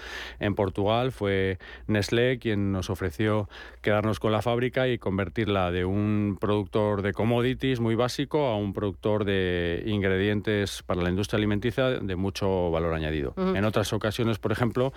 en 0.41 0.55
Portugal 0.55 1.13
fue 1.13 1.59
Nestlé 1.87 2.39
quien 2.39 2.73
nos 2.73 2.89
ofreció 2.89 3.51
quedarnos 3.83 4.21
con 4.21 4.33
la 4.33 4.41
fábrica 4.41 4.54
y 4.63 4.99
convertirla 4.99 5.73
de 5.73 5.85
un 5.85 6.39
productor 6.41 7.03
de 7.03 7.13
commodities 7.13 7.81
muy 7.81 7.97
básico 7.97 8.47
a 8.47 8.57
un 8.57 8.73
productor 8.73 9.25
de 9.25 9.83
ingredientes 9.87 10.83
para 10.85 11.03
la 11.03 11.11
industria 11.11 11.39
alimenticia 11.39 11.91
de 11.91 12.17
mucho 12.17 12.71
valor 12.71 12.95
añadido. 12.95 13.35
En 13.37 13.65
otras 13.65 13.93
ocasiones, 13.93 14.39
por 14.39 14.53
ejemplo, 14.53 14.93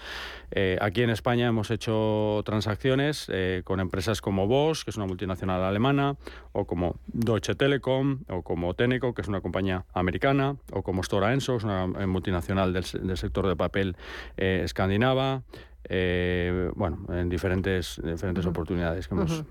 eh, 0.51 0.77
aquí 0.79 1.01
en 1.01 1.09
España 1.09 1.47
hemos 1.47 1.71
hecho 1.71 2.43
transacciones 2.45 3.27
eh, 3.29 3.61
con 3.63 3.79
empresas 3.79 4.21
como 4.21 4.47
Bosch, 4.47 4.83
que 4.83 4.91
es 4.91 4.97
una 4.97 5.07
multinacional 5.07 5.63
alemana, 5.63 6.17
o 6.51 6.65
como 6.65 6.95
Deutsche 7.07 7.55
Telekom, 7.55 8.19
o 8.29 8.43
como 8.43 8.75
Teneco, 8.75 9.13
que 9.13 9.23
es 9.23 9.27
una 9.27 9.41
compañía 9.41 9.85
americana, 9.93 10.55
o 10.71 10.83
como 10.83 11.01
Stora 11.01 11.33
Enso, 11.33 11.53
que 11.53 11.57
es 11.57 11.63
una 11.63 11.85
eh, 11.99 12.05
multinacional 12.05 12.73
del, 12.73 12.85
sector 13.17 13.47
de 13.47 13.55
papel 13.55 13.95
eh, 14.37 14.61
escandinava, 14.63 15.41
eh, 15.89 16.69
bueno, 16.75 16.99
en 17.09 17.29
diferentes, 17.29 18.01
diferentes 18.03 18.45
oportunidades 18.45 19.07
que 19.07 19.15
hemos 19.15 19.43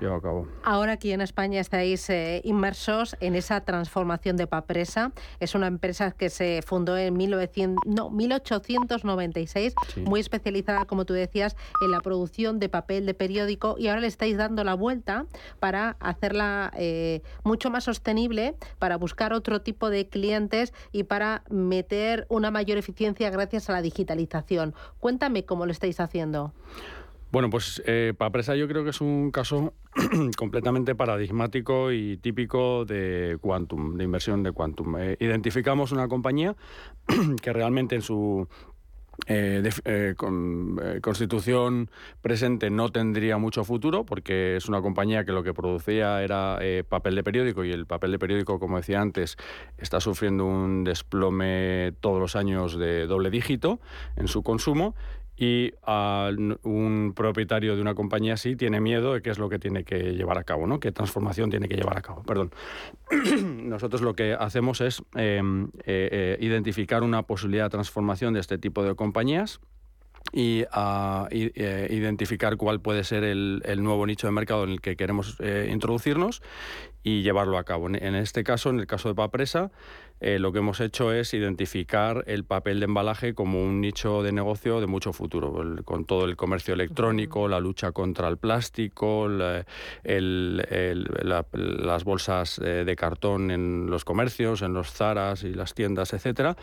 llevado 0.00 0.18
a 0.18 0.22
cabo. 0.22 0.48
Ahora 0.64 0.92
aquí 0.92 1.12
en 1.12 1.20
España 1.20 1.60
estáis 1.60 2.08
eh, 2.10 2.42
inmersos 2.44 3.16
en 3.20 3.34
esa 3.34 3.62
transformación 3.62 4.36
de 4.36 4.46
Papresa. 4.46 5.12
Es 5.40 5.54
una 5.54 5.66
empresa 5.66 6.12
que 6.12 6.30
se 6.30 6.60
fundó 6.66 6.98
en 6.98 7.16
1900, 7.16 7.76
no, 7.86 8.10
1896, 8.10 9.74
muy 10.04 10.20
especializada, 10.20 10.84
como 10.84 11.04
tú 11.04 11.14
decías, 11.14 11.56
en 11.84 11.90
la 11.90 12.00
producción 12.00 12.58
de 12.58 12.68
papel 12.68 13.06
de 13.06 13.14
periódico 13.14 13.76
y 13.78 13.88
ahora 13.88 14.00
le 14.00 14.06
estáis 14.06 14.36
dando 14.36 14.64
la 14.64 14.74
vuelta 14.74 15.26
para 15.58 15.96
hacerla 16.00 16.72
eh, 16.76 17.22
mucho 17.44 17.70
más 17.70 17.84
sostenible, 17.84 18.56
para 18.78 18.96
buscar 18.96 19.32
otro 19.32 19.62
tipo 19.62 19.90
de 19.90 20.08
clientes 20.08 20.72
y 20.92 21.04
para 21.04 21.44
meter 21.50 22.26
una 22.28 22.50
mayor 22.50 22.78
eficiencia 22.78 23.30
gracias 23.30 23.70
a 23.70 23.72
la 23.72 23.82
digitalización. 23.82 24.74
Cuéntame 24.98 25.44
cómo 25.44 25.61
lo 25.66 25.72
estáis 25.72 26.00
haciendo? 26.00 26.52
Bueno, 27.32 27.48
pues 27.48 27.82
eh, 27.86 28.12
Papresa 28.16 28.54
yo 28.56 28.68
creo 28.68 28.84
que 28.84 28.90
es 28.90 29.00
un 29.00 29.30
caso 29.30 29.72
completamente 30.36 30.94
paradigmático 30.94 31.90
y 31.90 32.18
típico 32.18 32.84
de 32.84 33.38
Quantum, 33.40 33.96
de 33.96 34.04
inversión 34.04 34.42
de 34.42 34.52
Quantum. 34.52 34.98
Eh, 34.98 35.16
identificamos 35.18 35.92
una 35.92 36.08
compañía 36.08 36.54
que 37.42 37.52
realmente 37.54 37.94
en 37.94 38.02
su 38.02 38.46
eh, 39.26 39.66
eh, 39.86 40.14
constitución 41.00 41.90
presente 42.20 42.68
no 42.68 42.90
tendría 42.90 43.38
mucho 43.38 43.64
futuro 43.64 44.04
porque 44.04 44.56
es 44.56 44.68
una 44.68 44.82
compañía 44.82 45.24
que 45.24 45.32
lo 45.32 45.42
que 45.42 45.54
producía 45.54 46.22
era 46.22 46.58
papel 46.86 47.14
de 47.14 47.24
periódico 47.24 47.64
y 47.64 47.72
el 47.72 47.86
papel 47.86 48.12
de 48.12 48.18
periódico, 48.18 48.58
como 48.58 48.76
decía 48.76 49.00
antes, 49.00 49.38
está 49.78 50.00
sufriendo 50.00 50.44
un 50.44 50.84
desplome 50.84 51.94
todos 52.00 52.20
los 52.20 52.36
años 52.36 52.78
de 52.78 53.06
doble 53.06 53.30
dígito 53.30 53.80
en 54.16 54.28
su 54.28 54.42
consumo 54.42 54.94
y 55.36 55.72
un 55.86 57.12
propietario 57.16 57.74
de 57.74 57.80
una 57.80 57.94
compañía 57.94 58.34
así 58.34 58.54
tiene 58.54 58.80
miedo 58.80 59.14
de 59.14 59.22
qué 59.22 59.30
es 59.30 59.38
lo 59.38 59.48
que 59.48 59.58
tiene 59.58 59.82
que 59.84 60.12
llevar 60.12 60.38
a 60.38 60.44
cabo, 60.44 60.66
¿no? 60.66 60.78
qué 60.78 60.92
transformación 60.92 61.50
tiene 61.50 61.68
que 61.68 61.76
llevar 61.76 61.98
a 61.98 62.02
cabo. 62.02 62.22
Perdón. 62.22 62.52
Nosotros 63.42 64.02
lo 64.02 64.14
que 64.14 64.34
hacemos 64.34 64.80
es 64.80 65.02
em, 65.14 65.68
eh, 65.86 66.08
eh, 66.12 66.38
identificar 66.40 67.02
una 67.02 67.22
posibilidad 67.22 67.64
de 67.64 67.70
transformación 67.70 68.34
de 68.34 68.40
este 68.40 68.58
tipo 68.58 68.82
de 68.84 68.94
compañías 68.94 69.60
y 70.32 70.64
a 70.70 71.26
eh, 71.30 71.88
identificar 71.90 72.56
cuál 72.56 72.80
puede 72.80 73.02
ser 73.02 73.24
el, 73.24 73.62
nuevo 73.82 74.06
nicho 74.06 74.26
de 74.26 74.32
mercado 74.32 74.64
en 74.64 74.70
el 74.70 74.80
que 74.80 74.96
queremos 74.96 75.38
introducirnos 75.68 76.42
y 77.02 77.22
llevarlo 77.22 77.58
a 77.58 77.64
cabo. 77.64 77.88
En, 77.88 78.14
este 78.14 78.44
caso, 78.44 78.70
en 78.70 78.78
el 78.78 78.86
caso 78.86 79.08
de 79.08 79.14
Papresa, 79.14 79.70
eh, 80.20 80.38
lo 80.38 80.52
que 80.52 80.60
hemos 80.60 80.80
hecho 80.80 81.12
es 81.12 81.34
identificar 81.34 82.22
el 82.26 82.44
papel 82.44 82.78
de 82.78 82.84
embalaje 82.84 83.34
como 83.34 83.62
un 83.62 83.80
nicho 83.80 84.22
de 84.22 84.30
negocio 84.30 84.80
de 84.80 84.86
mucho 84.86 85.12
futuro, 85.12 85.64
con 85.84 86.04
todo 86.04 86.26
el 86.26 86.36
comercio 86.36 86.74
electrónico, 86.74 87.48
la 87.48 87.58
lucha 87.58 87.90
contra 87.90 88.28
el 88.28 88.36
plástico, 88.36 89.28
las 89.28 89.64
bolsas 92.04 92.60
eh, 92.60 92.84
de 92.84 92.96
cartón 92.96 93.50
en 93.50 93.86
los 93.90 94.04
comercios, 94.04 94.62
en 94.62 94.74
los 94.74 94.92
zaras 94.92 95.42
y 95.42 95.54
las 95.54 95.74
tiendas, 95.74 96.12
etcétera, 96.12 96.56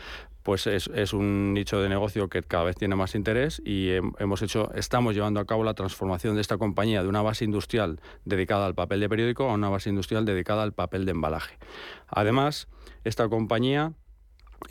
pues 0.50 0.66
es, 0.68 1.14
un 1.14 1.54
nicho 1.54 1.80
de 1.80 1.90
negocio 1.90 2.28
que 2.28 2.42
cada 2.42 2.64
vez 2.64 2.76
tiene 2.76 2.96
más 2.96 3.14
interés 3.14 3.62
y 3.64 3.92
hemos 3.92 4.42
hecho, 4.42 4.72
estamos 4.74 5.14
llevando 5.14 5.40
a 5.40 5.46
cabo 5.46 5.64
la 5.64 5.76
transformación 5.76 6.34
de 6.34 6.42
esta 6.42 6.58
compañía 6.58 7.04
de 7.04 7.10
una 7.10 7.22
base 7.22 7.46
industrial 7.46 8.00
dedicada 8.26 8.66
al 8.66 8.74
papel 8.74 9.00
de 9.00 9.10
periódico 9.10 9.50
a 9.50 9.54
una 9.54 9.70
base 9.70 9.90
industrial 9.90 10.26
dedicada 10.30 10.64
al 10.64 10.74
papel 10.74 11.06
de 11.06 11.12
embalaje. 11.12 11.58
Además, 12.08 12.68
esta 13.04 13.28
compañía 13.28 13.94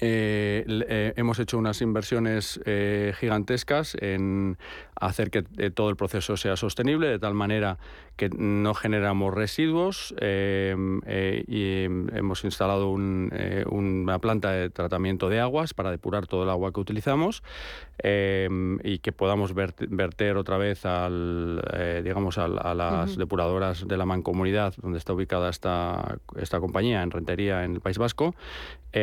eh, 0.00 0.64
eh, 0.68 1.12
hemos 1.16 1.38
hecho 1.38 1.58
unas 1.58 1.80
inversiones 1.80 2.60
eh, 2.66 3.14
gigantescas 3.18 3.96
en 4.00 4.58
hacer 4.94 5.30
que 5.30 5.42
todo 5.70 5.88
el 5.90 5.96
proceso 5.96 6.36
sea 6.36 6.56
sostenible 6.56 7.08
de 7.08 7.18
tal 7.18 7.34
manera 7.34 7.78
que 8.18 8.28
no 8.30 8.74
generamos 8.74 9.32
residuos 9.32 10.12
y 10.20 11.84
hemos 11.84 12.44
instalado 12.44 12.90
una 12.90 14.18
planta 14.18 14.50
de 14.50 14.70
tratamiento 14.70 15.28
de 15.28 15.38
aguas 15.38 15.72
para 15.72 15.92
depurar 15.92 16.26
todo 16.26 16.42
el 16.42 16.50
agua 16.50 16.72
que 16.72 16.80
utilizamos 16.80 17.44
y 18.02 18.98
que 18.98 19.12
podamos 19.12 19.54
verter 19.54 20.36
otra 20.36 20.58
vez 20.58 20.84
al, 20.84 21.62
digamos 22.02 22.38
a, 22.38 22.48
las 22.48 23.16
depuradoras 23.16 23.86
de 23.86 23.96
la 23.96 24.04
mancomunidad 24.04 24.74
donde 24.82 24.98
está 24.98 25.12
ubicada 25.12 25.48
esta, 25.48 26.18
esta 26.36 26.58
compañía 26.58 27.02
en 27.04 27.12
Rentería 27.12 27.62
en 27.64 27.74
el 27.74 27.80
País 27.80 27.98
Vasco 27.98 28.34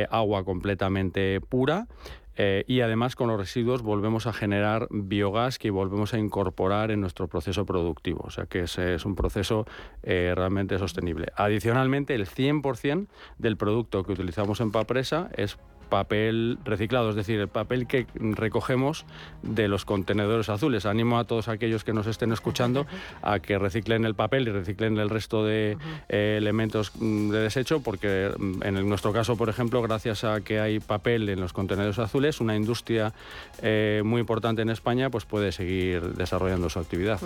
agua 0.10 0.44
completamente 0.44 1.40
pura. 1.40 1.88
Eh, 2.38 2.64
y 2.68 2.82
además 2.82 3.16
con 3.16 3.28
los 3.28 3.40
residuos 3.40 3.82
volvemos 3.82 4.28
a 4.28 4.34
generar 4.34 4.88
biogás 4.90 5.58
que 5.58 5.72
volvemos 5.72 6.14
a 6.14 6.18
incorporar 6.18 6.92
en 6.92 7.02
nuestro 7.02 7.28
proceso 7.28 7.66
productivo. 7.66 8.22
O 8.26 8.30
sea 8.30 8.46
que 8.46 8.62
es, 8.62 8.78
es 8.78 9.06
un 9.06 9.16
proceso 9.16 9.66
eh, 10.04 10.34
realmente 10.36 10.78
sostenible. 10.78 11.28
Adicionalmente, 11.36 12.16
el 12.16 12.28
100% 12.28 13.08
del 13.38 13.58
producto 13.58 14.04
que 14.04 14.14
utilizamos 14.14 14.60
en 14.62 14.72
Papresa 14.72 15.30
es 15.36 15.58
papel 15.86 16.58
reciclado, 16.66 17.10
es 17.10 17.16
decir, 17.16 17.40
el 17.40 17.48
papel 17.48 17.88
que 17.88 18.08
recogemos 18.16 19.06
de 19.42 19.68
los 19.68 19.86
contenedores 19.86 20.50
azules. 20.50 20.86
Animo 20.86 21.20
a 21.20 21.24
todos 21.24 21.48
aquellos 21.48 21.84
que 21.84 21.94
nos 21.94 22.08
estén 22.08 22.32
escuchando 22.32 22.86
a 23.22 23.40
que 23.40 23.58
reciclen 23.58 24.06
el 24.06 24.16
papel 24.16 24.48
y 24.48 24.52
reciclen 24.52 24.98
el 24.98 25.10
resto 25.10 25.46
de 25.46 25.78
eh, 26.10 26.36
elementos 26.38 26.92
mm, 26.96 27.30
de 27.30 27.40
desecho, 27.40 27.82
porque 27.82 28.32
mm, 28.38 28.64
en 28.64 28.90
nuestro 28.90 29.14
caso, 29.14 29.36
por 29.38 29.50
ejemplo, 29.50 29.82
gracias 29.82 30.24
a 30.24 30.42
que 30.42 30.60
hay 30.60 30.80
papel 30.80 31.30
en 31.30 31.40
los 31.40 31.54
contenedores 31.54 32.00
azules, 32.00 32.42
una 32.42 32.56
industria 32.56 33.14
eh, 33.62 34.02
muy 34.04 34.22
importante 34.22 34.62
en 34.62 34.70
España 34.70 35.10
pues 35.10 35.26
puede 35.26 35.52
seguir 35.52 36.14
desarrollando 36.16 36.70
su 36.70 36.80
actividad. 36.80 37.20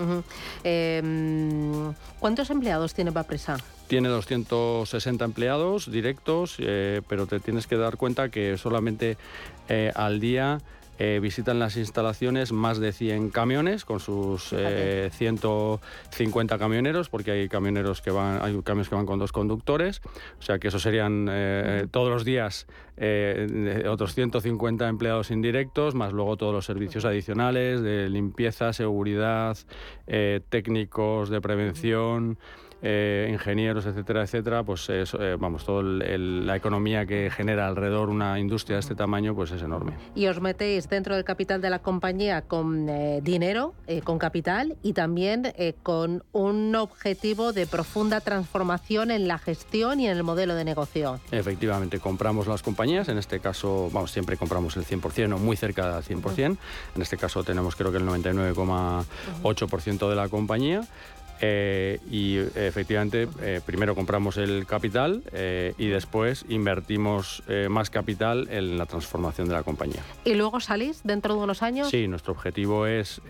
Em, 0.64 1.94
¿Cuántos 2.20 2.50
empleados 2.50 2.94
tiene 2.94 3.12
Papresa? 3.12 3.58
Tiene 3.90 4.08
260 4.10 5.26
empleados 5.26 5.92
directos, 5.92 6.58
eh, 6.60 7.02
pero 7.10 7.26
te 7.26 7.40
tienes 7.40 7.66
que 7.66 7.76
dar 7.76 7.98
cuenta 7.98 8.30
que 8.30 8.56
solamente 8.56 9.18
eh, 9.68 9.92
al 9.96 10.20
día 10.20 10.60
eh, 11.00 11.18
visitan 11.20 11.58
las 11.58 11.76
instalaciones 11.76 12.52
más 12.52 12.78
de 12.78 12.92
100 12.92 13.32
camiones 13.32 13.86
con 13.86 14.00
sus 14.00 14.54
150 14.54 16.60
camioneros, 16.60 17.10
porque 17.10 17.32
hay 17.32 17.50
camioneros 17.50 18.04
que 18.04 18.12
van, 18.12 18.40
hay 18.44 18.62
camiones 18.62 18.90
que 18.90 18.96
van 18.96 19.08
con 19.08 19.18
dos 19.18 19.32
conductores, 19.32 20.02
o 20.38 20.44
sea 20.44 20.60
que 20.60 20.68
eso 20.68 20.78
serían 20.78 21.26
todos 21.90 22.10
los 22.10 22.24
días 22.24 22.68
otros 23.90 24.14
150 24.14 24.88
empleados 24.88 25.32
indirectos, 25.32 25.96
más 25.96 26.14
luego 26.14 26.38
todos 26.38 26.54
los 26.54 26.66
servicios 26.66 27.06
adicionales 27.06 27.82
de 27.82 28.08
limpieza, 28.08 28.72
seguridad, 28.72 29.58
técnicos 30.50 31.32
de 31.32 31.42
prevención. 31.42 32.38
Eh, 32.82 33.28
ingenieros, 33.30 33.86
etcétera, 33.86 34.24
etcétera, 34.24 34.64
pues 34.64 34.88
eh, 34.90 35.04
vamos, 35.38 35.66
toda 35.66 35.84
la 35.84 36.56
economía 36.56 37.06
que 37.06 37.30
genera 37.30 37.68
alrededor 37.68 38.08
una 38.08 38.40
industria 38.40 38.78
de 38.78 38.80
este 38.80 38.96
tamaño, 38.96 39.36
pues 39.36 39.52
es 39.52 39.62
enorme. 39.62 39.98
Y 40.16 40.28
os 40.28 40.40
metéis 40.40 40.88
dentro 40.88 41.16
del 41.16 41.26
capital 41.26 41.62
de 41.62 41.70
la 41.70 41.80
compañía 41.80 42.44
con 42.44 42.88
eh, 42.88 43.20
dinero, 43.22 43.74
con 44.06 44.18
capital 44.18 44.78
y 44.82 44.94
también 44.94 45.54
con 45.84 46.24
un 46.32 46.74
objetivo 46.76 47.52
de 47.52 47.68
profunda 47.68 48.22
transformación 48.22 49.12
en 49.12 49.28
la 49.28 49.40
gestión 49.40 50.00
y 50.00 50.08
en 50.08 50.16
el 50.16 50.24
modelo 50.24 50.56
de 50.56 50.64
negocio. 50.64 51.20
Efectivamente, 51.32 52.00
compramos 52.00 52.48
las 52.48 52.64
compañías, 52.64 53.10
en 53.10 53.18
este 53.18 53.42
caso, 53.42 53.90
vamos, 53.92 54.12
siempre 54.12 54.38
compramos 54.38 54.78
el 54.78 54.86
100% 54.86 55.36
o 55.36 55.38
muy 55.38 55.58
cerca 55.58 56.00
del 56.00 56.04
100%, 56.04 56.58
en 56.96 57.02
este 57.02 57.18
caso 57.18 57.44
tenemos 57.44 57.76
creo 57.76 57.92
que 57.92 57.98
el 57.98 58.06
99,8% 58.06 60.10
de 60.10 60.16
la 60.16 60.30
compañía. 60.30 60.88
Eh, 61.42 62.00
y 62.12 62.38
efectivamente, 62.38 63.28
eh, 63.42 63.62
primero 63.66 63.96
compramos 63.96 64.38
el 64.38 64.66
capital 64.66 65.24
eh, 65.32 65.74
y 65.78 65.88
después 65.88 66.46
invertimos 66.50 67.44
más 67.70 67.90
capital 67.90 68.48
en 68.52 68.78
la 68.78 68.86
transformación 68.86 69.48
de 69.48 69.54
la 69.54 69.64
compañía. 69.64 70.02
¿Y 70.26 70.34
luego 70.34 70.60
salís 70.60 71.02
dentro 71.04 71.36
de 71.36 71.42
unos 71.42 71.64
años? 71.64 71.90
Sí, 71.90 72.08
nuestro 72.08 72.34
objetivo 72.34 72.86
es 72.86 73.22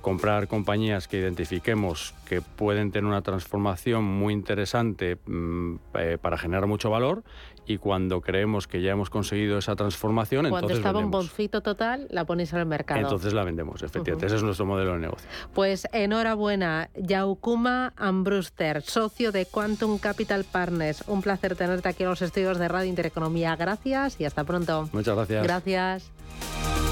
comprar 0.00 0.48
compañías 0.48 1.08
que 1.08 1.18
identifiquemos 1.18 2.14
que 2.28 2.40
pueden 2.40 2.90
tener 2.90 3.06
una 3.08 3.22
transformación 3.22 4.04
muy 4.04 4.32
interesante 4.32 5.18
mm, 5.26 5.76
para 6.20 6.38
generar 6.38 6.66
mucho 6.66 6.90
valor 6.90 7.22
y 7.66 7.78
cuando 7.78 8.20
creemos 8.20 8.66
que 8.66 8.82
ya 8.82 8.92
hemos 8.92 9.10
conseguido 9.10 9.58
esa 9.58 9.76
transformación, 9.76 10.42
cuando 10.42 10.58
entonces 10.58 10.78
estaba 10.78 10.98
un 10.98 11.10
boncito 11.10 11.60
total, 11.60 12.06
la 12.10 12.24
ponéis 12.24 12.52
en 12.52 12.60
el 12.60 12.66
mercado. 12.66 13.00
Entonces 13.00 13.32
la 13.32 13.44
vendemos, 13.44 13.82
efectivamente. 13.82 14.26
Ese 14.26 14.36
es 14.36 14.42
nuestro 14.42 14.66
modelo 14.66 14.92
de 14.94 14.98
negocio. 14.98 15.28
Pues 15.54 15.86
enhorabuena, 15.92 16.90
Yaukuma 16.94 17.92
Ambruster, 17.96 18.82
socio 18.82 19.32
de 19.32 19.46
Quantum 19.46 19.98
Capital 19.98 20.44
Partners. 20.44 21.04
Un 21.06 21.22
placer 21.22 21.56
tenerte 21.56 21.88
aquí 21.88 22.02
en 22.02 22.10
los 22.10 22.22
estudios 22.22 22.58
de 22.58 22.68
Radio 22.68 22.88
Intereconomía. 22.88 23.56
Gracias 23.56 24.20
y 24.20 24.24
hasta 24.24 24.44
pronto. 24.44 24.88
Muchas 24.92 25.14
gracias. 25.14 25.42
Gracias. 25.42 26.91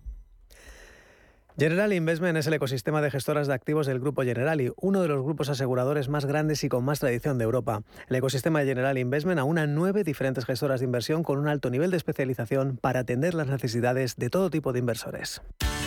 Generali 1.61 1.95
Investment 1.95 2.39
es 2.39 2.47
el 2.47 2.53
ecosistema 2.53 3.03
de 3.03 3.11
gestoras 3.11 3.45
de 3.45 3.53
activos 3.53 3.85
del 3.85 3.99
Grupo 3.99 4.23
Generali, 4.23 4.71
uno 4.77 5.03
de 5.03 5.07
los 5.07 5.23
grupos 5.23 5.47
aseguradores 5.47 6.09
más 6.09 6.25
grandes 6.25 6.63
y 6.63 6.69
con 6.69 6.83
más 6.83 6.99
tradición 6.99 7.37
de 7.37 7.43
Europa. 7.43 7.83
El 8.09 8.15
ecosistema 8.15 8.61
de 8.61 8.65
Generali 8.65 8.99
Investment 8.99 9.39
aúna 9.39 9.67
nueve 9.67 10.03
diferentes 10.03 10.45
gestoras 10.45 10.79
de 10.79 10.87
inversión 10.87 11.21
con 11.21 11.37
un 11.37 11.47
alto 11.47 11.69
nivel 11.69 11.91
de 11.91 11.97
especialización 11.97 12.79
para 12.81 13.01
atender 13.01 13.35
las 13.35 13.45
necesidades 13.45 14.15
de 14.15 14.31
todo 14.31 14.49
tipo 14.49 14.73
de 14.73 14.79
inversores. 14.79 15.43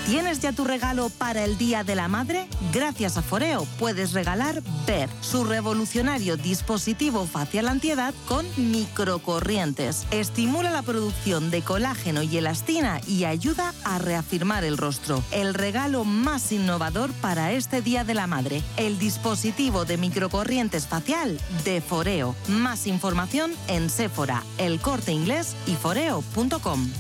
¿Tienes 0.07 0.41
ya 0.41 0.53
tu 0.53 0.65
regalo 0.65 1.09
para 1.09 1.45
el 1.45 1.57
Día 1.57 1.83
de 1.83 1.95
la 1.95 2.09
Madre? 2.09 2.47
Gracias 2.75 3.17
a 3.17 3.23
Foreo 3.23 3.67
puedes 3.79 4.13
regalar 4.13 4.63
Ver, 4.87 5.09
su 5.23 5.45
revolucionario 5.45 6.37
dispositivo 6.37 7.27
facial 7.27 7.69
antiedad 7.69 8.13
con 8.29 8.45
microcorrientes. 8.59 10.07
Estimula 10.11 10.71
la 10.71 10.83
producción 10.83 11.51
de 11.51 11.63
colágeno 11.63 12.23
y 12.23 12.37
elastina 12.37 13.01
y 13.07 13.25
ayuda 13.25 13.73
a 13.85 13.99
reafirmar 13.99 14.65
el 14.65 14.77
rostro. 14.77 15.23
El 15.31 15.55
regalo 15.55 16.05
más 16.05 16.53
innovador 16.53 17.11
para 17.15 17.53
este 17.53 17.81
Día 17.81 18.05
de 18.05 18.13
la 18.13 18.27
Madre, 18.27 18.63
el 18.77 18.99
dispositivo 18.99 19.87
de 19.87 19.97
microcorrientes 19.97 20.87
facial 20.87 21.41
de 21.65 21.81
Foreo. 21.81 22.37
Más 22.49 22.87
información 22.87 23.53
en 23.69 23.89
Sephora, 23.89 24.43
El 24.59 24.81
Corte 24.81 25.13
Inglés 25.13 25.57
y 25.67 25.77
foreo.com. 25.77 26.91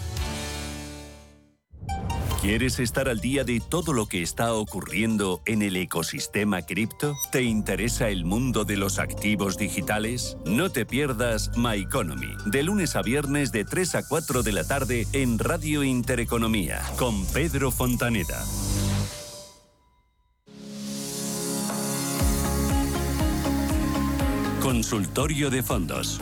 ¿Quieres 2.40 2.78
estar 2.78 3.08
al 3.08 3.20
día 3.20 3.42
de 3.44 3.60
todo 3.60 3.92
lo 3.92 4.06
que 4.06 4.22
está 4.22 4.52
ocurriendo 4.52 5.40
en 5.46 5.62
el 5.62 5.76
ecosistema 5.76 6.62
cripto? 6.62 7.16
¿Te 7.32 7.42
interesa 7.42 8.08
el 8.10 8.24
mundo 8.24 8.64
de 8.64 8.76
los 8.76 8.98
activos 8.98 9.56
digitales? 9.56 10.36
No 10.44 10.70
te 10.70 10.84
pierdas 10.84 11.50
My 11.56 11.80
Economy, 11.80 12.34
de 12.44 12.62
lunes 12.62 12.96
a 12.96 13.02
viernes 13.02 13.50
de 13.50 13.64
3 13.64 13.94
a 13.94 14.08
4 14.08 14.42
de 14.42 14.52
la 14.52 14.64
tarde 14.64 15.06
en 15.12 15.38
Radio 15.38 15.82
Intereconomía, 15.84 16.82
con 16.98 17.24
Pedro 17.26 17.70
Fontaneda. 17.70 18.44
Consultorio 24.60 25.50
de 25.50 25.62
Fondos. 25.62 26.20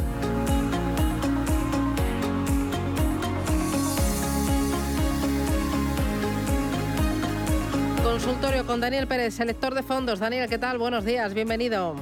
Consultorio 8.12 8.66
con 8.66 8.78
Daniel 8.78 9.08
Pérez, 9.08 9.32
selector 9.32 9.74
de 9.74 9.82
fondos. 9.82 10.18
Daniel, 10.18 10.46
¿qué 10.46 10.58
tal? 10.58 10.76
Buenos 10.76 11.02
días, 11.02 11.32
bienvenido. 11.32 11.96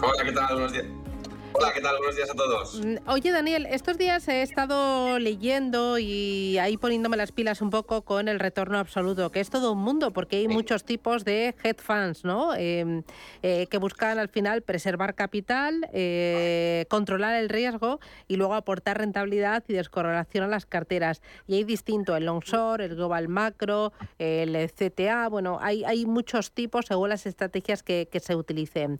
Hola, 0.00 0.24
¿qué 0.24 0.32
tal? 0.32 0.54
Buenos 0.54 0.72
días. 0.72 0.86
Hola, 1.52 1.72
¿qué 1.74 1.80
tal? 1.80 1.96
Buenos 1.98 2.14
días 2.14 2.30
a 2.30 2.34
todos. 2.34 2.80
Mm, 2.80 2.96
oye, 3.08 3.32
Daniel, 3.32 3.66
estos 3.66 3.98
días 3.98 4.28
he 4.28 4.42
estado 4.42 5.18
leyendo 5.18 5.98
y 5.98 6.58
ahí 6.58 6.76
poniéndome 6.76 7.16
las 7.16 7.32
pilas 7.32 7.60
un 7.60 7.70
poco 7.70 8.02
con 8.02 8.28
el 8.28 8.38
retorno 8.38 8.78
absoluto, 8.78 9.30
que 9.32 9.40
es 9.40 9.50
todo 9.50 9.72
un 9.72 9.80
mundo, 9.80 10.12
porque 10.12 10.36
hay 10.36 10.48
muchos 10.48 10.84
tipos 10.84 11.24
de 11.24 11.56
hedge 11.62 11.80
funds, 11.82 12.24
¿no? 12.24 12.54
Em, 12.54 13.02
eh, 13.42 13.66
que 13.68 13.78
buscan 13.78 14.20
al 14.20 14.28
final 14.28 14.62
preservar 14.62 15.14
capital, 15.14 15.88
eh, 15.92 16.86
controlar 16.88 17.34
el 17.34 17.48
riesgo 17.48 17.98
y 18.28 18.36
luego 18.36 18.54
aportar 18.54 18.98
rentabilidad 18.98 19.64
y 19.66 19.72
descorrelación 19.72 20.44
a 20.44 20.48
las 20.48 20.66
carteras. 20.66 21.20
Y 21.48 21.54
hay 21.54 21.64
distinto 21.64 22.16
el 22.16 22.26
long 22.26 22.44
short, 22.44 22.80
el 22.80 22.94
global 22.94 23.28
macro, 23.28 23.92
el 24.18 24.70
CTA, 24.70 25.28
bueno, 25.28 25.58
hay, 25.60 25.82
hay 25.84 26.06
muchos 26.06 26.52
tipos 26.52 26.86
según 26.86 27.08
las 27.08 27.26
estrategias 27.26 27.82
que, 27.82 28.08
que 28.10 28.20
se 28.20 28.36
utilicen. 28.36 28.98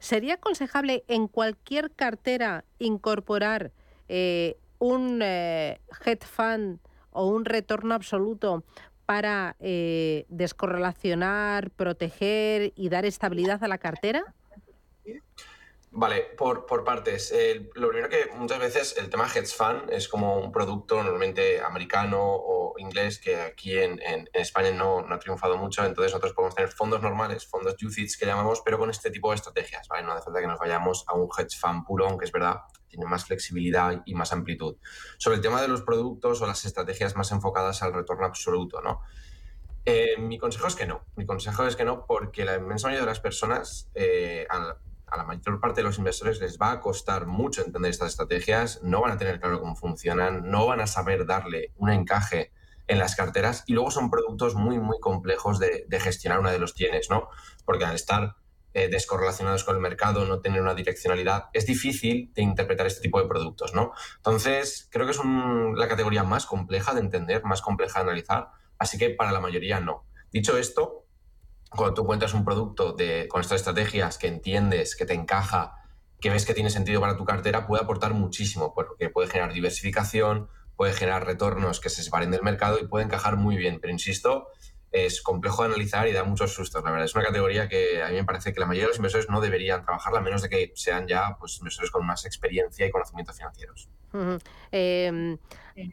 ¿Sería 0.00 0.34
aconsejable 0.34 1.04
en 1.06 1.28
cualquier 1.28 1.91
cartera 1.92 2.64
incorporar 2.78 3.72
eh, 4.08 4.56
un 4.78 5.20
eh, 5.22 5.80
hedge 6.04 6.26
fund 6.26 6.78
o 7.10 7.26
un 7.26 7.44
retorno 7.44 7.94
absoluto 7.94 8.64
para 9.06 9.56
eh, 9.60 10.26
descorrelacionar, 10.28 11.70
proteger 11.70 12.72
y 12.76 12.88
dar 12.88 13.04
estabilidad 13.04 13.62
a 13.62 13.68
la 13.68 13.78
cartera? 13.78 14.34
Vale, 15.94 16.22
por, 16.38 16.64
por 16.64 16.84
partes. 16.84 17.34
lo 17.74 17.88
primero 17.90 18.08
que 18.08 18.30
muchas 18.34 18.58
veces 18.58 18.96
el 18.96 19.10
tema 19.10 19.26
hedge 19.26 19.54
fund 19.54 19.90
es 19.90 20.08
como 20.08 20.38
un 20.38 20.50
producto 20.50 21.02
normalmente 21.02 21.60
americano 21.60 22.18
o 22.22 22.74
inglés 22.78 23.18
que 23.18 23.36
aquí 23.36 23.76
en, 23.76 24.00
en, 24.02 24.26
España 24.32 24.70
no, 24.70 25.02
no, 25.02 25.14
ha 25.14 25.18
triunfado 25.18 25.58
mucho, 25.58 25.84
entonces 25.84 26.12
nosotros 26.12 26.32
podemos 26.32 26.54
tener 26.54 26.70
fondos 26.70 27.02
normales, 27.02 27.46
fondos 27.46 27.76
UCITS 27.82 28.16
que 28.16 28.24
llamamos, 28.24 28.62
pero 28.64 28.78
con 28.78 28.88
este 28.88 29.10
tipo 29.10 29.28
de 29.28 29.36
estrategias, 29.36 29.86
¿vale? 29.88 30.04
No 30.04 30.12
hace 30.12 30.24
falta 30.24 30.40
que 30.40 30.46
nos 30.46 30.58
vayamos 30.58 31.04
a 31.08 31.12
un 31.12 31.28
hedge 31.36 31.58
fund 31.60 31.84
puro, 31.84 32.08
aunque 32.08 32.24
es 32.24 32.32
verdad, 32.32 32.62
tiene 32.88 33.04
más 33.04 33.26
flexibilidad 33.26 34.02
y 34.06 34.14
más 34.14 34.32
amplitud. 34.32 34.76
Sobre 35.18 35.36
el 35.36 35.42
tema 35.42 35.60
de 35.60 35.68
los 35.68 35.82
productos 35.82 36.40
o 36.40 36.46
las 36.46 36.64
estrategias 36.64 37.16
más 37.16 37.32
enfocadas 37.32 37.82
al 37.82 37.92
retorno 37.92 38.24
absoluto, 38.24 38.80
¿no? 38.80 39.02
Eh, 39.84 40.16
mi 40.18 40.38
consejo 40.38 40.68
es 40.68 40.74
que 40.74 40.86
no. 40.86 41.04
Mi 41.16 41.26
consejo 41.26 41.66
es 41.66 41.76
que 41.76 41.84
no 41.84 42.06
porque 42.06 42.46
la 42.46 42.56
inmensa 42.56 42.86
mayoría 42.86 43.04
de 43.04 43.10
las 43.10 43.20
personas, 43.20 43.90
eh, 43.94 44.46
a 45.12 45.18
la 45.18 45.24
mayor 45.24 45.60
parte 45.60 45.82
de 45.82 45.84
los 45.84 45.98
inversores 45.98 46.40
les 46.40 46.58
va 46.58 46.72
a 46.72 46.80
costar 46.80 47.26
mucho 47.26 47.62
entender 47.62 47.90
estas 47.90 48.08
estrategias, 48.08 48.80
no 48.82 49.02
van 49.02 49.12
a 49.12 49.18
tener 49.18 49.40
claro 49.40 49.60
cómo 49.60 49.76
funcionan, 49.76 50.50
no 50.50 50.66
van 50.66 50.80
a 50.80 50.86
saber 50.86 51.26
darle 51.26 51.72
un 51.76 51.90
encaje 51.90 52.50
en 52.86 52.98
las 52.98 53.14
carteras 53.14 53.62
y 53.66 53.74
luego 53.74 53.90
son 53.90 54.10
productos 54.10 54.54
muy, 54.54 54.78
muy 54.78 54.98
complejos 55.00 55.58
de, 55.58 55.86
gestionar 56.00 56.40
una 56.40 56.50
de 56.50 56.58
los 56.58 56.74
tienes, 56.74 57.10
¿no? 57.10 57.28
Porque 57.66 57.84
al 57.84 57.94
estar 57.94 58.36
eh, 58.72 58.88
descorrelacionados 58.88 59.64
con 59.64 59.76
el 59.76 59.82
mercado, 59.82 60.24
no 60.24 60.40
tener 60.40 60.62
una 60.62 60.74
direccionalidad, 60.74 61.50
es 61.52 61.66
difícil 61.66 62.32
de 62.32 62.40
interpretar 62.40 62.86
este 62.86 63.02
tipo 63.02 63.20
de 63.20 63.28
productos, 63.28 63.74
¿no? 63.74 63.92
Entonces, 64.16 64.88
creo 64.90 65.04
que 65.04 65.12
es 65.12 65.20
la 65.76 65.88
categoría 65.88 66.24
más 66.24 66.46
compleja 66.46 66.94
de 66.94 67.00
entender, 67.00 67.44
más 67.44 67.60
compleja 67.60 67.98
de 67.98 68.04
analizar, 68.04 68.48
así 68.78 68.96
que 68.96 69.10
para 69.10 69.30
la 69.30 69.40
mayoría 69.40 69.78
no. 69.78 70.06
Dicho 70.32 70.56
esto, 70.56 71.01
cuando 71.74 71.94
tú 71.94 72.02
encuentras 72.02 72.34
un 72.34 72.44
producto 72.44 72.92
de, 72.92 73.28
con 73.28 73.40
estas 73.40 73.60
estrategias 73.60 74.18
que 74.18 74.28
entiendes, 74.28 74.96
que 74.96 75.06
te 75.06 75.14
encaja, 75.14 75.74
que 76.20 76.30
ves 76.30 76.46
que 76.46 76.54
tiene 76.54 76.70
sentido 76.70 77.00
para 77.00 77.16
tu 77.16 77.24
cartera, 77.24 77.66
puede 77.66 77.82
aportar 77.82 78.14
muchísimo, 78.14 78.74
porque 78.74 79.10
puede 79.10 79.28
generar 79.28 79.52
diversificación, 79.52 80.48
puede 80.76 80.92
generar 80.92 81.26
retornos 81.26 81.80
que 81.80 81.90
se 81.90 82.02
separen 82.02 82.30
del 82.30 82.42
mercado 82.42 82.78
y 82.80 82.86
puede 82.86 83.04
encajar 83.04 83.36
muy 83.36 83.56
bien. 83.56 83.80
Pero 83.80 83.92
insisto, 83.92 84.48
es 84.92 85.22
complejo 85.22 85.62
de 85.62 85.68
analizar 85.68 86.06
y 86.06 86.12
da 86.12 86.22
muchos 86.22 86.52
sustos. 86.52 86.84
La 86.84 86.90
verdad, 86.90 87.06
es 87.06 87.14
una 87.14 87.24
categoría 87.24 87.68
que 87.68 88.02
a 88.02 88.08
mí 88.08 88.14
me 88.14 88.24
parece 88.24 88.52
que 88.52 88.60
la 88.60 88.66
mayoría 88.66 88.84
de 88.84 88.88
los 88.88 88.98
inversores 88.98 89.28
no 89.28 89.40
deberían 89.40 89.82
trabajarla, 89.82 90.20
a 90.20 90.22
menos 90.22 90.42
de 90.42 90.48
que 90.48 90.72
sean 90.74 91.08
ya 91.08 91.36
pues, 91.40 91.58
inversores 91.58 91.90
con 91.90 92.06
más 92.06 92.24
experiencia 92.26 92.86
y 92.86 92.90
conocimientos 92.90 93.36
financieros. 93.36 93.88
Em, 94.70 95.38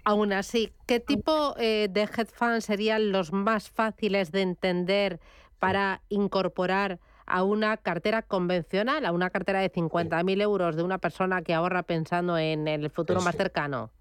aún 0.04 0.34
así, 0.34 0.74
¿qué 0.86 1.00
tipo 1.00 1.56
eh, 1.58 1.88
de 1.90 2.02
hedge 2.02 2.32
funds 2.34 2.66
serían 2.66 3.12
los 3.12 3.32
más 3.32 3.70
fáciles 3.70 4.32
de 4.32 4.42
entender 4.42 5.20
para 5.60 6.02
incorporar 6.10 7.00
a 7.26 7.44
una 7.44 7.78
cartera 7.78 8.24
convencional, 8.24 9.06
a 9.06 9.12
una 9.12 9.30
cartera 9.30 9.60
de 9.60 9.72
50.000 9.72 10.42
euros 10.42 10.76
de 10.76 10.84
una 10.84 10.98
persona 10.98 11.42
que 11.44 11.54
ahorra 11.54 11.84
pensando 11.84 12.38
en 12.38 12.68
el 12.68 12.90
futuro 12.90 13.22
más 13.22 13.36
cercano? 13.36 13.92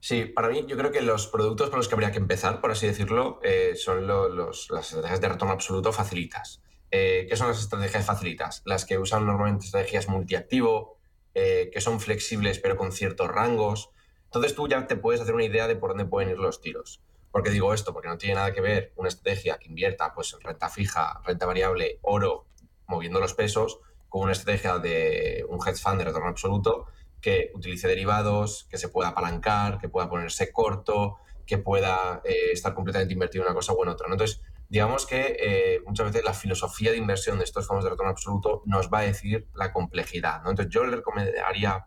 Sí, 0.00 0.26
para 0.26 0.48
mí 0.48 0.64
yo 0.68 0.76
creo 0.76 0.92
que 0.92 1.00
los 1.00 1.26
productos 1.26 1.70
por 1.70 1.78
los 1.78 1.88
que 1.88 1.94
habría 1.94 2.12
que 2.12 2.18
empezar, 2.18 2.60
por 2.60 2.70
así 2.70 2.86
decirlo, 2.86 3.40
eh, 3.42 3.72
son 3.74 4.06
las 4.06 4.68
estrategias 4.70 5.20
de 5.20 5.28
retorno 5.28 5.54
absoluto 5.54 5.92
facilitas. 5.92 6.60
Eh, 6.90 7.26
¿Qué 7.28 7.36
son 7.36 7.48
las 7.48 7.60
estrategias 7.60 8.06
facilitas? 8.06 8.62
Las 8.64 8.84
que 8.84 8.98
usan 8.98 9.26
normalmente 9.26 9.66
estrategias 9.66 10.08
multiactivo, 10.08 10.98
eh, 11.34 11.70
que 11.72 11.80
son 11.80 12.00
flexibles 12.00 12.60
pero 12.60 12.76
con 12.76 12.92
ciertos 12.92 13.28
rangos. 13.28 13.90
Entonces 14.24 14.54
tú 14.54 14.68
ya 14.68 14.86
te 14.86 14.96
puedes 14.96 15.20
hacer 15.20 15.34
una 15.34 15.44
idea 15.44 15.66
de 15.66 15.76
por 15.76 15.90
dónde 15.90 16.04
pueden 16.04 16.30
ir 16.30 16.38
los 16.38 16.60
tiros. 16.60 17.00
¿Por 17.30 17.42
qué 17.42 17.50
digo 17.50 17.74
esto? 17.74 17.92
Porque 17.92 18.08
no 18.08 18.18
tiene 18.18 18.36
nada 18.36 18.52
que 18.52 18.60
ver 18.60 18.92
una 18.96 19.08
estrategia 19.08 19.58
que 19.58 19.68
invierta 19.68 20.12
pues, 20.14 20.34
en 20.34 20.40
renta 20.40 20.68
fija, 20.68 21.20
renta 21.24 21.46
variable, 21.46 21.98
oro, 22.02 22.46
moviendo 22.86 23.20
los 23.20 23.34
pesos, 23.34 23.80
con 24.08 24.22
una 24.22 24.32
estrategia 24.32 24.78
de 24.78 25.44
un 25.48 25.58
hedge 25.66 25.80
fund 25.80 25.98
de 25.98 26.04
retorno 26.04 26.28
absoluto 26.28 26.86
que 27.20 27.50
utilice 27.54 27.88
derivados, 27.88 28.66
que 28.70 28.78
se 28.78 28.88
pueda 28.88 29.10
apalancar, 29.10 29.78
que 29.78 29.88
pueda 29.88 30.08
ponerse 30.08 30.52
corto, 30.52 31.16
que 31.46 31.58
pueda 31.58 32.20
eh, 32.24 32.52
estar 32.52 32.74
completamente 32.74 33.14
invertido 33.14 33.42
en 33.42 33.48
una 33.48 33.54
cosa 33.54 33.72
u 33.72 33.82
en 33.82 33.88
otra. 33.88 34.06
Entonces, 34.10 34.40
digamos 34.68 35.06
que 35.06 35.36
eh, 35.40 35.80
muchas 35.86 36.06
veces 36.06 36.24
la 36.24 36.34
filosofía 36.34 36.90
de 36.90 36.98
inversión 36.98 37.38
de 37.38 37.44
estos 37.44 37.66
fondos 37.66 37.84
de 37.84 37.90
retorno 37.90 38.10
absoluto 38.10 38.62
nos 38.66 38.88
va 38.92 39.00
a 39.00 39.02
decir 39.02 39.48
la 39.54 39.72
complejidad. 39.72 40.38
Entonces, 40.38 40.68
yo 40.68 40.84
le 40.84 40.96
recomendaría 40.96 41.86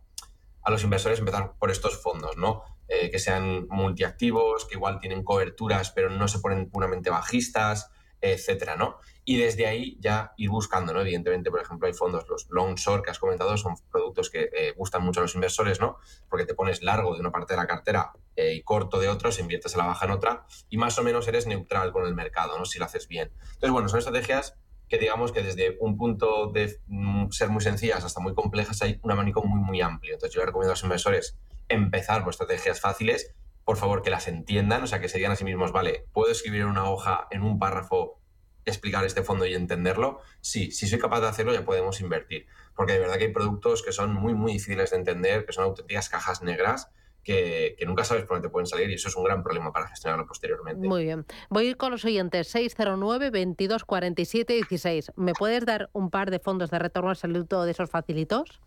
a 0.63 0.71
los 0.71 0.83
inversores 0.83 1.19
empezar 1.19 1.53
por 1.57 1.71
estos 1.71 2.01
fondos, 2.01 2.37
¿no? 2.37 2.63
Eh, 2.93 3.09
que 3.09 3.19
sean 3.19 3.67
multiactivos, 3.69 4.65
que 4.65 4.75
igual 4.75 4.99
tienen 4.99 5.23
coberturas, 5.23 5.91
pero 5.91 6.09
no 6.09 6.27
se 6.27 6.39
ponen 6.39 6.69
puramente 6.69 7.09
bajistas, 7.09 7.89
etcétera, 8.19 8.75
¿no? 8.75 8.97
Y 9.23 9.37
desde 9.37 9.65
ahí 9.65 9.97
ya 10.01 10.33
ir 10.35 10.49
buscando, 10.49 10.93
¿no? 10.93 10.99
Evidentemente, 10.99 11.49
por 11.49 11.61
ejemplo, 11.61 11.87
hay 11.87 11.93
fondos, 11.93 12.25
los 12.27 12.47
long 12.49 12.75
short 12.75 13.05
que 13.05 13.11
has 13.11 13.17
comentado, 13.17 13.55
son 13.55 13.75
productos 13.89 14.29
que 14.29 14.49
eh, 14.51 14.73
gustan 14.75 15.03
mucho 15.03 15.21
a 15.21 15.23
los 15.23 15.33
inversores, 15.35 15.79
¿no? 15.79 15.99
Porque 16.29 16.45
te 16.45 16.53
pones 16.53 16.83
largo 16.83 17.13
de 17.13 17.21
una 17.21 17.31
parte 17.31 17.53
de 17.53 17.61
la 17.61 17.65
cartera 17.65 18.11
eh, 18.35 18.55
y 18.55 18.61
corto 18.61 18.99
de 18.99 19.07
otros, 19.07 19.39
inviertes 19.39 19.73
a 19.75 19.77
la 19.77 19.85
baja 19.85 20.05
en 20.05 20.11
otra 20.11 20.45
y 20.69 20.75
más 20.75 20.99
o 20.99 21.03
menos 21.03 21.25
eres 21.29 21.47
neutral 21.47 21.93
con 21.93 22.05
el 22.05 22.13
mercado, 22.13 22.57
¿no? 22.57 22.65
Si 22.65 22.77
lo 22.77 22.83
haces 22.83 23.07
bien. 23.07 23.31
Entonces, 23.41 23.71
bueno, 23.71 23.87
son 23.87 23.99
estrategias 23.99 24.57
que 24.89 24.97
digamos 24.97 25.31
que 25.31 25.43
desde 25.43 25.77
un 25.79 25.95
punto 25.95 26.51
de 26.51 26.77
mm, 26.87 27.29
ser 27.29 27.47
muy 27.47 27.61
sencillas 27.61 28.03
hasta 28.03 28.19
muy 28.19 28.33
complejas 28.33 28.81
hay 28.81 28.99
un 29.01 29.11
abanico 29.13 29.41
muy, 29.41 29.61
muy 29.61 29.79
amplio. 29.79 30.15
Entonces, 30.15 30.35
yo 30.35 30.45
recomiendo 30.45 30.71
a 30.71 30.73
los 30.73 30.83
inversores 30.83 31.37
empezar 31.71 32.23
por 32.23 32.31
estrategias 32.31 32.79
fáciles, 32.79 33.33
por 33.63 33.77
favor 33.77 34.01
que 34.01 34.09
las 34.09 34.27
entiendan, 34.27 34.83
o 34.83 34.87
sea, 34.87 34.99
que 34.99 35.09
se 35.09 35.17
digan 35.17 35.31
a 35.31 35.35
sí 35.35 35.43
mismos, 35.43 35.71
vale, 35.71 36.05
¿puedo 36.13 36.31
escribir 36.31 36.61
en 36.61 36.67
una 36.67 36.89
hoja, 36.89 37.27
en 37.31 37.43
un 37.43 37.59
párrafo, 37.59 38.19
explicar 38.65 39.05
este 39.05 39.23
fondo 39.23 39.45
y 39.45 39.53
entenderlo? 39.53 40.19
Sí, 40.41 40.71
si 40.71 40.87
soy 40.87 40.99
capaz 40.99 41.21
de 41.21 41.27
hacerlo 41.27 41.53
ya 41.53 41.63
podemos 41.63 42.01
invertir, 42.01 42.47
porque 42.75 42.93
de 42.93 42.99
verdad 42.99 43.17
que 43.17 43.25
hay 43.25 43.33
productos 43.33 43.83
que 43.83 43.91
son 43.91 44.13
muy, 44.13 44.33
muy 44.33 44.53
difíciles 44.53 44.91
de 44.91 44.97
entender, 44.97 45.45
que 45.45 45.53
son 45.53 45.65
auténticas 45.65 46.09
cajas 46.09 46.41
negras. 46.41 46.91
Que, 47.23 47.77
nunca 47.85 48.03
sabes 48.03 48.23
por 48.23 48.37
dónde 48.37 48.47
te 48.47 48.51
pueden 48.51 48.65
salir 48.65 48.89
y 48.89 48.95
eso 48.95 49.07
es 49.07 49.15
un 49.15 49.23
gran 49.23 49.43
problema 49.43 49.71
para 49.71 49.87
gestionarlo 49.87 50.25
posteriormente. 50.25 50.87
Muy 50.87 51.03
bien. 51.03 51.23
Voy 51.51 51.67
a 51.67 51.69
ir 51.69 51.77
con 51.77 51.91
los 51.91 52.03
oyentes 52.03 52.47
609 52.47 53.29
22 53.29 53.85
47 53.85 54.53
16. 54.53 55.11
¿Me 55.17 55.33
puedes 55.33 55.63
dar 55.67 55.91
un 55.93 56.09
par 56.09 56.31
de 56.31 56.39
fondos 56.39 56.71
de 56.71 56.79
retorno 56.79 57.11
al 57.11 57.15
saludo 57.15 57.63
de 57.63 57.71
esos 57.71 57.91
facilitos? 57.91 58.59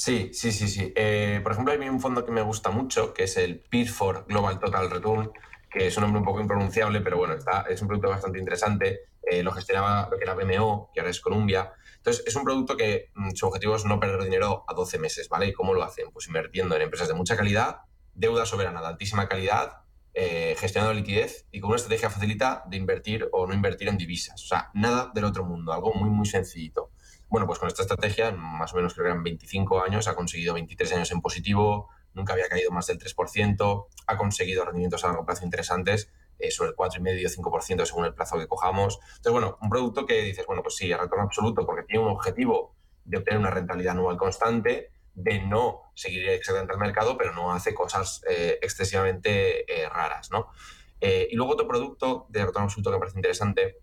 Sí, 0.00 0.30
sí, 0.32 0.50
sí, 0.50 0.66
sí. 0.66 0.94
Eh, 0.96 1.40
por 1.42 1.52
ejemplo, 1.52 1.74
hay 1.74 1.78
un 1.86 2.00
fondo 2.00 2.24
que 2.24 2.32
me 2.32 2.40
gusta 2.40 2.70
mucho, 2.70 3.12
que 3.12 3.24
es 3.24 3.36
el 3.36 3.60
Peerford 3.60 4.24
Global 4.28 4.58
Total 4.58 4.90
Return, 4.90 5.30
que 5.70 5.88
es 5.88 5.96
un 5.98 6.04
nombre 6.04 6.20
un 6.20 6.24
poco 6.24 6.40
impronunciable, 6.40 7.02
pero 7.02 7.18
bueno, 7.18 7.34
está, 7.34 7.66
es 7.68 7.82
un 7.82 7.88
producto 7.88 8.08
bastante 8.08 8.38
interesante. 8.38 9.00
Eh, 9.30 9.42
lo 9.42 9.52
gestionaba 9.52 10.08
lo 10.10 10.16
que 10.16 10.24
era 10.24 10.32
BMO, 10.32 10.90
que 10.94 11.00
ahora 11.00 11.10
es 11.10 11.20
Columbia. 11.20 11.74
Entonces, 11.98 12.24
es 12.26 12.34
un 12.34 12.44
producto 12.44 12.78
que 12.78 13.10
mm, 13.14 13.32
su 13.34 13.46
objetivo 13.46 13.76
es 13.76 13.84
no 13.84 14.00
perder 14.00 14.22
dinero 14.22 14.64
a 14.66 14.72
12 14.72 14.98
meses, 14.98 15.28
¿vale? 15.28 15.48
¿Y 15.48 15.52
cómo 15.52 15.74
lo 15.74 15.82
hacen? 15.82 16.10
Pues 16.12 16.28
invirtiendo 16.28 16.74
en 16.76 16.80
empresas 16.80 17.06
de 17.06 17.12
mucha 17.12 17.36
calidad, 17.36 17.80
deuda 18.14 18.46
soberana 18.46 18.80
de 18.80 18.86
altísima 18.86 19.28
calidad 19.28 19.82
eh, 20.14 20.56
gestionando 20.58 20.94
liquidez 20.94 21.46
y 21.52 21.60
con 21.60 21.68
una 21.68 21.76
estrategia 21.76 22.08
facilita 22.08 22.64
de 22.66 22.78
invertir 22.78 23.28
o 23.32 23.46
no 23.46 23.52
invertir 23.52 23.88
en 23.88 23.98
divisas. 23.98 24.42
O 24.42 24.46
sea, 24.46 24.70
nada 24.72 25.10
del 25.14 25.24
otro 25.24 25.44
mundo, 25.44 25.74
algo 25.74 25.92
muy, 25.92 26.08
muy 26.08 26.24
sencillito. 26.24 26.90
Bueno, 27.30 27.46
pues 27.46 27.60
con 27.60 27.68
esta 27.68 27.82
estrategia, 27.82 28.32
más 28.32 28.72
o 28.72 28.76
menos 28.76 28.92
creo 28.92 29.04
que 29.04 29.10
eran 29.10 29.22
25 29.22 29.84
años, 29.84 30.08
ha 30.08 30.16
conseguido 30.16 30.52
23 30.54 30.94
años 30.94 31.12
en 31.12 31.20
positivo, 31.20 31.88
nunca 32.12 32.32
había 32.32 32.48
caído 32.48 32.72
más 32.72 32.88
del 32.88 32.98
3%, 32.98 33.86
ha 34.08 34.16
conseguido 34.16 34.64
rendimientos 34.64 35.04
a 35.04 35.08
largo 35.08 35.24
plazo 35.24 35.44
interesantes, 35.44 36.10
eh, 36.40 36.50
sobre 36.50 36.70
el 36.70 36.76
4,5-5% 36.76 37.86
según 37.86 38.06
el 38.06 38.14
plazo 38.14 38.36
que 38.36 38.48
cojamos. 38.48 38.98
Entonces, 39.16 39.32
bueno, 39.32 39.58
un 39.62 39.70
producto 39.70 40.06
que 40.06 40.22
dices, 40.22 40.44
bueno, 40.44 40.62
pues 40.64 40.74
sí, 40.74 40.92
retorno 40.92 41.22
absoluto 41.22 41.64
porque 41.64 41.84
tiene 41.84 42.04
un 42.04 42.10
objetivo 42.10 42.74
de 43.04 43.18
obtener 43.18 43.38
una 43.38 43.50
rentabilidad 43.50 43.92
anual 43.92 44.16
constante, 44.16 44.90
de 45.14 45.40
no 45.40 45.82
seguir 45.94 46.28
exactamente 46.30 46.72
al 46.72 46.80
mercado, 46.80 47.16
pero 47.16 47.32
no 47.32 47.52
hace 47.52 47.74
cosas 47.74 48.22
eh, 48.28 48.58
excesivamente 48.60 49.72
eh, 49.72 49.88
raras, 49.88 50.30
¿no? 50.32 50.48
y 51.02 51.34
luego 51.34 51.54
otro 51.54 51.66
producto 51.66 52.26
de 52.28 52.40
retorno 52.44 52.64
absoluto 52.64 52.90
que 52.90 52.96
me 52.96 53.00
parece 53.00 53.16
interesante 53.16 53.78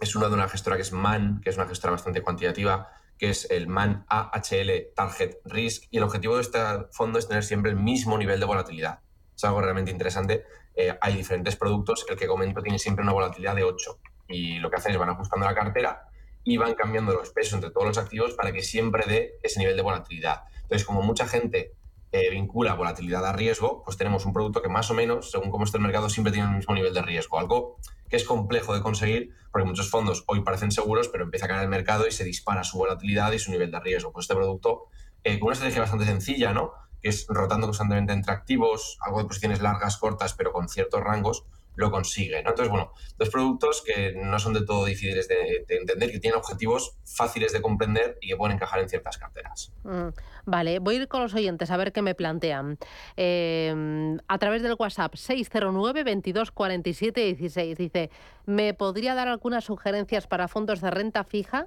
es 0.00 0.14
uno 0.14 0.28
de 0.28 0.34
una 0.34 0.48
gestora 0.48 0.76
que 0.76 0.82
es 0.82 0.92
MAN, 0.92 1.40
que 1.42 1.50
es 1.50 1.56
una 1.56 1.66
gestora 1.66 1.92
bastante 1.92 2.22
cuantitativa, 2.22 2.88
que 3.18 3.30
es 3.30 3.50
el 3.50 3.68
MAN 3.68 4.04
AHL 4.08 4.92
Target 4.94 5.36
Risk, 5.44 5.84
y 5.90 5.98
el 5.98 6.02
objetivo 6.02 6.36
de 6.36 6.42
este 6.42 6.58
fondo 6.90 7.18
es 7.18 7.28
tener 7.28 7.44
siempre 7.44 7.70
el 7.70 7.76
mismo 7.76 8.18
nivel 8.18 8.40
de 8.40 8.46
volatilidad. 8.46 9.00
Es 9.36 9.44
algo 9.44 9.60
realmente 9.60 9.90
interesante. 9.90 10.44
Eh, 10.74 10.96
hay 11.00 11.16
diferentes 11.16 11.56
productos, 11.56 12.04
el 12.08 12.16
que 12.16 12.26
comento 12.26 12.60
tiene 12.62 12.78
siempre 12.78 13.02
una 13.02 13.12
volatilidad 13.12 13.54
de 13.54 13.64
8, 13.64 13.98
y 14.28 14.58
lo 14.58 14.70
que 14.70 14.76
hacen 14.76 14.92
es 14.92 14.98
van 14.98 15.10
ajustando 15.10 15.46
la 15.46 15.54
cartera 15.54 16.08
y 16.42 16.56
van 16.56 16.74
cambiando 16.74 17.12
los 17.12 17.30
pesos 17.30 17.54
entre 17.54 17.70
todos 17.70 17.86
los 17.86 17.98
activos 17.98 18.34
para 18.34 18.52
que 18.52 18.62
siempre 18.62 19.04
dé 19.06 19.38
ese 19.42 19.60
nivel 19.60 19.76
de 19.76 19.82
volatilidad. 19.82 20.42
Entonces, 20.62 20.84
como 20.84 21.02
mucha 21.02 21.26
gente 21.26 21.72
eh, 22.16 22.30
vincula 22.30 22.74
volatilidad 22.74 23.26
a 23.26 23.32
riesgo, 23.32 23.82
pues 23.82 23.96
tenemos 23.96 24.24
un 24.24 24.32
producto 24.32 24.62
que 24.62 24.68
más 24.68 24.88
o 24.88 24.94
menos, 24.94 25.32
según 25.32 25.50
cómo 25.50 25.64
está 25.64 25.78
el 25.78 25.82
mercado, 25.82 26.08
siempre 26.08 26.32
tiene 26.32 26.48
el 26.48 26.54
mismo 26.54 26.72
nivel 26.72 26.94
de 26.94 27.02
riesgo. 27.02 27.40
Algo 27.40 27.78
que 28.08 28.14
es 28.14 28.22
complejo 28.22 28.72
de 28.72 28.82
conseguir 28.82 29.34
porque 29.50 29.66
muchos 29.66 29.90
fondos 29.90 30.22
hoy 30.28 30.42
parecen 30.42 30.70
seguros, 30.70 31.08
pero 31.08 31.24
empieza 31.24 31.46
a 31.46 31.48
caer 31.48 31.62
el 31.62 31.68
mercado 31.68 32.06
y 32.06 32.12
se 32.12 32.22
dispara 32.22 32.62
su 32.62 32.78
volatilidad 32.78 33.32
y 33.32 33.40
su 33.40 33.50
nivel 33.50 33.72
de 33.72 33.80
riesgo. 33.80 34.12
Pues 34.12 34.24
este 34.24 34.36
producto, 34.36 34.84
eh, 35.24 35.40
con 35.40 35.48
una 35.48 35.54
estrategia 35.54 35.80
bastante 35.80 36.04
sencilla, 36.04 36.52
¿no? 36.52 36.70
que 37.02 37.08
es 37.08 37.26
rotando 37.28 37.66
constantemente 37.66 38.12
entre 38.12 38.32
activos, 38.32 38.96
algo 39.00 39.18
de 39.18 39.24
posiciones 39.24 39.60
largas, 39.60 39.96
cortas, 39.96 40.34
pero 40.34 40.52
con 40.52 40.68
ciertos 40.68 41.00
rangos, 41.00 41.44
lo 41.76 41.90
consigue. 41.90 42.38
Entonces, 42.38 42.68
bueno, 42.68 42.92
dos 43.18 43.28
productos 43.30 43.82
que 43.84 44.14
no 44.14 44.38
son 44.38 44.52
de 44.52 44.64
todo 44.64 44.84
difíciles 44.84 45.28
de, 45.28 45.64
entender, 45.68 46.10
que 46.10 46.20
tienen 46.20 46.38
objetivos 46.38 46.96
fáciles 47.04 47.52
de 47.52 47.60
comprender 47.60 48.18
y 48.20 48.28
que 48.28 48.36
pueden 48.36 48.56
encajar 48.56 48.80
en 48.80 48.88
ciertas 48.88 49.18
carteras. 49.18 49.72
Mm, 49.82 50.08
vale, 50.44 50.78
voy 50.78 50.96
a 50.96 50.98
ir 51.02 51.08
con 51.08 51.22
los 51.22 51.34
oyentes 51.34 51.70
a 51.70 51.76
ver 51.76 51.92
qué 51.92 52.02
me 52.02 52.14
plantean. 52.14 52.78
Em, 53.16 54.18
a 54.28 54.38
través 54.38 54.62
del 54.62 54.76
WhatsApp 54.78 55.14
609 55.14 56.04
22 56.04 56.50
47 56.50 57.20
16 57.20 57.78
dice, 57.78 58.10
¿me 58.46 58.74
podría 58.74 59.14
dar 59.14 59.28
algunas 59.28 59.64
sugerencias 59.64 60.26
para 60.26 60.48
fondos 60.48 60.80
de 60.80 60.90
renta 60.90 61.24
fija? 61.24 61.66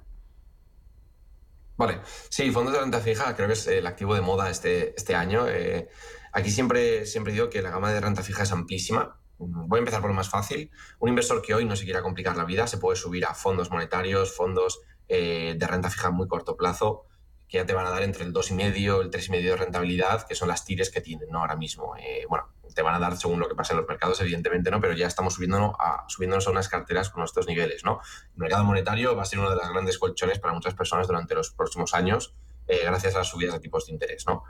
Vale, 1.76 2.00
sí, 2.28 2.50
fondos 2.50 2.74
de 2.74 2.80
renta 2.80 3.00
fija 3.00 3.36
creo 3.36 3.46
que 3.46 3.54
es 3.54 3.66
el 3.68 3.86
activo 3.86 4.14
de 4.14 4.20
moda 4.20 4.50
este, 4.50 4.94
este 4.96 5.14
año. 5.14 5.46
Eh, 5.48 5.88
aquí 6.32 6.50
siempre, 6.50 7.06
siempre 7.06 7.32
digo 7.32 7.48
que 7.48 7.62
la 7.62 7.70
gama 7.70 7.92
de 7.92 8.00
renta 8.00 8.22
fija 8.22 8.42
es 8.42 8.52
amplísima 8.52 9.18
Voy 9.38 9.78
a 9.78 9.80
empezar 9.80 10.00
por 10.00 10.10
lo 10.10 10.16
más 10.16 10.28
fácil. 10.28 10.70
Un 10.98 11.10
inversor 11.10 11.40
que 11.42 11.54
hoy 11.54 11.64
no 11.64 11.76
se 11.76 11.84
quiera 11.84 12.02
complicar 12.02 12.36
la 12.36 12.44
vida 12.44 12.66
se 12.66 12.78
puede 12.78 12.96
subir 12.96 13.24
a 13.24 13.34
fondos 13.34 13.70
monetarios, 13.70 14.34
fondos 14.34 14.80
eh, 15.08 15.54
de 15.56 15.66
renta 15.66 15.90
fija 15.90 16.08
a 16.08 16.10
muy 16.10 16.26
corto 16.26 16.56
plazo, 16.56 17.04
que 17.48 17.58
ya 17.58 17.66
te 17.66 17.72
van 17.72 17.86
a 17.86 17.90
dar 17.90 18.02
entre 18.02 18.24
el 18.24 18.32
2,5 18.32 19.00
el 19.00 19.10
3,5 19.10 19.42
de 19.42 19.56
rentabilidad, 19.56 20.26
que 20.26 20.34
son 20.34 20.48
las 20.48 20.64
tires 20.64 20.90
que 20.90 21.00
tienen 21.00 21.30
¿no? 21.30 21.40
ahora 21.40 21.56
mismo. 21.56 21.96
Eh, 21.96 22.26
bueno, 22.28 22.48
te 22.74 22.82
van 22.82 22.94
a 22.94 22.98
dar 22.98 23.16
según 23.16 23.40
lo 23.40 23.48
que 23.48 23.54
pasa 23.54 23.72
en 23.72 23.78
los 23.78 23.88
mercados, 23.88 24.20
evidentemente, 24.20 24.70
¿no? 24.70 24.80
pero 24.80 24.92
ya 24.92 25.06
estamos 25.06 25.34
subiéndonos 25.34 25.74
a, 25.78 26.04
subiéndonos 26.08 26.46
a 26.46 26.50
unas 26.50 26.68
carteras 26.68 27.08
con 27.08 27.24
estos 27.24 27.46
niveles. 27.46 27.84
¿no? 27.84 28.00
El 28.34 28.40
mercado 28.40 28.64
monetario 28.64 29.16
va 29.16 29.22
a 29.22 29.24
ser 29.24 29.38
uno 29.38 29.50
de 29.50 29.56
los 29.56 29.68
grandes 29.68 29.98
colchones 29.98 30.38
para 30.38 30.52
muchas 30.52 30.74
personas 30.74 31.06
durante 31.06 31.34
los 31.34 31.50
próximos 31.50 31.94
años, 31.94 32.34
eh, 32.66 32.80
gracias 32.84 33.14
a 33.14 33.18
las 33.18 33.28
subidas 33.28 33.54
de 33.54 33.60
tipos 33.60 33.86
de 33.86 33.92
interés. 33.92 34.26
¿no? 34.26 34.44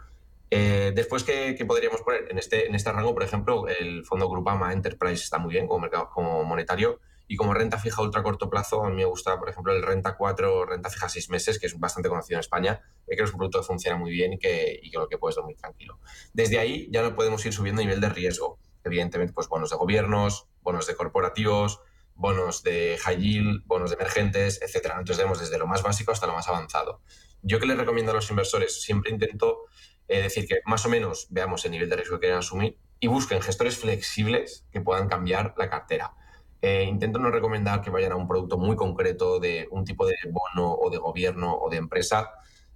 Eh, 0.50 0.92
después, 0.94 1.22
¿qué, 1.22 1.56
podríamos 1.66 2.02
poner? 2.02 2.26
En 2.30 2.38
este, 2.38 2.66
en 2.66 2.74
este 2.74 2.90
rango, 2.90 3.14
por 3.14 3.22
ejemplo, 3.22 3.68
el 3.68 4.04
fondo 4.04 4.28
Grupama 4.28 4.72
Enterprise 4.72 5.22
está 5.22 5.38
muy 5.38 5.52
bien 5.52 5.68
como, 5.68 5.80
mercado, 5.80 6.10
como 6.10 6.42
monetario 6.42 7.00
y 7.28 7.36
como 7.36 7.54
renta 7.54 7.78
fija 7.78 8.02
ultra 8.02 8.22
corto 8.22 8.50
plazo, 8.50 8.84
a 8.84 8.88
mí 8.88 8.96
me 8.96 9.04
gusta, 9.04 9.38
por 9.38 9.48
ejemplo, 9.48 9.72
el 9.72 9.82
renta 9.82 10.16
4, 10.16 10.64
renta 10.64 10.90
fija 10.90 11.08
6 11.08 11.30
meses, 11.30 11.58
que 11.58 11.66
es 11.66 11.78
bastante 11.78 12.08
conocido 12.08 12.38
en 12.38 12.40
España, 12.40 12.80
y 13.06 13.14
que 13.14 13.22
es 13.22 13.30
un 13.30 13.36
producto 13.36 13.60
que 13.60 13.66
funciona 13.66 13.96
muy 13.96 14.10
bien 14.10 14.32
y 14.32 14.38
que, 14.38 14.80
lo 14.94 15.08
que 15.08 15.18
puedes 15.18 15.36
dormir 15.36 15.56
tranquilo. 15.56 16.00
Desde 16.32 16.58
ahí 16.58 16.88
ya 16.90 17.02
no 17.02 17.14
podemos 17.14 17.44
ir 17.44 17.52
subiendo 17.52 17.82
nivel 17.82 18.00
de 18.00 18.08
riesgo. 18.08 18.58
Evidentemente, 18.82 19.34
pues 19.34 19.48
bonos 19.48 19.70
de 19.70 19.76
gobiernos, 19.76 20.48
bonos 20.62 20.86
de 20.86 20.96
corporativos, 20.96 21.80
bonos 22.14 22.62
de 22.62 22.98
high 23.02 23.18
yield, 23.18 23.62
bonos 23.66 23.90
de 23.90 23.96
emergentes, 23.96 24.60
etcétera. 24.62 24.94
Entonces 24.98 25.18
tenemos 25.18 25.38
desde 25.38 25.58
lo 25.58 25.66
más 25.66 25.82
básico 25.82 26.12
hasta 26.12 26.26
lo 26.26 26.32
más 26.32 26.48
avanzado. 26.48 27.02
Yo 27.42 27.60
que 27.60 27.66
les 27.66 27.76
recomiendo 27.76 28.10
a 28.10 28.14
los 28.14 28.30
inversores, 28.30 28.82
siempre 28.82 29.12
intento 29.12 29.66
es 30.08 30.22
decir, 30.22 30.48
que 30.48 30.60
más 30.64 30.84
o 30.86 30.88
menos 30.88 31.26
veamos 31.30 31.64
el 31.66 31.72
nivel 31.72 31.90
de 31.90 31.96
riesgo 31.96 32.16
que 32.16 32.20
quieren 32.20 32.38
asumir 32.38 32.78
y 32.98 33.06
busquen 33.06 33.42
gestores 33.42 33.78
flexibles 33.78 34.66
que 34.72 34.80
puedan 34.80 35.08
cambiar 35.08 35.54
la 35.58 35.68
cartera. 35.68 36.14
Eh, 36.60 36.84
intento 36.84 37.18
no 37.18 37.30
recomendar 37.30 37.80
que 37.80 37.90
vayan 37.90 38.12
a 38.12 38.16
un 38.16 38.26
producto 38.26 38.58
muy 38.58 38.74
concreto 38.74 39.38
de 39.38 39.68
un 39.70 39.84
tipo 39.84 40.06
de 40.06 40.16
bono 40.28 40.72
o 40.74 40.90
de 40.90 40.98
gobierno 40.98 41.56
o 41.56 41.70
de 41.70 41.76
empresa, 41.76 42.30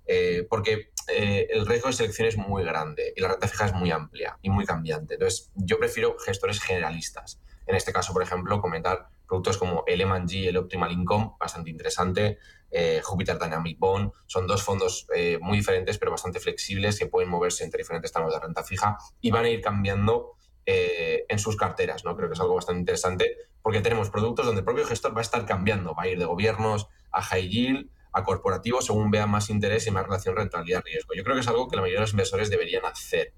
eh, 0.06 0.46
porque 0.48 0.92
eh, 1.08 1.48
el 1.50 1.66
riesgo 1.66 1.88
de 1.88 1.94
selección 1.94 2.28
es 2.28 2.36
muy 2.36 2.64
grande 2.64 3.12
y 3.16 3.20
la 3.20 3.28
renta 3.28 3.48
fija 3.48 3.66
es 3.66 3.74
muy 3.74 3.90
amplia 3.90 4.38
y 4.40 4.50
muy 4.50 4.64
cambiante. 4.64 5.14
Entonces, 5.14 5.50
yo 5.54 5.78
prefiero 5.78 6.16
gestores 6.18 6.60
generalistas. 6.60 7.40
En 7.66 7.74
este 7.74 7.92
caso, 7.92 8.12
por 8.12 8.22
ejemplo, 8.22 8.60
comentar 8.60 9.08
productos 9.26 9.58
como 9.58 9.82
el 9.86 10.00
M&G, 10.00 10.48
el 10.48 10.56
Optimal 10.58 10.92
Income, 10.92 11.32
bastante 11.40 11.70
interesante, 11.70 12.38
eh, 12.70 13.00
Jupiter 13.02 13.38
Dynamic 13.38 13.78
Bond, 13.78 14.12
son 14.26 14.46
dos 14.46 14.62
fondos 14.62 15.06
muy 15.40 15.58
diferentes 15.58 15.98
pero 15.98 16.10
bastante 16.10 16.40
flexibles 16.40 16.98
que 16.98 17.06
pueden 17.06 17.28
moverse 17.28 17.64
entre 17.64 17.78
diferentes 17.78 18.12
tramos 18.12 18.32
de 18.32 18.40
renta 18.40 18.62
fija 18.62 18.96
y 19.20 19.30
van 19.30 19.44
a 19.44 19.48
ir 19.48 19.60
cambiando 19.60 20.36
eh, 20.64 21.24
en 21.28 21.40
sus 21.40 21.56
carteras, 21.56 22.04
¿no? 22.04 22.16
Creo 22.16 22.28
que 22.28 22.34
es 22.34 22.40
algo 22.40 22.54
bastante 22.54 22.78
interesante 22.78 23.36
porque 23.62 23.80
tenemos 23.80 24.10
productos 24.10 24.46
donde 24.46 24.60
el 24.60 24.64
propio 24.64 24.84
gestor 24.84 25.14
va 25.14 25.20
a 25.20 25.22
estar 25.22 25.46
cambiando, 25.46 25.94
va 25.94 26.04
a 26.04 26.08
ir 26.08 26.18
de 26.18 26.24
gobiernos 26.24 26.88
a 27.10 27.22
high 27.22 27.48
yield, 27.48 27.90
a 28.12 28.24
corporativos 28.24 28.86
según 28.86 29.10
vea 29.10 29.26
más 29.26 29.50
interés 29.50 29.86
y 29.86 29.90
más 29.90 30.04
relación 30.04 30.36
rentabilidad-riesgo. 30.36 31.14
Yo 31.14 31.24
creo 31.24 31.34
que 31.34 31.40
es 31.40 31.48
algo 31.48 31.68
que 31.68 31.76
la 31.76 31.82
mayoría 31.82 32.00
de 32.00 32.04
los 32.04 32.12
inversores 32.12 32.50
deberían 32.50 32.84
hacer, 32.84 33.34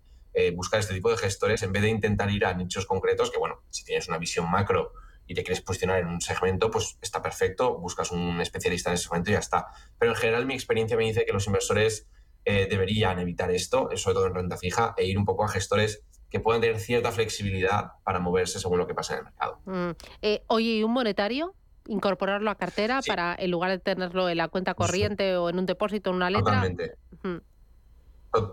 buscar 0.56 0.80
este 0.80 0.94
tipo 0.94 1.10
de 1.10 1.16
gestores 1.16 1.62
en 1.62 1.72
vez 1.72 1.82
de 1.82 1.90
intentar 1.90 2.28
ir 2.30 2.44
a 2.44 2.54
nichos 2.54 2.86
concretos 2.86 3.30
que, 3.30 3.38
bueno, 3.38 3.62
si 3.70 3.84
tienes 3.84 4.08
una 4.08 4.18
visión 4.18 4.50
macro 4.50 4.92
y 5.26 5.34
te 5.34 5.42
quieres 5.42 5.62
posicionar 5.62 6.00
en 6.00 6.08
un 6.08 6.20
segmento, 6.20 6.70
pues 6.70 6.98
está 7.00 7.22
perfecto, 7.22 7.78
buscas 7.78 8.10
un 8.10 8.40
especialista 8.40 8.90
en 8.90 8.94
ese 8.94 9.04
segmento 9.04 9.30
y 9.30 9.34
ya 9.34 9.38
está. 9.38 9.66
Pero 9.98 10.12
en 10.12 10.16
general 10.16 10.46
mi 10.46 10.54
experiencia 10.54 10.96
me 10.96 11.04
dice 11.04 11.24
que 11.24 11.32
los 11.32 11.46
inversores 11.46 12.08
eh, 12.44 12.66
deberían 12.68 13.18
evitar 13.18 13.50
esto, 13.50 13.90
eh, 13.90 13.96
sobre 13.96 14.14
todo 14.14 14.26
en 14.26 14.34
renta 14.34 14.56
fija, 14.58 14.94
e 14.98 15.06
ir 15.06 15.16
un 15.16 15.24
poco 15.24 15.44
a 15.44 15.48
gestores 15.48 16.02
que 16.34 16.40
puedan 16.40 16.60
tener 16.60 16.80
cierta 16.80 17.12
flexibilidad 17.12 17.92
para 18.02 18.18
moverse 18.18 18.58
según 18.58 18.78
lo 18.78 18.88
que 18.88 18.94
pasa 18.94 19.12
en 19.12 19.18
el 19.20 19.24
mercado. 19.26 19.60
Mm. 19.66 19.90
Eh, 20.20 20.42
oye, 20.48 20.78
¿y 20.78 20.82
un 20.82 20.92
monetario? 20.92 21.54
incorporarlo 21.86 22.50
a 22.50 22.54
cartera 22.54 23.00
para 23.06 23.36
en 23.38 23.50
lugar 23.50 23.70
de 23.70 23.78
tenerlo 23.78 24.30
en 24.30 24.38
la 24.38 24.48
cuenta 24.48 24.72
corriente 24.72 25.36
o 25.36 25.50
en 25.50 25.58
un 25.58 25.66
depósito 25.66 26.08
en 26.08 26.16
una 26.16 26.30
letra. 26.30 26.54
Totalmente. 26.54 26.96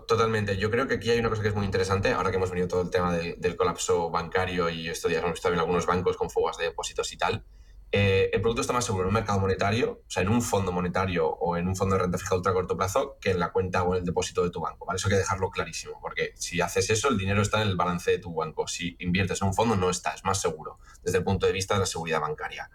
Totalmente. 0.06 0.58
Yo 0.58 0.70
creo 0.70 0.86
que 0.86 0.96
aquí 0.96 1.08
hay 1.08 1.18
una 1.18 1.30
cosa 1.30 1.40
que 1.40 1.48
es 1.48 1.54
muy 1.54 1.64
interesante, 1.64 2.12
ahora 2.12 2.30
que 2.30 2.36
hemos 2.36 2.50
venido 2.50 2.68
todo 2.68 2.82
el 2.82 2.90
tema 2.90 3.14
del 3.14 3.56
colapso 3.56 4.10
bancario 4.10 4.68
y 4.68 4.86
esto 4.86 5.08
ya 5.08 5.20
hemos 5.20 5.32
visto 5.32 5.48
en 5.48 5.58
algunos 5.58 5.86
bancos 5.86 6.18
con 6.18 6.28
fugas 6.28 6.58
de 6.58 6.64
depósitos 6.64 7.10
y 7.10 7.16
tal. 7.16 7.42
Eh, 7.94 8.30
el 8.32 8.40
producto 8.40 8.62
está 8.62 8.72
más 8.72 8.86
seguro 8.86 9.04
en 9.04 9.08
un 9.08 9.14
mercado 9.14 9.38
monetario, 9.38 10.00
o 10.06 10.10
sea, 10.10 10.22
en 10.22 10.30
un 10.30 10.40
fondo 10.40 10.72
monetario 10.72 11.28
o 11.28 11.58
en 11.58 11.68
un 11.68 11.76
fondo 11.76 11.94
de 11.94 12.02
renta 12.02 12.16
fija 12.16 12.34
ultra 12.34 12.54
corto 12.54 12.74
plazo, 12.74 13.18
que 13.20 13.32
en 13.32 13.38
la 13.38 13.52
cuenta 13.52 13.82
o 13.82 13.94
en 13.94 14.00
el 14.00 14.06
depósito 14.06 14.42
de 14.42 14.50
tu 14.50 14.60
banco. 14.60 14.90
Eso 14.94 15.08
hay 15.08 15.12
que 15.12 15.18
dejarlo 15.18 15.50
clarísimo, 15.50 16.00
porque 16.00 16.32
si 16.34 16.62
haces 16.62 16.88
eso, 16.88 17.10
el 17.10 17.18
dinero 17.18 17.42
está 17.42 17.60
en 17.60 17.68
el 17.68 17.76
balance 17.76 18.10
de 18.10 18.18
tu 18.18 18.34
banco. 18.34 18.66
Si 18.66 18.96
inviertes 18.98 19.42
en 19.42 19.48
un 19.48 19.54
fondo, 19.54 19.76
no 19.76 19.90
está, 19.90 20.14
es 20.14 20.24
más 20.24 20.40
seguro 20.40 20.78
desde 21.02 21.18
el 21.18 21.24
punto 21.24 21.46
de 21.46 21.52
vista 21.52 21.74
de 21.74 21.80
la 21.80 21.86
seguridad 21.86 22.22
bancaria. 22.22 22.70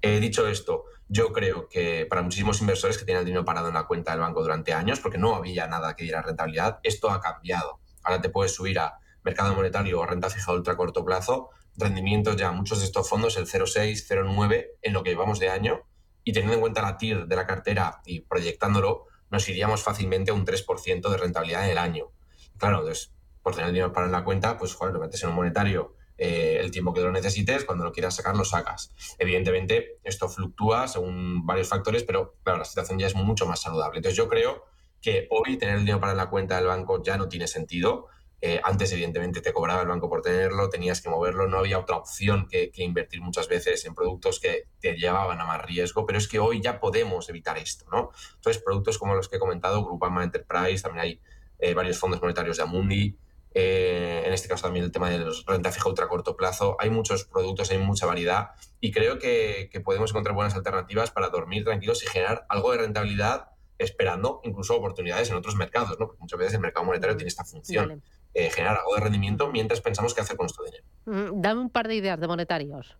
He 0.00 0.18
dicho 0.18 0.48
esto, 0.48 0.84
yo 1.08 1.32
creo 1.32 1.68
que 1.68 2.06
para 2.08 2.22
muchísimos 2.22 2.60
inversores 2.62 2.96
que 2.96 3.04
tienen 3.04 3.20
el 3.20 3.26
dinero 3.26 3.44
parado 3.44 3.68
en 3.68 3.74
la 3.74 3.86
cuenta 3.86 4.12
del 4.12 4.20
banco 4.20 4.40
durante 4.40 4.72
años, 4.72 4.98
porque 5.00 5.18
no 5.18 5.34
había 5.34 5.66
nada 5.66 5.94
que 5.94 6.04
diera 6.04 6.22
rentabilidad, 6.22 6.80
esto 6.82 7.10
ha 7.10 7.20
cambiado. 7.20 7.80
Ahora 8.02 8.22
te 8.22 8.30
puedes 8.30 8.54
subir 8.54 8.78
a 8.78 8.98
mercado 9.22 9.54
monetario 9.54 10.00
o 10.00 10.06
renta 10.06 10.30
fija 10.30 10.52
ultra 10.52 10.76
corto 10.76 11.04
plazo, 11.04 11.50
rendimientos 11.76 12.36
ya, 12.36 12.52
muchos 12.52 12.80
de 12.80 12.84
estos 12.84 13.08
fondos, 13.08 13.36
el 13.36 13.46
0,6, 13.46 14.06
0,9 14.08 14.66
en 14.82 14.92
lo 14.92 15.02
que 15.02 15.10
llevamos 15.10 15.38
de 15.38 15.48
año, 15.48 15.82
y 16.24 16.32
teniendo 16.32 16.54
en 16.54 16.60
cuenta 16.60 16.82
la 16.82 16.96
TIR 16.96 17.26
de 17.26 17.36
la 17.36 17.46
cartera 17.46 18.00
y 18.06 18.20
proyectándolo, 18.20 19.04
nos 19.30 19.48
iríamos 19.48 19.82
fácilmente 19.82 20.30
a 20.30 20.34
un 20.34 20.46
3% 20.46 21.10
de 21.10 21.16
rentabilidad 21.16 21.64
en 21.64 21.70
el 21.70 21.78
año. 21.78 22.12
Claro, 22.56 22.78
entonces, 22.78 23.12
por 23.42 23.54
tener 23.54 23.68
el 23.68 23.74
dinero 23.74 23.92
para 23.92 24.06
en 24.06 24.12
la 24.12 24.24
cuenta, 24.24 24.56
pues 24.56 24.74
joder, 24.74 24.94
lo 24.94 25.00
metes 25.00 25.22
en 25.22 25.30
un 25.30 25.34
monetario 25.34 25.94
eh, 26.16 26.58
el 26.60 26.70
tiempo 26.70 26.94
que 26.94 27.00
lo 27.00 27.10
necesites, 27.10 27.64
cuando 27.64 27.84
lo 27.84 27.92
quieras 27.92 28.14
sacar, 28.14 28.36
lo 28.36 28.44
sacas. 28.44 28.92
Evidentemente, 29.18 29.98
esto 30.04 30.28
fluctúa 30.28 30.86
según 30.86 31.44
varios 31.44 31.68
factores, 31.68 32.04
pero 32.04 32.36
claro, 32.42 32.60
la 32.60 32.64
situación 32.64 32.98
ya 32.98 33.06
es 33.06 33.14
mucho 33.14 33.46
más 33.46 33.60
saludable. 33.60 33.98
Entonces, 33.98 34.16
yo 34.16 34.28
creo 34.28 34.64
que 35.00 35.26
hoy 35.30 35.56
tener 35.58 35.74
el 35.74 35.80
dinero 35.80 36.00
para 36.00 36.14
la 36.14 36.30
cuenta 36.30 36.56
del 36.56 36.66
banco 36.66 37.02
ya 37.02 37.18
no 37.18 37.28
tiene 37.28 37.46
sentido. 37.48 38.06
Eh, 38.46 38.60
antes, 38.62 38.92
evidentemente, 38.92 39.40
te 39.40 39.54
cobraba 39.54 39.80
el 39.80 39.88
banco 39.88 40.10
por 40.10 40.20
tenerlo, 40.20 40.68
tenías 40.68 41.00
que 41.00 41.08
moverlo, 41.08 41.48
no 41.48 41.56
había 41.56 41.78
otra 41.78 41.96
opción 41.96 42.46
que, 42.46 42.70
invertir 42.76 43.22
muchas 43.22 43.48
veces 43.48 43.82
en 43.86 43.94
productos 43.94 44.38
que 44.38 44.64
te 44.80 44.96
llevaban 44.96 45.40
a 45.40 45.46
más 45.46 45.64
riesgo, 45.64 46.04
pero 46.04 46.18
es 46.18 46.28
que 46.28 46.38
hoy 46.38 46.60
ya 46.60 46.78
podemos 46.78 47.26
evitar 47.30 47.56
esto, 47.56 47.86
¿no? 47.90 48.10
Entonces, 48.34 48.62
productos 48.62 48.98
como 48.98 49.14
los 49.14 49.30
que 49.30 49.36
he 49.36 49.38
comentado, 49.38 49.82
Grupama 49.82 50.22
Enterprise, 50.22 50.82
también 50.82 51.02
hay 51.02 51.20
eh, 51.58 51.72
varios 51.72 51.98
fondos 51.98 52.20
monetarios 52.20 52.58
de 52.58 52.64
Amundi, 52.64 53.16
eh, 53.54 54.24
en 54.26 54.32
este 54.34 54.46
caso 54.46 54.64
también 54.64 54.84
el 54.84 54.92
tema 54.92 55.08
de 55.08 55.20
los 55.20 55.46
renta 55.46 55.72
fija 55.72 55.88
ultra 55.88 56.06
corto 56.06 56.36
plazo. 56.36 56.76
Hay 56.80 56.90
muchos 56.90 57.24
productos, 57.24 57.70
hay 57.70 57.78
mucha 57.78 58.04
variedad 58.04 58.50
y 58.78 58.92
creo 58.92 59.18
que, 59.18 59.70
que, 59.72 59.80
podemos 59.80 60.10
encontrar 60.10 60.34
buenas 60.34 60.54
alternativas 60.54 61.10
para 61.10 61.30
dormir 61.30 61.64
tranquilos 61.64 62.04
y 62.04 62.08
generar 62.08 62.44
algo 62.50 62.72
de 62.72 62.78
rentabilidad 62.78 63.54
esperando 63.78 64.40
incluso 64.44 64.76
oportunidades 64.76 65.30
en 65.30 65.36
otros 65.36 65.56
mercados, 65.56 65.98
¿no? 65.98 66.06
Porque 66.06 66.20
muchas 66.20 66.38
veces 66.38 66.54
el 66.54 66.60
mercado 66.60 66.86
monetario 66.86 67.16
tiene 67.16 67.28
esta 67.28 67.44
función, 67.44 68.02
eh, 68.34 68.50
generar 68.50 68.78
algo 68.78 68.94
de 68.94 69.00
rendimiento 69.00 69.48
mientras 69.50 69.80
pensamos 69.80 70.14
qué 70.14 70.20
hacer 70.20 70.36
con 70.36 70.44
nuestro 70.44 70.64
dinero. 70.64 70.84
Mm, 71.06 71.40
dame 71.40 71.60
un 71.60 71.70
par 71.70 71.88
de 71.88 71.94
ideas 71.94 72.20
de 72.20 72.26
monetarios. 72.26 72.96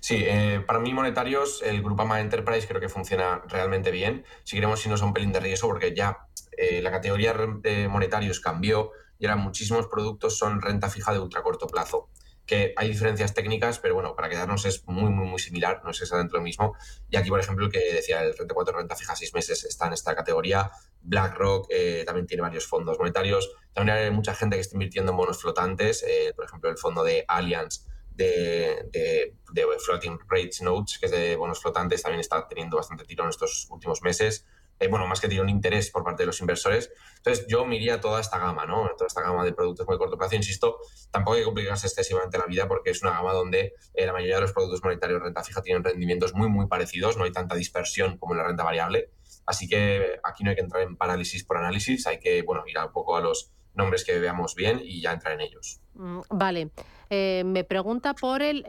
Sí, 0.00 0.22
eh, 0.26 0.62
para 0.66 0.78
mí 0.78 0.92
monetarios, 0.94 1.62
el 1.62 1.82
Grupama 1.82 2.20
Enterprise 2.20 2.66
creo 2.66 2.80
que 2.80 2.88
funciona 2.88 3.42
realmente 3.48 3.90
bien. 3.90 4.24
Si 4.44 4.56
queremos 4.56 4.80
si 4.80 4.88
no 4.88 4.96
son 4.96 5.12
pelín 5.12 5.32
de 5.32 5.40
riesgo 5.40 5.68
porque 5.68 5.94
ya 5.94 6.26
eh, 6.56 6.80
la 6.80 6.90
categoría 6.90 7.34
de 7.34 7.88
monetarios 7.88 8.40
cambió 8.40 8.92
y 9.18 9.26
ahora 9.26 9.36
muchísimos 9.36 9.86
productos 9.88 10.38
son 10.38 10.60
renta 10.60 10.88
fija 10.88 11.12
de 11.12 11.18
ultra 11.18 11.42
corto 11.42 11.66
plazo 11.66 12.08
que 12.46 12.74
hay 12.76 12.88
diferencias 12.88 13.32
técnicas, 13.32 13.78
pero 13.78 13.94
bueno, 13.94 14.14
para 14.14 14.28
quedarnos 14.28 14.64
es 14.66 14.86
muy, 14.86 15.10
muy, 15.10 15.26
muy 15.26 15.38
similar, 15.38 15.80
no 15.84 15.90
es 15.90 16.00
exactamente 16.00 16.36
lo 16.36 16.42
mismo. 16.42 16.76
Y 17.08 17.16
aquí, 17.16 17.30
por 17.30 17.40
ejemplo, 17.40 17.68
que 17.70 17.78
decía 17.78 18.22
el 18.22 18.34
34 18.34 18.76
renta 18.76 18.96
fija 18.96 19.16
seis 19.16 19.32
meses 19.32 19.64
está 19.64 19.86
en 19.86 19.94
esta 19.94 20.14
categoría. 20.14 20.70
BlackRock 21.00 21.66
eh, 21.70 22.04
también 22.06 22.26
tiene 22.26 22.42
varios 22.42 22.66
fondos 22.66 22.98
monetarios. 22.98 23.50
También 23.72 23.96
hay 23.96 24.10
mucha 24.10 24.34
gente 24.34 24.56
que 24.56 24.60
está 24.60 24.76
invirtiendo 24.76 25.12
en 25.12 25.16
bonos 25.16 25.40
flotantes, 25.40 26.02
eh, 26.02 26.32
por 26.34 26.44
ejemplo, 26.44 26.70
el 26.70 26.76
fondo 26.76 27.02
de 27.02 27.24
Allianz 27.28 27.86
de, 28.14 28.86
de, 28.92 29.34
de, 29.52 29.66
Floating 29.78 30.18
Rates 30.28 30.62
Notes, 30.62 30.98
que 30.98 31.06
es 31.06 31.12
de 31.12 31.36
bonos 31.36 31.60
flotantes, 31.60 32.02
también 32.02 32.20
está 32.20 32.46
teniendo 32.46 32.76
bastante 32.76 33.04
tiro 33.04 33.24
en 33.24 33.30
estos 33.30 33.66
últimos 33.70 34.02
meses. 34.02 34.46
Eh, 34.80 34.88
bueno, 34.88 35.06
más 35.06 35.20
que 35.20 35.28
tiene 35.28 35.42
un 35.42 35.48
interés 35.48 35.90
por 35.90 36.02
parte 36.02 36.22
de 36.22 36.26
los 36.26 36.40
inversores. 36.40 36.90
Entonces, 37.18 37.46
yo 37.46 37.64
miraría 37.64 38.00
toda 38.00 38.20
esta 38.20 38.38
gama, 38.38 38.66
¿no? 38.66 38.88
Toda 38.96 39.06
esta 39.06 39.22
gama 39.22 39.44
de 39.44 39.52
productos 39.52 39.86
muy 39.86 39.96
corto 39.98 40.18
plazo. 40.18 40.34
Insisto, 40.34 40.78
tampoco 41.10 41.36
hay 41.36 41.42
que 41.42 41.46
complicarse 41.46 41.86
excesivamente 41.86 42.38
la 42.38 42.46
vida 42.46 42.66
porque 42.66 42.90
es 42.90 43.02
una 43.02 43.12
gama 43.12 43.32
donde 43.32 43.74
eh, 43.94 44.06
la 44.06 44.12
mayoría 44.12 44.36
de 44.36 44.42
los 44.42 44.52
productos 44.52 44.82
monetarios 44.82 45.20
de 45.20 45.24
renta 45.26 45.44
fija 45.44 45.62
tienen 45.62 45.84
rendimientos 45.84 46.34
muy, 46.34 46.48
muy 46.48 46.66
parecidos, 46.66 47.16
no 47.16 47.24
hay 47.24 47.32
tanta 47.32 47.54
dispersión 47.54 48.18
como 48.18 48.34
en 48.34 48.38
la 48.38 48.46
renta 48.46 48.64
variable. 48.64 49.10
Así 49.46 49.68
que 49.68 50.18
aquí 50.22 50.42
no 50.42 50.50
hay 50.50 50.56
que 50.56 50.62
entrar 50.62 50.82
en 50.82 50.96
parálisis 50.96 51.44
por 51.44 51.58
análisis, 51.58 52.06
hay 52.06 52.18
que, 52.18 52.42
bueno, 52.42 52.64
ir 52.66 52.78
un 52.78 52.92
poco 52.92 53.16
a 53.16 53.20
los 53.20 53.52
nombres 53.74 54.04
que 54.04 54.18
veamos 54.18 54.54
bien 54.54 54.80
y 54.82 55.00
ya 55.00 55.12
entrar 55.12 55.34
en 55.34 55.42
ellos. 55.42 55.80
Mm, 55.94 56.20
vale. 56.30 56.70
Eh, 57.10 57.42
me 57.44 57.64
pregunta 57.64 58.14
por 58.14 58.42
el 58.42 58.64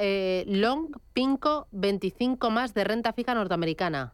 Long 0.47 0.95
Pinco 1.14 1.68
25 1.72 2.49
más 2.51 2.74
de 2.74 2.84
renta 2.84 3.14
fija 3.14 3.34
norteamericana. 3.34 4.14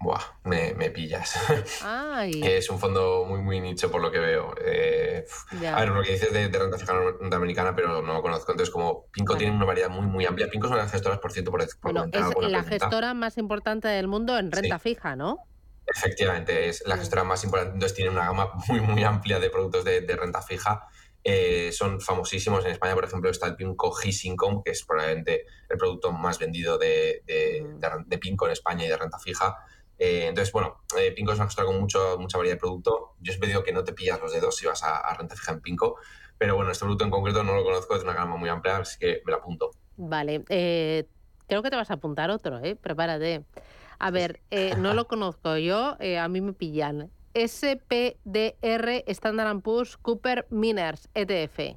Buah, 0.00 0.20
me, 0.44 0.74
me 0.74 0.90
pillas. 0.90 1.36
es 2.42 2.70
un 2.70 2.78
fondo 2.78 3.24
muy, 3.26 3.40
muy 3.40 3.60
nicho 3.60 3.90
por 3.90 4.00
lo 4.00 4.12
que 4.12 4.20
veo. 4.20 4.54
Eh, 4.64 5.26
a 5.66 5.80
ver, 5.80 5.88
lo 5.88 6.02
que 6.02 6.12
dices 6.12 6.32
de, 6.32 6.48
renta 6.48 6.78
fija 6.78 6.94
norteamericana, 6.94 7.74
pero 7.74 8.00
no 8.00 8.12
lo 8.12 8.22
conozco. 8.22 8.52
Entonces, 8.52 8.72
como 8.72 9.06
Pinco 9.10 9.36
tiene 9.36 9.56
una 9.56 9.64
variedad 9.64 9.90
muy, 9.90 10.06
muy 10.06 10.24
amplia. 10.24 10.48
Pinco 10.48 10.66
es 10.66 10.70
una 10.70 10.80
de 10.80 10.84
las 10.84 10.92
gestoras, 10.92 11.18
por 11.18 11.32
cierto, 11.32 11.50
por, 11.50 11.66
por 11.80 11.92
bueno, 11.92 12.08
es 12.12 12.50
la 12.50 12.62
gestora 12.62 13.12
más 13.14 13.38
importante 13.38 13.88
del 13.88 14.06
mundo 14.06 14.38
en 14.38 14.52
renta 14.52 14.78
fija, 14.78 15.16
¿no? 15.16 15.38
Efectivamente, 15.84 16.68
es 16.68 16.84
la 16.86 16.96
gestora 16.96 17.24
más 17.24 17.42
importante. 17.42 17.74
Entonces, 17.74 17.96
tiene 17.96 18.12
una 18.12 18.26
gama 18.26 18.52
muy, 18.68 18.80
muy 18.80 19.02
amplia 19.02 19.40
de 19.40 19.50
productos 19.50 19.84
de, 19.84 20.16
renta 20.16 20.42
fija. 20.42 20.86
Eh, 21.24 21.72
son 21.72 22.00
famosísimos. 22.00 22.64
En 22.64 22.70
España, 22.70 22.94
por 22.94 23.04
ejemplo, 23.04 23.30
está 23.30 23.48
el 23.48 23.56
Pinco 23.56 23.92
His 24.00 24.24
Income, 24.26 24.62
que 24.64 24.70
es 24.70 24.84
probablemente 24.84 25.44
el 25.68 25.76
producto 25.76 26.12
más 26.12 26.38
vendido 26.38 26.78
de, 26.78 27.24
de, 27.26 27.66
de 28.06 28.18
Pinco 28.18 28.46
en 28.46 28.52
España 28.52 28.84
y 28.84 28.88
de 28.88 28.96
renta 28.96 29.18
fija. 29.18 29.56
Eh, 29.98 30.26
entonces, 30.28 30.52
bueno, 30.52 30.76
eh, 30.98 31.12
Pinco 31.12 31.32
es 31.32 31.38
una 31.38 31.46
gestora 31.46 31.66
con 31.66 31.80
mucho, 31.80 32.16
mucha 32.18 32.38
variedad 32.38 32.56
de 32.56 32.60
producto. 32.60 33.14
Yo 33.20 33.32
os 33.32 33.40
digo 33.40 33.64
que 33.64 33.72
no 33.72 33.84
te 33.84 33.92
pillas 33.92 34.20
los 34.20 34.32
dedos 34.32 34.56
si 34.56 34.66
vas 34.66 34.82
a, 34.84 35.12
renta 35.14 35.34
fija 35.34 35.52
en 35.52 35.60
Pinco, 35.60 35.96
pero 36.38 36.54
bueno, 36.54 36.70
este 36.70 36.84
producto 36.84 37.04
en 37.04 37.10
concreto 37.10 37.42
no 37.42 37.54
lo 37.54 37.64
conozco, 37.64 37.96
es 37.96 38.02
una 38.04 38.14
gama 38.14 38.36
muy 38.36 38.48
amplia, 38.48 38.78
así 38.78 38.98
que 38.98 39.22
me 39.24 39.32
lo 39.32 39.38
apunto. 39.38 39.70
Vale, 39.96 40.44
eh, 40.48 41.06
creo 41.48 41.62
que 41.62 41.70
te 41.70 41.76
vas 41.76 41.90
a 41.90 41.94
apuntar 41.94 42.30
otro, 42.30 42.62
¿eh? 42.62 42.76
Prepárate. 42.76 43.44
A 43.98 44.10
ver, 44.12 44.40
no 44.78 44.94
lo 44.94 45.08
conozco 45.08 45.56
yo, 45.56 45.96
a 46.00 46.28
mí 46.28 46.40
me 46.40 46.52
pillan. 46.52 47.10
SPDR 47.34 49.04
Standard 49.06 49.60
Poor's 49.60 49.96
Cooper 49.96 50.46
Miners 50.50 51.08
ETF. 51.14 51.76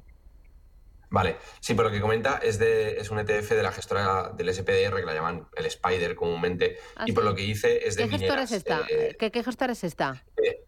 Vale, 1.12 1.36
sí, 1.60 1.74
pero 1.74 1.90
lo 1.90 1.94
que 1.94 2.00
comenta 2.00 2.40
es, 2.42 2.58
de, 2.58 2.96
es 2.98 3.10
un 3.10 3.18
ETF 3.18 3.50
de 3.50 3.62
la 3.62 3.70
gestora 3.70 4.32
del 4.34 4.52
SPDR, 4.52 4.96
que 4.96 5.04
la 5.04 5.12
llaman 5.12 5.46
el 5.54 5.66
Spider 5.66 6.14
comúnmente, 6.14 6.78
ah, 6.96 7.04
y 7.06 7.12
por 7.12 7.22
lo 7.22 7.34
que 7.34 7.42
dice 7.42 7.86
es 7.86 7.96
de 7.96 8.04
¿Qué 8.04 8.18
gestora 8.18 8.42
es 8.44 8.52
esta? 8.52 8.86
Eh, 8.88 9.14
¿Qué, 9.18 9.30
¿Qué, 9.30 9.44
gestora 9.44 9.74
es 9.74 9.84
esta? 9.84 10.24
Eh, 10.42 10.64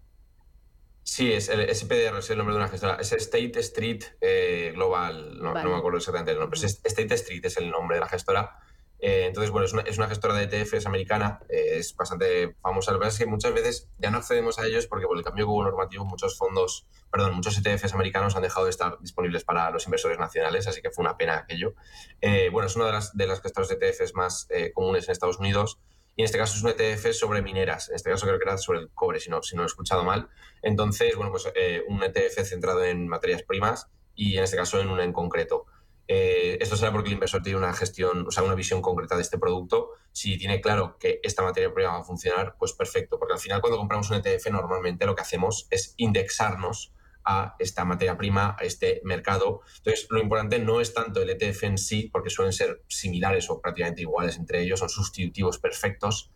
sí, 1.03 1.33
es 1.33 1.49
el 1.49 1.75
SPDR, 1.75 2.19
es 2.19 2.29
el 2.29 2.37
nombre 2.37 2.55
de 2.55 2.61
una 2.61 2.69
gestora. 2.69 2.99
Es 3.01 3.11
State 3.13 3.59
Street 3.61 4.05
eh, 4.21 4.73
Global, 4.75 5.39
no, 5.41 5.55
no, 5.55 5.71
me 5.71 5.77
acuerdo 5.77 5.97
exactamente 5.97 6.33
el 6.33 6.39
nombre, 6.39 6.61
es 6.63 6.79
State 6.85 7.15
Street 7.15 7.47
es 7.47 7.57
el 7.57 7.71
nombre 7.71 7.97
de 7.97 8.01
la 8.01 8.09
gestora. 8.09 8.59
Eh, 9.01 9.27
entonces, 9.27 9.51
bueno, 9.51 9.67
es 9.67 9.99
una, 9.99 10.09
gestora 10.09 10.35
de 10.35 10.45
ETFs 10.45 10.87
americana, 10.87 11.41
eh, 11.49 11.79
es 11.79 11.95
bastante 11.95 12.55
famosa. 12.63 12.93
Lo 12.93 12.99
que 12.99 13.05
pasa 13.05 13.17
es 13.17 13.19
que 13.25 13.31
muchas 13.31 13.53
veces 13.53 13.91
ya 13.99 14.11
no 14.11 14.19
accedemos 14.19 14.59
a 14.59 14.67
ellos 14.67 14.87
porque 14.87 15.07
por 15.07 15.19
el 15.19 15.25
cambio 15.25 15.47
normativo 15.47 16.05
muchos 16.05 16.39
fondos, 16.39 16.87
perdón, 17.11 17.35
muchos 17.35 17.59
ETFs 17.59 17.93
americanos 17.93 18.35
han 18.37 18.43
dejado 18.43 18.65
de 18.67 18.71
estar 18.71 18.99
disponibles 19.01 19.45
para 19.45 19.71
los 19.71 19.85
inversores 19.87 20.19
nacionales, 20.19 20.67
así 20.69 20.81
que 20.81 20.91
fue 20.91 21.03
una 21.03 21.17
pena 21.17 21.37
aquello. 21.37 21.75
Eh, 22.21 22.49
bueno, 22.51 22.67
es 22.67 22.77
una 22.77 22.87
de 22.87 22.93
las, 22.93 23.15
de 23.15 23.27
las 23.27 23.43
gestoras 23.43 23.69
de 23.69 23.75
ETFs 23.75 24.15
más 24.15 24.49
comunes 24.73 25.07
en 25.07 25.13
Estados 25.13 25.39
Unidos 25.39 25.81
y 26.17 26.23
en 26.23 26.27
este 26.27 26.39
caso 26.39 26.57
es 26.57 26.63
un 26.63 26.71
ETF 26.71 27.13
sobre 27.13 27.43
mineras. 27.43 27.91
En 27.91 27.97
este 27.97 28.11
caso 28.11 28.25
creo 28.25 28.39
que 28.39 28.45
era 28.45 28.57
sobre 28.57 28.79
el 28.79 28.91
cobre, 28.91 29.21
si 29.21 29.29
no, 29.29 29.43
si 29.43 29.57
no 29.57 29.65
he 29.65 29.67
escuchado 29.67 30.05
mal. 30.05 30.29
Entonces, 30.63 31.15
bueno, 31.17 31.31
pues 31.31 31.47
un 31.89 32.03
ETF 32.03 32.43
centrado 32.45 32.85
en 32.85 33.09
materias 33.09 33.43
primas 33.43 33.89
y 34.15 34.39
en 34.39 34.45
este 34.45 34.57
caso 34.57 34.81
en 34.81 34.89
una 34.89 35.05
en 35.05 35.13
concreto. 35.13 35.67
Eh, 36.07 36.59
esto 36.61 36.77
será 36.77 36.93
porque 36.93 37.09
el 37.09 37.15
inversor 37.15 37.43
tiene 37.43 37.59
una 37.59 37.73
gestión, 37.73 38.27
o 38.27 38.31
sea, 38.31 38.43
una 38.43 38.55
visión 38.55 38.83
concreta 38.83 39.17
de 39.17 39.23
este 39.23 39.39
producto. 39.39 39.91
Si 40.13 40.37
tiene 40.39 40.61
claro 40.61 40.99
que 40.99 41.21
esta 41.23 41.43
materia 41.43 41.73
prima 41.73 41.93
va 41.93 42.01
a 42.01 42.05
funcionar, 42.05 42.57
pues 42.59 42.73
perfecto. 42.73 43.19
Porque 43.19 43.35
al 43.35 43.41
final, 43.41 43.61
cuando 43.61 43.79
compramos 43.79 44.11
un 44.11 44.17
ETF, 44.17 44.51
normalmente 44.51 45.07
lo 45.07 45.15
que 45.15 45.23
hacemos 45.23 45.67
es 45.71 45.95
indexarnos 45.97 46.93
a 47.25 47.57
esta 47.59 47.85
materia 47.85 48.17
prima, 48.17 48.55
a 48.59 48.65
este 48.65 49.01
mercado. 49.05 49.63
Entonces, 49.79 50.07
lo 50.11 50.21
importante 50.21 50.59
no 50.59 50.81
es 50.81 50.93
tanto 50.93 51.23
el 51.23 51.31
ETF 51.31 51.65
en 51.65 51.79
sí, 51.79 52.11
porque 52.13 52.31
suelen 52.31 52.53
ser 52.53 52.83
similares 52.87 53.49
o 53.49 53.61
prácticamente 53.61 54.03
iguales 54.03 54.37
entre 54.37 54.61
ellos, 54.63 54.81
son 54.81 54.91
sustitutivos 54.91 55.59
perfectos. 55.59 56.31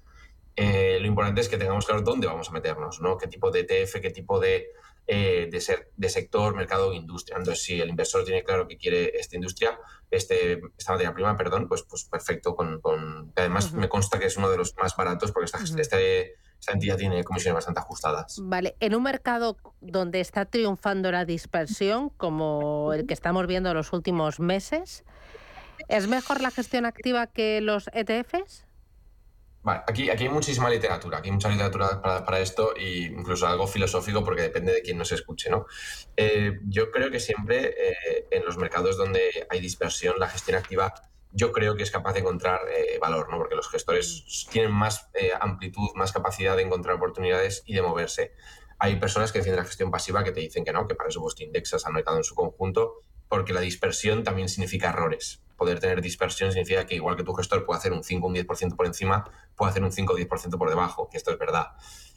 Eh, 0.57 0.99
lo 1.01 1.07
importante 1.07 1.41
es 1.41 1.49
que 1.49 1.59
tengamos 1.59 1.87
claro 1.87 2.03
dónde 2.03 2.27
vamos 2.27 2.49
a 2.49 2.53
meternos, 2.53 3.01
¿no? 3.01 3.17
Qué 3.17 3.29
tipo 3.29 3.51
de 3.51 3.61
ETF, 3.61 4.01
qué 4.01 4.11
tipo 4.11 4.41
de 4.41 4.69
eh, 5.11 5.49
de, 5.51 5.61
ser, 5.63 5.91
de 5.97 6.11
sector, 6.11 6.55
mercado 6.55 6.91
o 6.91 6.93
industria. 6.93 7.39
Entonces, 7.39 7.65
si 7.65 7.81
el 7.81 7.89
inversor 7.89 8.27
tiene 8.27 8.45
claro 8.45 8.69
que 8.69 8.77
quiere 8.77 9.19
esta 9.19 9.37
industria, 9.37 9.79
este, 10.11 10.61
esta 10.77 10.93
materia 10.93 11.15
prima, 11.15 11.35
perdón, 11.35 11.67
pues, 11.67 11.83
pues 11.89 12.05
perfecto. 12.05 12.55
Con, 12.55 12.83
con 12.83 13.33
además, 13.35 13.73
me 13.73 13.89
consta 13.89 14.19
que 14.19 14.27
es 14.27 14.37
uno 14.37 14.51
de 14.51 14.59
los 14.59 14.77
más 14.77 14.95
baratos 14.97 15.33
porque 15.33 15.47
esta, 15.47 15.61
este, 15.81 16.35
esta 16.61 16.73
entidad 16.73 16.99
tiene 16.99 17.25
comisiones 17.25 17.55
bastante 17.55 17.81
ajustadas. 17.81 18.37
Vale, 18.43 18.77
en 18.81 18.95
un 18.95 19.03
mercado 19.03 19.57
donde 19.81 20.21
está 20.21 20.45
triunfando 20.45 21.11
la 21.11 21.25
dispersión, 21.25 22.11
como 22.11 22.93
el 22.93 23.07
que 23.07 23.15
estamos 23.15 23.47
viendo 23.47 23.71
en 23.71 23.77
los 23.77 23.95
últimos 23.95 24.41
meses, 24.41 25.05
¿es 25.89 26.07
mejor 26.07 26.43
la 26.43 26.51
gestión 26.51 26.85
activa 26.85 27.29
que 27.29 27.63
los 27.63 27.89
ETFs? 27.95 28.68
Aquí, 29.71 30.11
aquí 30.11 30.25
hay 30.25 30.29
muchísima 30.29 30.71
literatura, 30.71 31.19
aquí 31.19 31.29
hay 31.29 31.33
mucha 31.33 31.49
literatura 31.49 32.01
para, 32.03 32.41
esto 32.41 32.75
e 32.77 33.11
incluso 33.13 33.47
algo 33.47 33.67
filosófico 33.67 34.25
porque 34.25 34.43
depende 34.43 34.73
de 34.73 34.83
quién 34.83 34.99
nos 34.99 35.13
escuche, 35.13 35.51
¿no? 35.51 35.67
Eh, 36.17 36.61
yo 36.65 36.91
creo 36.91 37.11
que 37.11 37.21
siempre 37.21 37.75
eh, 37.77 38.27
en 38.31 38.45
los 38.45 38.57
mercados 38.57 38.97
donde 38.97 39.47
hay 39.51 39.61
dispersión, 39.61 40.17
la 40.19 40.29
gestión 40.29 40.57
activa 40.59 40.95
yo 41.31 41.53
creo 41.53 41.77
que 41.77 41.83
es 41.83 41.91
capaz 41.91 42.15
de 42.15 42.21
encontrar 42.21 42.61
eh, 42.75 42.99
valor, 42.99 43.29
¿no? 43.31 43.37
Porque 43.37 43.55
los 43.55 43.69
gestores 43.69 44.49
tienen 44.51 44.73
más 44.73 45.11
amplitud, 45.41 45.91
más 45.95 46.11
capacidad 46.11 46.57
de 46.57 46.63
encontrar 46.63 46.97
oportunidades 46.97 47.63
y 47.67 47.75
de 47.75 47.83
moverse. 47.83 48.33
Hay 48.79 48.97
personas 48.97 49.31
que 49.31 49.41
defienden 49.41 49.63
la 49.63 49.67
gestión 49.67 49.91
pasiva 49.91 50.25
que 50.25 50.33
te 50.33 50.41
dicen 50.41 50.65
que 50.65 50.73
no, 50.73 50.89
que 50.89 50.95
para 50.95 51.11
eso 51.11 51.21
vos 51.21 51.35
te 51.35 51.45
indexas 51.45 51.85
al 51.85 51.93
mercado 51.93 52.17
en 52.17 52.25
su 52.25 52.35
conjunto, 52.35 53.03
porque 53.29 53.53
la 53.53 53.61
dispersión 53.61 54.25
también 54.25 54.49
significa 54.49 54.89
errores 54.89 55.43
poder 55.59 55.81
tener 55.81 56.01
dispersión 56.01 56.53
significa 56.53 56.87
que 56.87 56.95
igual 56.95 57.17
que 57.17 57.25
tu 57.25 57.35
gestor 57.35 57.67
puede 57.67 57.79
hacer 57.79 57.93
un 57.93 58.03
5 58.05 58.25
o 58.25 58.31
un 58.31 58.37
10% 58.37 58.77
por 58.77 58.87
encima, 58.87 59.25
puede 59.57 59.71
hacer 59.71 59.83
un 59.83 59.93
5 59.93 60.15
o 60.15 60.17
10% 60.17 60.57
por 60.57 60.71
debajo, 60.71 61.11
que 61.11 61.19
esto 61.19 61.33
es 61.33 61.39
verdad. 61.39 61.73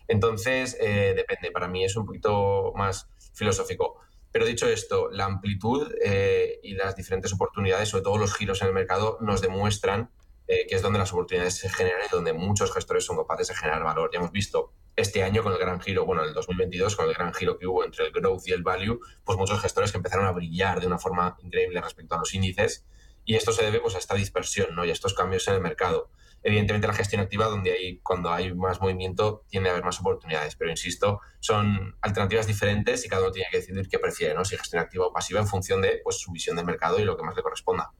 Entonces, 0.07 0.77
eh, 0.79 1.13
depende, 1.15 1.51
para 1.51 1.67
mí 1.67 1.83
es 1.83 1.95
un 1.97 2.05
poquito 2.05 2.71
más 2.75 3.09
filosófico. 3.33 3.97
Pero 4.31 4.45
dicho 4.45 4.67
esto, 4.67 5.09
la 5.09 5.25
amplitud 5.25 5.91
eh, 6.03 6.59
y 6.63 6.75
las 6.75 6.95
diferentes 6.95 7.33
oportunidades, 7.33 7.89
sobre 7.89 8.03
todo 8.03 8.17
los 8.17 8.33
giros 8.33 8.61
en 8.61 8.67
el 8.67 8.73
mercado, 8.73 9.17
nos 9.21 9.41
demuestran 9.41 10.11
eh, 10.47 10.67
que 10.69 10.75
es 10.75 10.81
donde 10.81 10.99
las 10.99 11.11
oportunidades 11.11 11.55
se 11.55 11.69
generan 11.69 12.01
y 12.05 12.11
donde 12.11 12.33
muchos 12.33 12.71
gestores 12.71 13.05
son 13.05 13.17
capaces 13.17 13.47
de 13.47 13.55
generar 13.55 13.83
valor. 13.83 14.11
Ya 14.13 14.19
hemos 14.19 14.31
visto 14.31 14.71
este 15.01 15.23
año 15.23 15.43
con 15.43 15.53
el 15.53 15.59
gran 15.59 15.81
giro, 15.81 16.05
bueno, 16.05 16.23
el 16.23 16.33
2022 16.33 16.95
con 16.95 17.07
el 17.07 17.13
gran 17.13 17.33
giro 17.33 17.57
que 17.57 17.67
hubo 17.67 17.83
entre 17.83 18.05
el 18.05 18.11
growth 18.11 18.47
y 18.47 18.51
el 18.51 18.63
value, 18.63 18.99
pues 19.23 19.37
muchos 19.37 19.61
gestores 19.61 19.91
que 19.91 19.97
empezaron 19.97 20.25
a 20.25 20.31
brillar 20.31 20.79
de 20.79 20.87
una 20.87 20.97
forma 20.97 21.37
increíble 21.41 21.81
respecto 21.81 22.15
a 22.15 22.19
los 22.19 22.33
índices 22.33 22.85
y 23.25 23.35
esto 23.35 23.51
se 23.51 23.63
debe 23.63 23.79
pues, 23.79 23.95
a 23.95 23.99
esta 23.99 24.15
dispersión 24.15 24.75
¿no? 24.75 24.85
y 24.85 24.89
a 24.89 24.93
estos 24.93 25.13
cambios 25.13 25.47
en 25.47 25.55
el 25.55 25.61
mercado. 25.61 26.09
Evidentemente 26.43 26.87
la 26.87 26.93
gestión 26.93 27.21
activa, 27.21 27.45
donde 27.45 27.71
hay, 27.71 27.99
cuando 27.99 28.31
hay 28.31 28.53
más 28.53 28.81
movimiento, 28.81 29.45
tiende 29.49 29.69
a 29.69 29.73
haber 29.73 29.83
más 29.83 29.99
oportunidades, 29.99 30.55
pero 30.55 30.71
insisto, 30.71 31.21
son 31.39 31.95
alternativas 32.01 32.47
diferentes 32.47 33.05
y 33.05 33.09
cada 33.09 33.23
uno 33.23 33.31
tiene 33.31 33.47
que 33.51 33.57
decidir 33.57 33.87
qué 33.89 33.99
prefiere, 33.99 34.33
¿no? 34.33 34.43
si 34.45 34.57
gestión 34.57 34.81
activa 34.81 35.07
o 35.07 35.13
pasiva, 35.13 35.39
en 35.39 35.47
función 35.47 35.81
de 35.81 36.01
pues, 36.03 36.19
su 36.19 36.31
visión 36.31 36.55
del 36.55 36.65
mercado 36.65 36.99
y 36.99 37.03
lo 37.03 37.15
que 37.17 37.23
más 37.23 37.35
le 37.35 37.43
corresponda. 37.43 37.91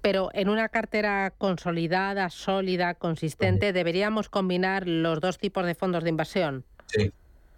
Pero 0.00 0.30
en 0.32 0.48
una 0.48 0.68
cartera 0.68 1.32
consolidada, 1.36 2.30
sólida, 2.30 2.94
consistente, 2.94 3.72
¿deberíamos 3.72 4.28
combinar 4.28 4.86
los 4.86 5.20
dos 5.20 5.38
tipos 5.38 5.66
de 5.66 5.74
fondos 5.74 6.04
de 6.04 6.10
inversión? 6.10 6.64
Sí, 6.86 7.12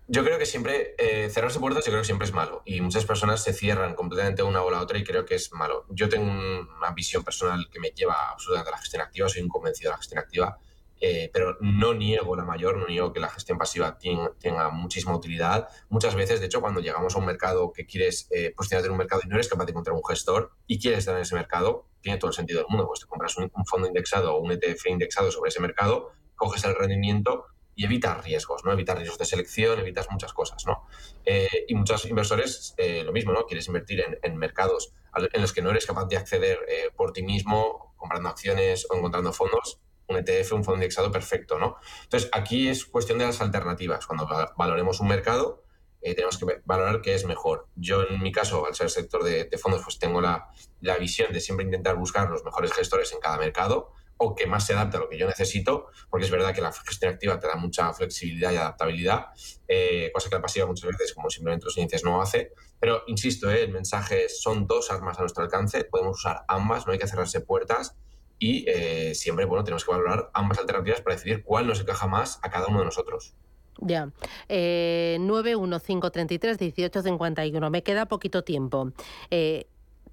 yo 0.07 0.23
creo 0.23 0.39
que 0.39 0.47
siempre, 0.47 0.95
eh, 0.99 1.31
cerrarse 1.31 1.59
puertas 1.59 1.85
yo 1.85 1.91
creo 1.91 2.03
que 2.03 2.07
siempre 2.07 2.27
es 2.27 2.35
malo 2.35 2.63
y 2.67 2.81
muchas 2.81 3.07
personas 3.07 3.43
se 3.43 3.55
cierran 3.55 3.95
completamente 3.95 4.43
una 4.43 4.63
o 4.63 4.71
la 4.71 4.81
otra 4.81 4.99
y 4.99 5.05
creo 5.05 5.25
que 5.25 5.35
es 5.35 5.53
malo. 5.53 5.87
Yo 5.89 6.09
tengo 6.09 6.27
una 6.27 6.91
visión 6.95 7.25
personal 7.25 7.69
que 7.71 7.81
me 7.81 7.89
lleva 7.89 8.31
absolutamente 8.31 8.69
a 8.69 8.73
la 8.73 8.79
gestión 8.79 9.03
activa, 9.03 9.29
soy 9.29 9.43
un 9.43 9.49
convencido 9.49 9.91
de 9.91 9.93
la 9.93 9.99
gestión 9.99 10.19
activa, 10.19 10.59
eh, 11.01 11.31
pero 11.33 11.57
no 11.61 11.95
niego 11.95 12.37
la 12.37 12.45
mayor, 12.45 12.77
no 12.77 12.87
niego 12.87 13.13
que 13.13 13.21
la 13.21 13.29
gestión 13.29 13.57
pasiva 13.57 13.99
tenga, 13.99 14.71
muchísima 14.71 15.17
utilidad. 15.17 15.69
Muchas 15.89 16.15
veces, 16.15 16.41
de 16.41 16.47
hecho, 16.47 16.61
cuando 16.61 16.81
llegamos 16.81 17.17
a 17.17 17.19
un 17.19 17.27
mercado 17.27 17.73
que 17.73 17.87
quieres 17.87 18.29
eh, 18.31 18.53
posicionarte 18.55 18.87
en 18.87 18.93
un 18.93 18.99
mercado 18.99 19.23
y 19.25 19.29
no 19.29 19.37
eres 19.37 19.49
capaz 19.49 19.65
de 19.65 19.73
encontrar 19.73 19.97
un 19.97 20.05
gestor 20.05 20.53
y 20.67 20.79
quieres 20.79 21.01
estar 21.01 21.15
en 21.17 21.23
ese 21.23 21.35
mercado, 21.35 21.89
tiene 22.03 22.19
todo 22.19 22.31
el 22.31 22.35
sentido 22.35 22.61
del 22.61 22.69
mundo, 22.69 22.87
pues 22.87 23.01
te 23.01 23.07
compras 23.07 23.37
un, 23.39 23.51
un 23.55 23.65
fondo 23.65 23.87
indexado 23.87 24.35
o 24.35 24.41
un 24.41 24.53
ETF 24.53 24.87
indexado 24.87 25.31
sobre 25.31 25.49
ese 25.49 25.61
mercado, 25.61 26.13
coges 26.37 26.65
el 26.65 26.75
rendimiento 26.75 27.47
y 27.77 27.85
evitas 27.85 28.23
riesgos, 28.25 28.65
¿no? 28.65 28.73
Evitas 28.73 28.97
riesgos 28.97 29.19
de 29.19 29.25
selección, 29.25 29.79
evitas 29.79 30.07
muchas 30.11 30.33
cosas, 30.33 30.65
¿no? 30.67 30.87
Eh, 31.25 31.67
y 31.69 31.75
muchos 31.75 32.05
inversores, 32.05 32.75
eh, 32.77 33.03
lo 33.05 33.13
mismo, 33.13 33.33
¿no? 33.33 33.47
Quieres 33.47 33.67
invertir 33.67 34.05
en, 34.23 34.37
mercados 34.37 34.93
en 35.15 35.41
los 35.41 35.53
que 35.53 35.63
no 35.63 35.71
eres 35.71 35.87
capaz 35.87 36.07
de 36.07 36.17
acceder 36.17 36.59
eh, 36.69 36.91
por 36.95 37.13
ti 37.13 37.23
mismo, 37.23 37.95
comprando 37.97 38.29
acciones 38.29 38.87
o 38.91 38.97
encontrando 38.97 39.33
fondos, 39.33 39.81
un 40.09 40.17
ETF, 40.19 40.53
un 40.53 40.65
fondo 40.65 40.77
indexado 40.77 41.11
perfecto, 41.11 41.59
¿no? 41.59 41.77
Entonces, 42.03 42.29
aquí 42.33 42.69
es 42.69 42.85
cuestión 42.85 43.19
de 43.19 43.27
las 43.27 43.41
alternativas. 43.41 44.07
Cuando 44.07 44.29
valoremos 44.57 45.01
un 45.01 45.09
mercado, 45.09 45.63
tenemos 46.03 46.37
que 46.37 46.61
valorar 46.67 47.01
qué 47.01 47.15
es 47.15 47.25
mejor. 47.25 47.69
Yo, 47.77 48.03
en 48.07 48.21
mi 48.21 48.31
caso, 48.31 48.67
al 48.67 48.75
ser 48.75 48.91
sector 48.91 49.25
de, 49.25 49.45
de 49.45 49.57
fondos, 49.57 49.81
pues 49.83 49.99
tengo 49.99 50.21
la, 50.21 50.51
la 50.83 50.99
visión 50.99 51.33
de 51.33 51.41
siempre 51.41 51.65
intentar 51.65 51.97
buscar 51.97 52.29
los 52.29 52.45
mejores 52.45 52.75
gestores 52.75 53.11
en 53.15 53.21
cada 53.21 53.39
mercado, 53.39 53.93
o 54.17 54.35
que 54.35 54.47
más 54.47 54.67
se 54.67 54.75
adapte 54.75 54.97
a 54.97 55.01
lo 55.01 55.09
que 55.09 55.19
yo 55.19 55.27
necesito, 55.27 55.87
porque 56.09 56.27
es 56.27 56.31
verdad 56.31 56.55
que 56.55 56.61
la 56.61 56.73
gestión 56.73 57.13
activa 57.13 57.39
te 57.39 57.47
da 57.47 57.57
mucha 57.57 57.93
flexibilidad 57.93 58.53
y 58.53 58.57
adaptabilidad, 58.57 59.27
eh, 59.69 60.11
cosa 60.13 60.29
que 60.29 60.37
la 60.37 60.43
pasiva 60.43 60.67
muchas 60.67 60.91
veces, 60.91 61.15
como 61.15 61.31
simplemente 61.31 61.67
los 61.67 61.77
índices, 61.77 62.05
no 62.05 62.21
hace. 62.23 62.53
Pero 62.79 63.03
insisto, 63.07 63.51
eh, 63.51 63.65
el 63.65 63.73
mensaje 63.73 64.29
son 64.29 64.67
dos 64.67 64.91
armas 64.91 65.19
a 65.19 65.23
nuestro 65.23 65.43
alcance, 65.43 65.85
podemos 65.85 66.19
usar 66.19 66.45
ambas, 66.49 66.87
no 66.87 66.93
hay 66.93 66.99
que 66.99 67.09
cerrarse 67.09 67.41
puertas 67.41 67.97
y 68.39 68.65
eh, 68.69 69.15
siempre 69.15 69.45
bueno, 69.45 69.65
tenemos 69.65 69.85
que 69.85 69.91
valorar 69.91 70.31
ambas 70.35 70.59
alternativas 70.59 71.01
para 71.01 71.17
decidir 71.17 71.43
cuál 71.45 71.67
nos 71.67 71.81
encaja 71.81 72.07
más 72.07 72.39
a 72.43 72.51
cada 72.51 72.67
uno 72.67 72.81
de 72.81 72.85
nosotros. 72.87 73.35
Ya. 73.79 74.11
Eh, 74.49 75.17
91533 75.21 76.61
1851. 76.61 77.71
Me 77.71 77.83
queda 77.83 78.07
poquito 78.07 78.45
tiempo. 78.45 78.93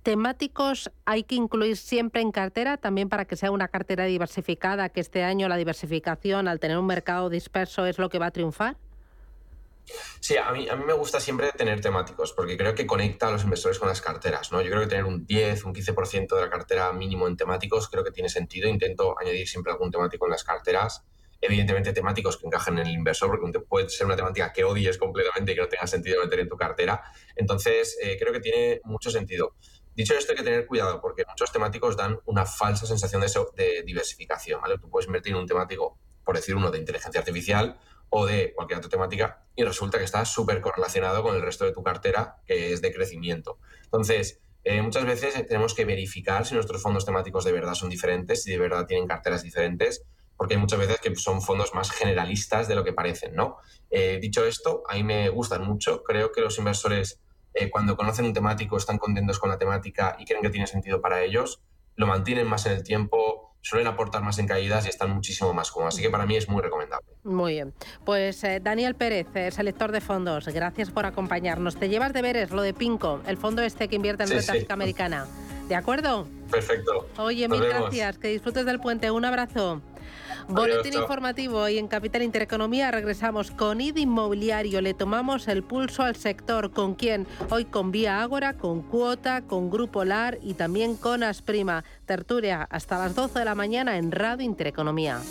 Temáticos 0.04 0.92
hay 1.06 1.24
que 1.24 1.36
incluir 1.36 1.78
siempre 1.78 2.22
en 2.22 2.32
cartera, 2.32 2.78
también 2.78 3.10
para 3.10 3.26
que 3.26 3.36
sea 3.36 3.52
una 3.52 3.68
cartera 3.68 4.06
diversificada, 4.06 4.90
que 4.90 5.00
este 5.02 5.24
año 5.24 5.48
la 5.48 5.58
diversificación, 5.58 6.48
al 6.48 6.60
tener 6.60 6.78
un 6.78 6.88
mercado 6.88 7.30
disperso, 7.30 7.86
es 7.86 7.98
lo 7.98 8.10
que 8.10 8.20
va 8.20 8.28
a 8.28 8.32
triunfar? 8.32 8.78
Sí, 10.20 10.38
a 10.38 10.52
mí, 10.52 10.70
a 10.70 10.76
mí 10.76 10.86
me 10.86 10.94
gusta 10.94 11.20
siempre 11.20 11.52
tener 11.52 11.82
temáticos, 11.82 12.34
porque 12.34 12.58
creo 12.58 12.76
que 12.76 12.86
conecta 12.86 13.28
a 13.28 13.32
los 13.32 13.44
inversores 13.44 13.80
con 13.80 13.88
las 13.88 14.02
carteras. 14.02 14.52
¿no? 14.52 14.62
Yo 14.62 14.70
creo 14.70 14.82
que 14.82 14.88
tener 14.88 15.06
un 15.06 15.26
10, 15.26 15.66
un 15.66 15.74
15% 15.74 16.36
de 16.36 16.42
la 16.42 16.50
cartera 16.50 16.92
mínimo 16.94 17.28
en 17.28 17.36
temáticos 17.36 17.90
creo 17.90 18.04
que 18.04 18.12
tiene 18.12 18.30
sentido. 18.30 18.70
Intento 18.70 19.16
añadir 19.20 19.48
siempre 19.48 19.72
algún 19.72 19.92
temático 19.92 20.26
en 20.26 20.32
las 20.32 20.44
carteras. 20.44 21.04
Evidentemente 21.42 21.92
temáticos 21.92 22.38
que 22.38 22.46
encajen 22.46 22.78
en 22.78 22.88
el 22.88 22.94
inversor, 22.94 23.30
porque 23.30 23.60
puede 23.62 23.90
ser 23.90 24.06
una 24.06 24.16
temática 24.16 24.54
que 24.54 24.64
odies 24.64 24.98
completamente 24.98 25.52
y 25.52 25.56
que 25.56 25.62
no 25.62 25.68
tenga 25.68 25.88
sentido 25.88 26.24
meter 26.24 26.40
en 26.40 26.50
tu 26.50 26.56
cartera. 26.56 27.04
Entonces, 27.36 27.98
eh, 28.02 28.16
creo 28.20 28.32
que 28.32 28.40
tiene 28.40 28.80
mucho 28.84 29.10
sentido. 29.10 29.56
Dicho 29.96 30.14
esto, 30.14 30.32
hay 30.32 30.38
que 30.38 30.44
tener 30.44 30.68
cuidado 30.68 31.02
porque 31.02 31.24
muchos 31.28 31.52
temáticos 31.52 31.98
dan 31.98 32.20
una 32.26 32.46
falsa 32.46 32.86
sensación 32.86 33.22
de, 33.56 33.84
diversificación. 33.84 34.62
Tú 34.80 34.90
puedes 34.90 35.08
invertir 35.08 35.34
en 35.34 35.40
un 35.40 35.48
temático, 35.48 35.98
por 36.24 36.36
decir 36.36 36.56
uno, 36.56 36.72
de 36.72 36.80
inteligencia 36.80 37.20
artificial 37.20 37.80
o 38.10 38.26
de 38.26 38.54
cualquier 38.54 38.80
otra 38.80 38.90
temática 38.90 39.46
y 39.56 39.64
resulta 39.64 39.98
que 39.98 40.04
está 40.04 40.24
súper 40.26 40.62
correlacionado 40.62 41.24
con 41.24 41.36
el 41.36 41.42
resto 41.42 41.66
de 41.66 41.72
tu 41.72 41.84
cartera, 41.84 42.38
que 42.46 42.74
es 42.74 42.82
de 42.82 42.94
crecimiento. 42.94 43.60
Entonces, 43.84 44.42
eh, 44.64 44.82
muchas 44.82 45.06
veces 45.06 45.34
tenemos 45.48 45.74
que 45.74 45.86
verificar 45.86 46.46
si 46.46 46.54
nuestros 46.54 46.82
fondos 46.82 47.06
temáticos 47.06 47.44
de 47.44 47.52
verdad 47.52 47.74
son 47.74 47.90
diferentes, 47.90 48.44
si 48.44 48.52
de 48.52 48.60
verdad 48.60 48.86
tienen 48.86 49.08
carteras 49.08 49.44
diferentes, 49.44 50.04
porque 50.38 50.56
hay 50.56 50.60
muchas 50.60 50.80
veces 50.80 51.00
que 51.00 51.16
son 51.16 51.42
fondos 51.42 51.74
más 51.74 51.92
generalistas 51.92 52.68
de 52.68 52.76
lo 52.76 52.84
que 52.84 52.94
parecen, 52.94 53.36
¿no? 53.36 53.58
Eh, 53.90 54.20
dicho 54.22 54.46
esto, 54.46 54.84
a 54.88 54.96
mí 54.96 55.04
me 55.04 55.30
gustan 55.30 55.64
mucho. 55.64 56.04
Creo 56.04 56.32
que 56.32 56.42
los 56.42 56.58
inversores 56.58 57.20
eh, 57.54 57.70
cuando 57.70 57.96
conocen 57.96 58.26
un 58.26 58.34
temático, 58.34 58.78
están 58.78 58.98
contentos 58.98 59.40
con 59.40 59.50
la 59.50 59.58
temática 59.58 60.16
y 60.20 60.26
creen 60.26 60.42
que 60.42 60.50
tiene 60.50 60.68
sentido 60.68 61.02
para 61.02 61.22
ellos, 61.22 61.62
lo 61.96 62.08
mantienen 62.08 62.48
más 62.48 62.66
en 62.66 62.74
el 62.74 62.84
tiempo, 62.84 63.56
suelen 63.62 63.88
aportar 63.88 64.24
más 64.24 64.40
en 64.40 64.48
caídas 64.48 64.86
y 64.86 64.90
están 64.90 65.12
muchísimo 65.12 65.54
más 65.54 65.72
cómodos. 65.72 65.96
Así 65.96 66.04
que 66.04 66.10
para 66.10 66.26
mí 66.26 66.36
es 66.36 66.50
muy 66.50 66.62
recomendable. 66.62 67.08
Muy 67.24 67.54
bien. 67.54 67.74
Pues 68.06 68.44
eh, 68.44 68.60
Daniel 68.62 68.96
Pérez, 68.96 69.28
eh, 69.36 69.52
selector 69.52 69.92
de 69.92 70.02
fondos, 70.02 70.48
gracias 70.48 70.90
por 70.90 71.06
acompañarnos. 71.06 71.78
Te 71.78 71.90
llevas 71.90 72.14
deberes 72.14 72.52
lo 72.52 72.62
de 72.62 72.74
Pinco, 72.74 73.22
el 73.28 73.38
fondo 73.38 73.62
este 73.62 73.88
que 73.88 73.96
invierte 73.96 74.24
en 74.24 74.42
sí, 74.42 74.66
americana. 74.70 75.28
¿De 75.68 75.76
acuerdo? 75.76 76.28
Perfecto. 76.50 77.08
Oye, 77.18 77.48
mil 77.48 77.64
gracias. 77.64 78.18
Que 78.18 78.28
disfrutes 78.30 78.66
del 78.66 78.80
puente. 78.80 79.10
Un 79.10 79.24
abrazo. 79.24 79.82
Boletín 80.48 80.94
informativo 80.94 81.68
y 81.70 81.78
en 81.78 81.88
Capital 81.88 82.22
Intereconomía 82.22 82.92
regresamos 82.92 83.52
con 83.52 83.82
ID 83.82 83.98
Inmobiliario. 83.98 84.82
Le 84.82 84.94
tomamos 84.94 85.48
el 85.48 85.64
pulso 85.64 86.04
al 86.04 86.16
sector. 86.16 86.72
¿Con 86.72 86.96
quién? 86.96 87.28
Hoy 87.50 87.66
con 87.66 87.92
Vía 87.92 88.22
Ágora, 88.22 88.54
con 88.54 88.82
Cuota, 88.82 89.42
con 89.42 89.70
Grupo 89.70 90.06
LAR 90.06 90.38
y 90.42 90.54
también 90.54 90.96
con 90.96 91.24
Asprima. 91.24 91.84
Tertulia 92.06 92.68
hasta 92.70 93.00
las 93.00 93.16
12 93.16 93.40
de 93.40 93.46
la 93.46 93.56
mañana 93.56 93.98
en 93.98 94.12
Radio 94.12 94.46
Intereconomía. 94.46 95.22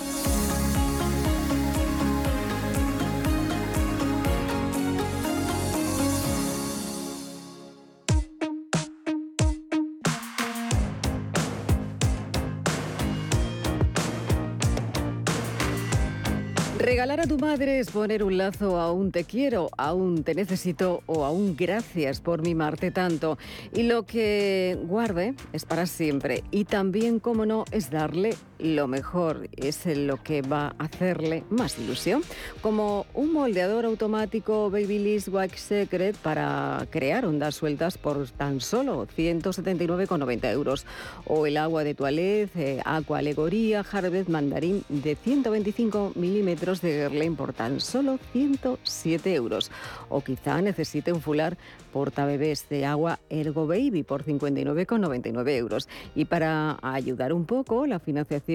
Regalar 16.90 17.20
a 17.20 17.26
tu 17.28 17.38
madre 17.38 17.78
es 17.78 17.88
poner 17.88 18.24
un 18.24 18.36
lazo 18.36 18.76
a 18.80 18.90
un 18.92 19.12
te 19.12 19.22
quiero, 19.22 19.70
a 19.78 19.94
un 19.94 20.24
te 20.24 20.34
necesito 20.34 21.04
o 21.06 21.24
a 21.24 21.30
un 21.30 21.54
gracias 21.54 22.20
por 22.20 22.42
mimarte 22.42 22.90
tanto. 22.90 23.38
Y 23.72 23.84
lo 23.84 24.06
que 24.06 24.76
guarde 24.88 25.34
es 25.52 25.64
para 25.64 25.86
siempre. 25.86 26.42
Y 26.50 26.64
también, 26.64 27.20
como 27.20 27.46
no, 27.46 27.64
es 27.70 27.92
darle 27.92 28.34
lo 28.62 28.86
mejor. 28.86 29.48
Es 29.56 29.86
lo 29.86 30.22
que 30.22 30.42
va 30.42 30.74
a 30.78 30.84
hacerle 30.84 31.44
más 31.50 31.78
ilusión. 31.78 32.22
Como 32.60 33.06
un 33.14 33.32
moldeador 33.32 33.84
automático 33.84 34.70
Babyliss 34.70 35.28
Wax 35.28 35.60
Secret 35.60 36.16
para 36.16 36.86
crear 36.90 37.24
ondas 37.24 37.54
sueltas 37.54 37.98
por 37.98 38.28
tan 38.30 38.60
solo 38.60 39.06
179,90 39.06 40.52
euros. 40.52 40.86
O 41.26 41.46
el 41.46 41.56
agua 41.56 41.84
de 41.84 41.94
toilette, 41.94 42.56
eh, 42.56 42.82
Aqua 42.84 43.18
Alegoría 43.18 43.84
Harvest 43.90 44.28
Mandarín 44.28 44.84
de 44.88 45.14
125 45.14 46.12
milímetros 46.14 46.80
de 46.80 46.92
Guerlain 46.92 47.36
por 47.36 47.52
tan 47.52 47.80
solo 47.80 48.18
107 48.32 49.34
euros. 49.34 49.70
O 50.08 50.22
quizá 50.22 50.60
necesite 50.60 51.12
un 51.12 51.20
fular 51.20 51.56
portabebés 51.92 52.68
de 52.68 52.86
agua 52.86 53.18
Ergo 53.30 53.66
Baby 53.66 54.02
por 54.02 54.24
59,99 54.24 55.56
euros. 55.56 55.88
Y 56.14 56.26
para 56.26 56.78
ayudar 56.82 57.32
un 57.32 57.46
poco, 57.46 57.86
la 57.86 57.98
financiación 57.98 58.49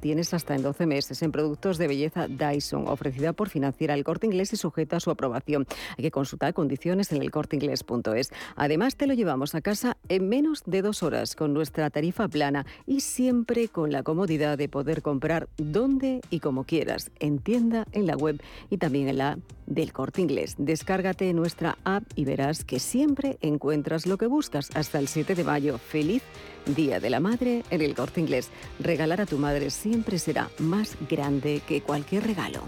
tienes 0.00 0.34
hasta 0.34 0.54
en 0.54 0.62
12 0.62 0.86
meses 0.86 1.22
en 1.22 1.30
productos 1.30 1.78
de 1.78 1.86
belleza 1.86 2.26
Dyson, 2.26 2.88
ofrecida 2.88 3.32
por 3.32 3.48
Financiera 3.48 3.94
El 3.94 4.02
Corte 4.02 4.26
Inglés 4.26 4.52
y 4.52 4.56
sujeta 4.56 4.96
a 4.96 5.00
su 5.00 5.10
aprobación. 5.10 5.66
Hay 5.96 6.02
que 6.02 6.10
consultar 6.10 6.52
condiciones 6.52 7.12
en 7.12 7.22
elcorteinglés.es. 7.22 8.32
Además, 8.56 8.96
te 8.96 9.06
lo 9.06 9.14
llevamos 9.14 9.54
a 9.54 9.60
casa 9.60 9.96
en 10.08 10.28
menos 10.28 10.62
de 10.66 10.82
dos 10.82 11.02
horas 11.02 11.36
con 11.36 11.54
nuestra 11.54 11.90
tarifa 11.90 12.28
plana 12.28 12.66
y 12.86 13.00
siempre 13.00 13.68
con 13.68 13.92
la 13.92 14.02
comodidad 14.02 14.58
de 14.58 14.68
poder 14.68 15.02
comprar 15.02 15.48
donde 15.56 16.20
y 16.30 16.40
como 16.40 16.64
quieras, 16.64 17.10
en 17.20 17.38
tienda, 17.38 17.86
en 17.92 18.06
la 18.06 18.16
web 18.16 18.40
y 18.70 18.78
también 18.78 19.08
en 19.08 19.18
la 19.18 19.38
del 19.66 19.92
Corte 19.92 20.22
Inglés. 20.22 20.54
Descárgate 20.58 21.32
nuestra 21.34 21.78
app 21.84 22.04
y 22.14 22.24
verás 22.24 22.64
que 22.64 22.78
siempre 22.78 23.38
encuentras 23.40 24.06
lo 24.06 24.18
que 24.18 24.26
buscas. 24.26 24.70
Hasta 24.74 24.98
el 24.98 25.08
7 25.08 25.34
de 25.34 25.44
mayo. 25.44 25.78
Feliz 25.78 26.22
Día 26.74 26.98
de 26.98 27.10
la 27.10 27.20
Madre 27.20 27.62
en 27.70 27.80
el 27.80 27.94
Corte 27.94 28.20
Inglés. 28.20 28.50
Regalar 28.80 29.20
a 29.20 29.26
tu 29.36 29.42
madre 29.42 29.70
siempre 29.70 30.18
será 30.18 30.48
más 30.58 30.96
grande 31.10 31.60
que 31.68 31.82
cualquier 31.82 32.26
regalo. 32.26 32.62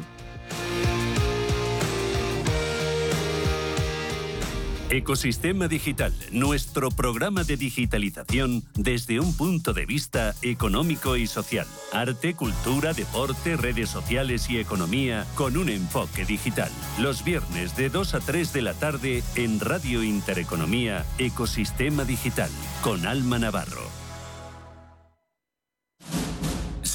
Ecosistema 4.91 5.67
Digital, 5.67 6.13
nuestro 6.31 6.91
programa 6.91 7.45
de 7.45 7.57
digitalización 7.57 8.65
desde 8.75 9.19
un 9.19 9.35
punto 9.35 9.73
de 9.73 9.87
vista 9.87 10.35
económico 10.43 11.17
y 11.17 11.27
social. 11.27 11.67
Arte, 11.93 12.35
cultura, 12.35 12.93
deporte, 12.93 13.57
redes 13.57 13.89
sociales 13.89 14.51
y 14.51 14.59
economía 14.59 15.27
con 15.37 15.57
un 15.57 15.71
enfoque 15.71 16.27
digital. 16.27 16.71
Los 16.99 17.25
viernes 17.25 17.77
de 17.77 17.89
2 17.89 18.15
a 18.15 18.21
3 18.21 18.53
de 18.53 18.63
la 18.63 18.75
tarde 18.75 19.23
en 19.37 19.61
Radio 19.61 20.03
Intereconomía, 20.03 21.07
Ecosistema 21.17 22.05
Digital, 22.05 22.51
con 22.83 23.07
Alma 23.07 23.39
Navarro. 23.39 24.08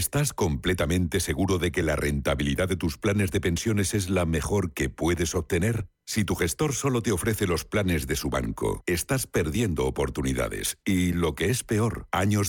¿Estás 0.00 0.32
completamente 0.32 1.20
seguro 1.20 1.58
de 1.58 1.72
que 1.72 1.82
la 1.82 1.94
rentabilidad 1.94 2.70
de 2.70 2.76
tus 2.76 2.96
planes 2.96 3.32
de 3.32 3.40
pensiones 3.42 3.92
es 3.92 4.08
la 4.08 4.24
mejor 4.24 4.72
que 4.72 4.88
puedes 4.88 5.34
obtener? 5.34 5.88
Si 6.06 6.24
tu 6.24 6.36
gestor 6.36 6.72
solo 6.72 7.02
te 7.02 7.12
ofrece 7.12 7.46
los 7.46 7.66
planes 7.66 8.06
de 8.06 8.16
su 8.16 8.30
banco, 8.30 8.82
estás 8.86 9.26
perdiendo 9.26 9.84
oportunidades 9.84 10.78
y, 10.86 11.12
lo 11.12 11.34
que 11.34 11.50
es 11.50 11.64
peor, 11.64 12.06
años 12.12 12.48